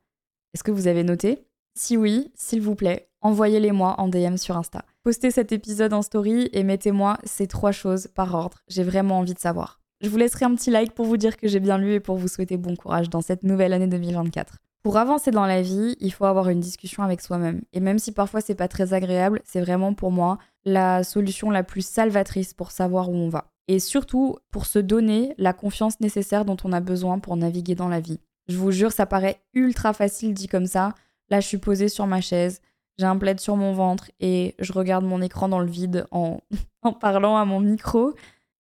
Est-ce 0.54 0.64
que 0.64 0.72
vous 0.72 0.88
avez 0.88 1.04
noté? 1.04 1.46
Si 1.76 1.96
oui, 1.96 2.32
s'il 2.34 2.62
vous 2.62 2.76
plaît, 2.76 3.10
envoyez-les-moi 3.22 3.96
en 4.00 4.08
DM 4.08 4.38
sur 4.38 4.58
Insta. 4.58 4.84
Postez 5.04 5.30
cet 5.30 5.52
épisode 5.52 5.94
en 5.94 6.02
story 6.02 6.50
et 6.54 6.64
mettez-moi 6.64 7.18
ces 7.24 7.48
trois 7.48 7.72
choses 7.72 8.08
par 8.08 8.34
ordre. 8.34 8.60
J'ai 8.68 8.84
vraiment 8.84 9.20
envie 9.20 9.36
de 9.36 9.40
savoir. 9.40 9.80
Je 10.02 10.10
vous 10.10 10.18
laisserai 10.18 10.46
un 10.46 10.56
petit 10.56 10.72
like 10.72 10.94
pour 10.94 11.06
vous 11.06 11.18
dire 11.18 11.38
que 11.38 11.48
j'ai 11.48 11.60
bien 11.60 11.78
lu 11.78 11.94
et 11.94 12.00
pour 12.00 12.16
vous 12.16 12.28
souhaiter 12.28 12.58
bon 12.58 12.76
courage 12.76 13.10
dans 13.10 13.22
cette 13.22 13.44
nouvelle 13.44 13.74
année 13.74 13.88
2024. 13.88 14.58
Pour 14.82 14.98
avancer 14.98 15.30
dans 15.30 15.46
la 15.46 15.62
vie, 15.62 15.96
il 16.00 16.12
faut 16.12 16.26
avoir 16.26 16.50
une 16.50 16.62
discussion 16.62 17.04
avec 17.04 17.22
soi-même. 17.22 17.62
Et 17.74 17.80
même 17.80 18.00
si 18.00 18.12
parfois 18.12 18.42
c'est 18.42 18.56
pas 18.56 18.70
très 18.70 18.94
agréable, 18.94 19.42
c'est 19.44 19.62
vraiment 19.62 19.94
pour 19.94 20.12
moi 20.12 20.38
la 20.66 21.04
solution 21.04 21.52
la 21.52 21.64
plus 21.64 21.86
salvatrice 21.86 22.54
pour 22.54 22.72
savoir 22.72 23.10
où 23.10 23.14
on 23.14 23.30
va. 23.30 23.52
Et 23.68 23.80
surtout 23.80 24.38
pour 24.52 24.66
se 24.66 24.80
donner 24.80 25.36
la 25.38 25.54
confiance 25.54 26.00
nécessaire 26.00 26.46
dont 26.46 26.58
on 26.64 26.74
a 26.74 26.80
besoin 26.80 27.20
pour 27.20 27.36
naviguer 27.36 27.76
dans 27.76 27.90
la 27.90 28.00
vie. 28.00 28.20
Je 28.50 28.58
vous 28.58 28.72
jure, 28.72 28.92
ça 28.92 29.06
paraît 29.06 29.40
ultra 29.54 29.94
facile 29.94 30.34
dit 30.34 30.48
comme 30.48 30.66
ça. 30.66 30.96
Là, 31.30 31.40
je 31.40 31.48
suis 31.48 31.60
posée 31.60 31.88
sur 31.88 32.08
ma 32.08 32.20
chaise, 32.20 32.62
j'ai 32.98 33.06
un 33.06 33.16
plaid 33.16 33.40
sur 33.40 33.56
mon 33.56 33.74
ventre 33.74 34.12
et 34.20 34.56
je 34.60 34.74
regarde 34.74 35.06
mon 35.06 35.22
écran 35.22 35.48
dans 35.48 35.60
le 35.60 35.70
vide 35.70 36.06
en, 36.12 36.42
en 36.82 36.92
parlant 36.92 37.38
à 37.38 37.46
mon 37.46 37.60
micro. 37.60 38.14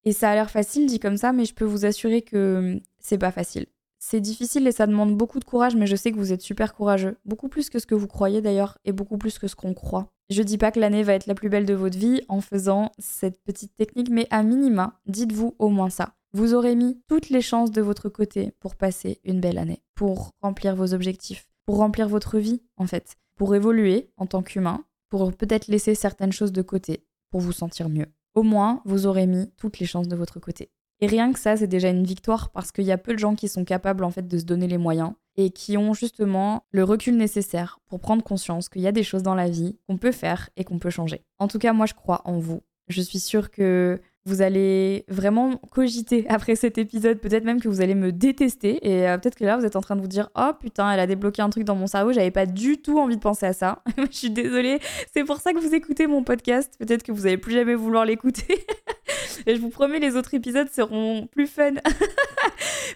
Et 0.05 0.13
ça 0.13 0.29
a 0.29 0.35
l'air 0.35 0.49
facile 0.49 0.85
dit 0.85 0.99
comme 0.99 1.17
ça, 1.17 1.33
mais 1.33 1.43
je 1.43 1.53
peux 1.53 1.65
vous 1.65 1.85
assurer 1.85 2.21
que 2.21 2.79
c'est 2.99 3.17
pas 3.17 3.31
facile. 3.31 3.65
C'est 3.97 4.21
difficile 4.21 4.65
et 4.65 4.71
ça 4.71 4.87
demande 4.87 5.17
beaucoup 5.17 5.39
de 5.39 5.43
courage, 5.43 5.75
mais 5.75 5.87
je 5.87 5.95
sais 5.95 6.11
que 6.11 6.17
vous 6.17 6.31
êtes 6.31 6.41
super 6.41 6.73
courageux. 6.73 7.17
Beaucoup 7.25 7.49
plus 7.49 7.69
que 7.69 7.79
ce 7.79 7.85
que 7.85 7.95
vous 7.95 8.07
croyez 8.07 8.41
d'ailleurs, 8.41 8.77
et 8.85 8.93
beaucoup 8.93 9.17
plus 9.17 9.39
que 9.39 9.47
ce 9.47 9.55
qu'on 9.57 9.73
croit. 9.73 10.07
Je 10.29 10.41
dis 10.41 10.57
pas 10.57 10.71
que 10.71 10.79
l'année 10.79 11.03
va 11.03 11.15
être 11.15 11.25
la 11.25 11.35
plus 11.35 11.49
belle 11.49 11.65
de 11.65 11.73
votre 11.73 11.97
vie 11.97 12.21
en 12.29 12.39
faisant 12.39 12.91
cette 12.97 13.43
petite 13.43 13.75
technique, 13.75 14.09
mais 14.09 14.27
à 14.29 14.43
minima, 14.43 15.01
dites-vous 15.07 15.55
au 15.59 15.67
moins 15.67 15.89
ça. 15.89 16.13
Vous 16.31 16.53
aurez 16.53 16.75
mis 16.75 17.01
toutes 17.07 17.29
les 17.29 17.41
chances 17.41 17.71
de 17.71 17.81
votre 17.81 18.07
côté 18.07 18.51
pour 18.59 18.75
passer 18.75 19.19
une 19.23 19.41
belle 19.41 19.57
année, 19.57 19.81
pour 19.95 20.31
remplir 20.41 20.75
vos 20.75 20.93
objectifs, 20.93 21.47
pour 21.65 21.77
remplir 21.77 22.07
votre 22.07 22.37
vie 22.37 22.61
en 22.77 22.85
fait, 22.85 23.15
pour 23.35 23.55
évoluer 23.55 24.11
en 24.15 24.27
tant 24.27 24.43
qu'humain, 24.43 24.85
pour 25.09 25.33
peut-être 25.33 25.67
laisser 25.67 25.95
certaines 25.95 26.31
choses 26.31 26.51
de 26.51 26.61
côté, 26.61 27.03
pour 27.31 27.41
vous 27.41 27.51
sentir 27.51 27.89
mieux. 27.89 28.05
Au 28.35 28.43
moins, 28.43 28.83
vous 28.85 29.07
aurez 29.07 29.25
mis 29.25 29.51
toutes 29.57 29.79
les 29.79 29.87
chances 29.87 30.07
de 30.07 30.15
votre 30.15 30.39
côté. 30.39 30.69
Et 31.01 31.07
rien 31.07 31.33
que 31.33 31.39
ça, 31.39 31.57
c'est 31.57 31.65
déjà 31.65 31.89
une 31.89 32.03
victoire 32.03 32.51
parce 32.51 32.71
qu'il 32.71 32.85
y 32.85 32.91
a 32.91 32.97
peu 32.99 33.13
de 33.13 33.19
gens 33.19 33.33
qui 33.33 33.47
sont 33.47 33.65
capables 33.65 34.03
en 34.03 34.11
fait 34.11 34.27
de 34.27 34.37
se 34.37 34.45
donner 34.45 34.67
les 34.67 34.77
moyens 34.77 35.13
et 35.35 35.49
qui 35.49 35.77
ont 35.77 35.95
justement 35.95 36.63
le 36.71 36.83
recul 36.83 37.17
nécessaire 37.17 37.79
pour 37.87 37.99
prendre 37.99 38.23
conscience 38.23 38.69
qu'il 38.69 38.83
y 38.83 38.87
a 38.87 38.91
des 38.91 39.03
choses 39.03 39.23
dans 39.23 39.35
la 39.35 39.49
vie 39.49 39.79
qu'on 39.87 39.97
peut 39.97 40.11
faire 40.11 40.51
et 40.57 40.63
qu'on 40.63 40.77
peut 40.77 40.91
changer. 40.91 41.23
En 41.39 41.47
tout 41.47 41.57
cas, 41.57 41.73
moi 41.73 41.87
je 41.87 41.95
crois 41.95 42.21
en 42.25 42.37
vous. 42.37 42.61
Je 42.87 43.01
suis 43.01 43.19
sûre 43.19 43.49
que 43.49 43.99
vous 44.25 44.41
allez 44.41 45.05
vraiment 45.07 45.57
cogiter 45.71 46.25
après 46.29 46.55
cet 46.55 46.77
épisode, 46.77 47.19
peut-être 47.19 47.43
même 47.43 47.61
que 47.61 47.67
vous 47.67 47.81
allez 47.81 47.95
me 47.95 48.11
détester 48.11 48.79
et 48.87 49.07
euh, 49.07 49.17
peut-être 49.17 49.35
que 49.35 49.45
là 49.45 49.57
vous 49.57 49.65
êtes 49.65 49.75
en 49.75 49.81
train 49.81 49.95
de 49.95 50.01
vous 50.01 50.07
dire 50.07 50.29
"Oh 50.35 50.51
putain, 50.59 50.91
elle 50.91 50.99
a 50.99 51.07
débloqué 51.07 51.41
un 51.41 51.49
truc 51.49 51.63
dans 51.63 51.75
mon 51.75 51.87
cerveau, 51.87 52.13
j'avais 52.13 52.31
pas 52.31 52.45
du 52.45 52.81
tout 52.81 52.99
envie 52.99 53.15
de 53.15 53.21
penser 53.21 53.45
à 53.45 53.53
ça." 53.53 53.83
Je 53.97 54.15
suis 54.15 54.29
désolée, 54.29 54.79
c'est 55.13 55.23
pour 55.23 55.37
ça 55.37 55.53
que 55.53 55.59
vous 55.59 55.73
écoutez 55.73 56.07
mon 56.07 56.23
podcast, 56.23 56.73
peut-être 56.79 57.03
que 57.03 57.11
vous 57.11 57.25
allez 57.25 57.37
plus 57.37 57.53
jamais 57.53 57.75
vouloir 57.75 58.05
l'écouter. 58.05 58.65
et 59.45 59.55
je 59.55 59.61
vous 59.61 59.69
promets 59.69 59.99
les 59.99 60.15
autres 60.15 60.33
épisodes 60.33 60.69
seront 60.69 61.27
plus 61.27 61.47
fun. 61.47 61.73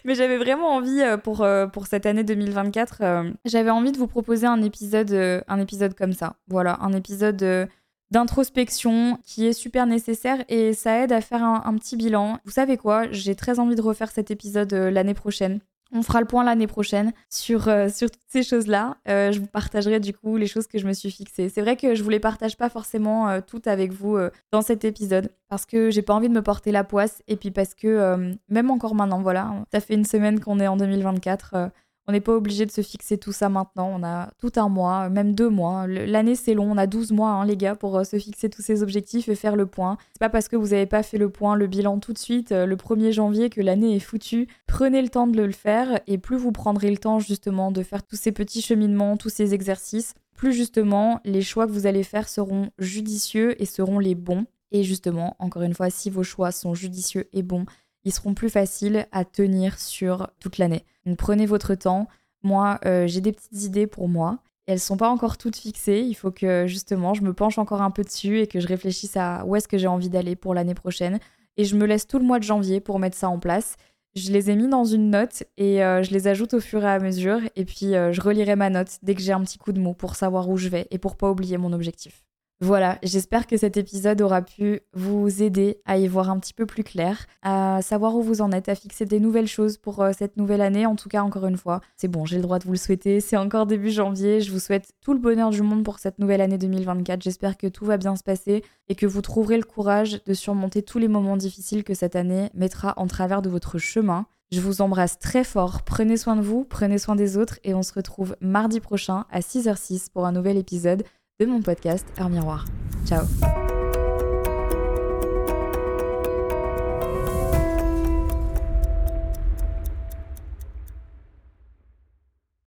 Mais 0.04 0.14
j'avais 0.14 0.36
vraiment 0.36 0.74
envie 0.74 1.00
euh, 1.00 1.16
pour 1.16 1.42
euh, 1.42 1.66
pour 1.66 1.86
cette 1.86 2.06
année 2.06 2.24
2024, 2.24 3.32
j'avais 3.44 3.70
envie 3.70 3.92
de 3.92 3.98
vous 3.98 4.06
proposer 4.06 4.46
un 4.46 4.62
épisode 4.62 5.12
un 5.48 5.60
épisode 5.60 5.94
comme 5.94 6.12
ça. 6.12 6.36
Voilà, 6.48 6.78
un 6.80 6.92
épisode 6.92 7.68
d'introspection 8.10 9.18
qui 9.24 9.46
est 9.46 9.52
super 9.52 9.86
nécessaire 9.86 10.44
et 10.48 10.72
ça 10.72 11.00
aide 11.00 11.12
à 11.12 11.20
faire 11.20 11.42
un, 11.42 11.74
petit 11.76 11.96
bilan. 11.96 12.38
Vous 12.44 12.52
savez 12.52 12.76
quoi? 12.76 13.10
J'ai 13.10 13.34
très 13.34 13.58
envie 13.58 13.74
de 13.74 13.82
refaire 13.82 14.10
cet 14.10 14.30
épisode 14.30 14.72
euh, 14.72 14.90
l'année 14.90 15.14
prochaine. 15.14 15.60
On 15.92 16.02
fera 16.02 16.20
le 16.20 16.26
point 16.26 16.42
l'année 16.42 16.66
prochaine 16.66 17.12
sur, 17.28 17.68
euh, 17.68 17.88
sur 17.88 18.10
toutes 18.10 18.22
ces 18.28 18.42
choses-là. 18.42 18.96
Euh, 19.08 19.30
je 19.32 19.38
vous 19.38 19.46
partagerai 19.46 20.00
du 20.00 20.12
coup 20.12 20.36
les 20.36 20.46
choses 20.46 20.66
que 20.66 20.78
je 20.78 20.86
me 20.86 20.92
suis 20.92 21.10
fixées. 21.10 21.48
C'est 21.48 21.60
vrai 21.60 21.76
que 21.76 21.94
je 21.94 22.02
vous 22.02 22.10
les 22.10 22.20
partage 22.20 22.56
pas 22.56 22.68
forcément 22.68 23.40
toutes 23.42 23.66
avec 23.66 23.92
vous 23.92 24.18
dans 24.50 24.62
cet 24.62 24.84
épisode 24.84 25.30
parce 25.48 25.66
que 25.66 25.90
j'ai 25.90 26.02
pas 26.02 26.14
envie 26.14 26.28
de 26.28 26.34
me 26.34 26.42
porter 26.42 26.72
la 26.72 26.82
poisse 26.82 27.22
et 27.28 27.36
puis 27.36 27.52
parce 27.52 27.74
que 27.74 28.34
même 28.48 28.70
encore 28.70 28.96
maintenant, 28.96 29.22
voilà, 29.22 29.54
ça 29.72 29.80
fait 29.80 29.94
une 29.94 30.04
semaine 30.04 30.40
qu'on 30.40 30.58
est 30.58 30.66
en 30.66 30.76
2024. 30.76 31.70
On 32.06 32.12
n'est 32.12 32.20
pas 32.20 32.34
obligé 32.34 32.66
de 32.66 32.70
se 32.70 32.82
fixer 32.82 33.16
tout 33.16 33.32
ça 33.32 33.48
maintenant. 33.48 33.90
On 33.90 34.02
a 34.02 34.30
tout 34.38 34.52
un 34.56 34.68
mois, 34.68 35.08
même 35.08 35.34
deux 35.34 35.48
mois. 35.48 35.86
L'année, 35.86 36.34
c'est 36.34 36.54
long. 36.54 36.70
On 36.70 36.76
a 36.76 36.86
12 36.86 37.12
mois, 37.12 37.30
hein, 37.30 37.46
les 37.46 37.56
gars, 37.56 37.74
pour 37.74 37.96
euh, 37.96 38.04
se 38.04 38.18
fixer 38.18 38.50
tous 38.50 38.62
ces 38.62 38.82
objectifs 38.82 39.28
et 39.28 39.34
faire 39.34 39.56
le 39.56 39.66
point. 39.66 39.96
C'est 40.12 40.20
pas 40.20 40.28
parce 40.28 40.48
que 40.48 40.56
vous 40.56 40.68
n'avez 40.68 40.86
pas 40.86 41.02
fait 41.02 41.18
le 41.18 41.30
point, 41.30 41.56
le 41.56 41.66
bilan 41.66 41.98
tout 42.00 42.12
de 42.12 42.18
suite, 42.18 42.52
euh, 42.52 42.66
le 42.66 42.76
1er 42.76 43.12
janvier, 43.12 43.48
que 43.48 43.62
l'année 43.62 43.96
est 43.96 44.00
foutue. 44.00 44.48
Prenez 44.66 45.00
le 45.00 45.08
temps 45.08 45.26
de 45.26 45.40
le 45.40 45.52
faire 45.52 46.00
et 46.06 46.18
plus 46.18 46.36
vous 46.36 46.52
prendrez 46.52 46.90
le 46.90 46.98
temps, 46.98 47.20
justement, 47.20 47.70
de 47.70 47.82
faire 47.82 48.02
tous 48.02 48.16
ces 48.16 48.32
petits 48.32 48.60
cheminements, 48.60 49.16
tous 49.16 49.30
ces 49.30 49.54
exercices, 49.54 50.14
plus 50.34 50.52
justement, 50.52 51.20
les 51.24 51.42
choix 51.42 51.66
que 51.66 51.72
vous 51.72 51.86
allez 51.86 52.02
faire 52.02 52.28
seront 52.28 52.70
judicieux 52.78 53.60
et 53.62 53.66
seront 53.66 53.98
les 53.98 54.14
bons. 54.14 54.46
Et 54.72 54.82
justement, 54.82 55.36
encore 55.38 55.62
une 55.62 55.74
fois, 55.74 55.88
si 55.88 56.10
vos 56.10 56.24
choix 56.24 56.50
sont 56.50 56.74
judicieux 56.74 57.28
et 57.32 57.42
bons, 57.42 57.64
ils 58.04 58.12
seront 58.12 58.34
plus 58.34 58.50
faciles 58.50 59.06
à 59.12 59.24
tenir 59.24 59.78
sur 59.78 60.28
toute 60.40 60.58
l'année. 60.58 60.84
Donc 61.06 61.16
prenez 61.16 61.46
votre 61.46 61.74
temps. 61.74 62.08
Moi, 62.42 62.78
euh, 62.84 63.06
j'ai 63.06 63.20
des 63.20 63.32
petites 63.32 63.62
idées 63.64 63.86
pour 63.86 64.08
moi. 64.08 64.38
elles 64.66 64.80
sont 64.80 64.96
pas 64.96 65.10
encore 65.10 65.38
toutes 65.38 65.56
fixées. 65.56 66.00
Il 66.00 66.14
faut 66.14 66.30
que 66.30 66.66
justement 66.66 67.14
je 67.14 67.22
me 67.22 67.32
penche 67.32 67.58
encore 67.58 67.82
un 67.82 67.90
peu 67.90 68.02
dessus 68.02 68.40
et 68.40 68.46
que 68.46 68.60
je 68.60 68.68
réfléchisse 68.68 69.16
à 69.16 69.44
où 69.46 69.56
est-ce 69.56 69.68
que 69.68 69.78
j'ai 69.78 69.86
envie 69.86 70.10
d'aller 70.10 70.36
pour 70.36 70.54
l'année 70.54 70.74
prochaine. 70.74 71.18
Et 71.56 71.64
je 71.64 71.76
me 71.76 71.86
laisse 71.86 72.06
tout 72.06 72.18
le 72.18 72.24
mois 72.24 72.38
de 72.38 72.44
janvier 72.44 72.80
pour 72.80 72.98
mettre 72.98 73.16
ça 73.16 73.28
en 73.28 73.38
place. 73.38 73.76
Je 74.14 74.30
les 74.30 74.50
ai 74.50 74.56
mis 74.56 74.68
dans 74.68 74.84
une 74.84 75.10
note 75.10 75.42
et 75.56 75.82
euh, 75.82 76.02
je 76.02 76.12
les 76.12 76.28
ajoute 76.28 76.54
au 76.54 76.60
fur 76.60 76.84
et 76.84 76.88
à 76.88 76.98
mesure. 76.98 77.40
Et 77.56 77.64
puis 77.64 77.94
euh, 77.94 78.12
je 78.12 78.20
relirai 78.20 78.56
ma 78.56 78.70
note 78.70 78.98
dès 79.02 79.14
que 79.14 79.22
j'ai 79.22 79.32
un 79.32 79.42
petit 79.42 79.58
coup 79.58 79.72
de 79.72 79.80
mot 79.80 79.94
pour 79.94 80.14
savoir 80.14 80.48
où 80.48 80.56
je 80.56 80.68
vais 80.68 80.86
et 80.90 80.98
pour 80.98 81.16
pas 81.16 81.30
oublier 81.30 81.58
mon 81.58 81.72
objectif. 81.72 82.24
Voilà, 82.60 82.98
j'espère 83.02 83.48
que 83.48 83.56
cet 83.56 83.76
épisode 83.76 84.22
aura 84.22 84.40
pu 84.40 84.80
vous 84.94 85.42
aider 85.42 85.82
à 85.84 85.98
y 85.98 86.06
voir 86.06 86.30
un 86.30 86.38
petit 86.38 86.54
peu 86.54 86.66
plus 86.66 86.84
clair, 86.84 87.26
à 87.42 87.80
savoir 87.82 88.14
où 88.14 88.22
vous 88.22 88.40
en 88.42 88.52
êtes, 88.52 88.68
à 88.68 88.76
fixer 88.76 89.04
des 89.04 89.18
nouvelles 89.18 89.48
choses 89.48 89.76
pour 89.76 90.00
euh, 90.00 90.12
cette 90.16 90.36
nouvelle 90.36 90.60
année. 90.60 90.86
En 90.86 90.94
tout 90.94 91.08
cas, 91.08 91.22
encore 91.22 91.46
une 91.46 91.56
fois, 91.56 91.80
c'est 91.96 92.06
bon, 92.06 92.24
j'ai 92.24 92.36
le 92.36 92.42
droit 92.42 92.60
de 92.60 92.64
vous 92.64 92.72
le 92.72 92.78
souhaiter. 92.78 93.20
C'est 93.20 93.36
encore 93.36 93.66
début 93.66 93.90
janvier. 93.90 94.40
Je 94.40 94.52
vous 94.52 94.60
souhaite 94.60 94.92
tout 95.00 95.12
le 95.12 95.18
bonheur 95.18 95.50
du 95.50 95.62
monde 95.62 95.82
pour 95.82 95.98
cette 95.98 96.20
nouvelle 96.20 96.40
année 96.40 96.56
2024. 96.56 97.22
J'espère 97.22 97.56
que 97.56 97.66
tout 97.66 97.84
va 97.84 97.96
bien 97.96 98.14
se 98.14 98.22
passer 98.22 98.62
et 98.88 98.94
que 98.94 99.06
vous 99.06 99.20
trouverez 99.20 99.56
le 99.56 99.64
courage 99.64 100.22
de 100.24 100.32
surmonter 100.32 100.82
tous 100.82 100.98
les 100.98 101.08
moments 101.08 101.36
difficiles 101.36 101.82
que 101.82 101.94
cette 101.94 102.14
année 102.14 102.50
mettra 102.54 102.94
en 102.96 103.08
travers 103.08 103.42
de 103.42 103.50
votre 103.50 103.78
chemin. 103.78 104.26
Je 104.52 104.60
vous 104.60 104.80
embrasse 104.80 105.18
très 105.18 105.42
fort, 105.42 105.82
prenez 105.82 106.16
soin 106.16 106.36
de 106.36 106.42
vous, 106.42 106.64
prenez 106.64 106.98
soin 106.98 107.16
des 107.16 107.36
autres 107.36 107.58
et 107.64 107.74
on 107.74 107.82
se 107.82 107.92
retrouve 107.92 108.36
mardi 108.40 108.78
prochain 108.78 109.24
à 109.30 109.40
6h06 109.40 110.10
pour 110.12 110.26
un 110.26 110.32
nouvel 110.32 110.56
épisode 110.56 111.02
de 111.40 111.46
mon 111.46 111.62
podcast 111.62 112.06
Heure 112.16 112.30
Miroir. 112.30 112.64
Ciao 113.06 113.24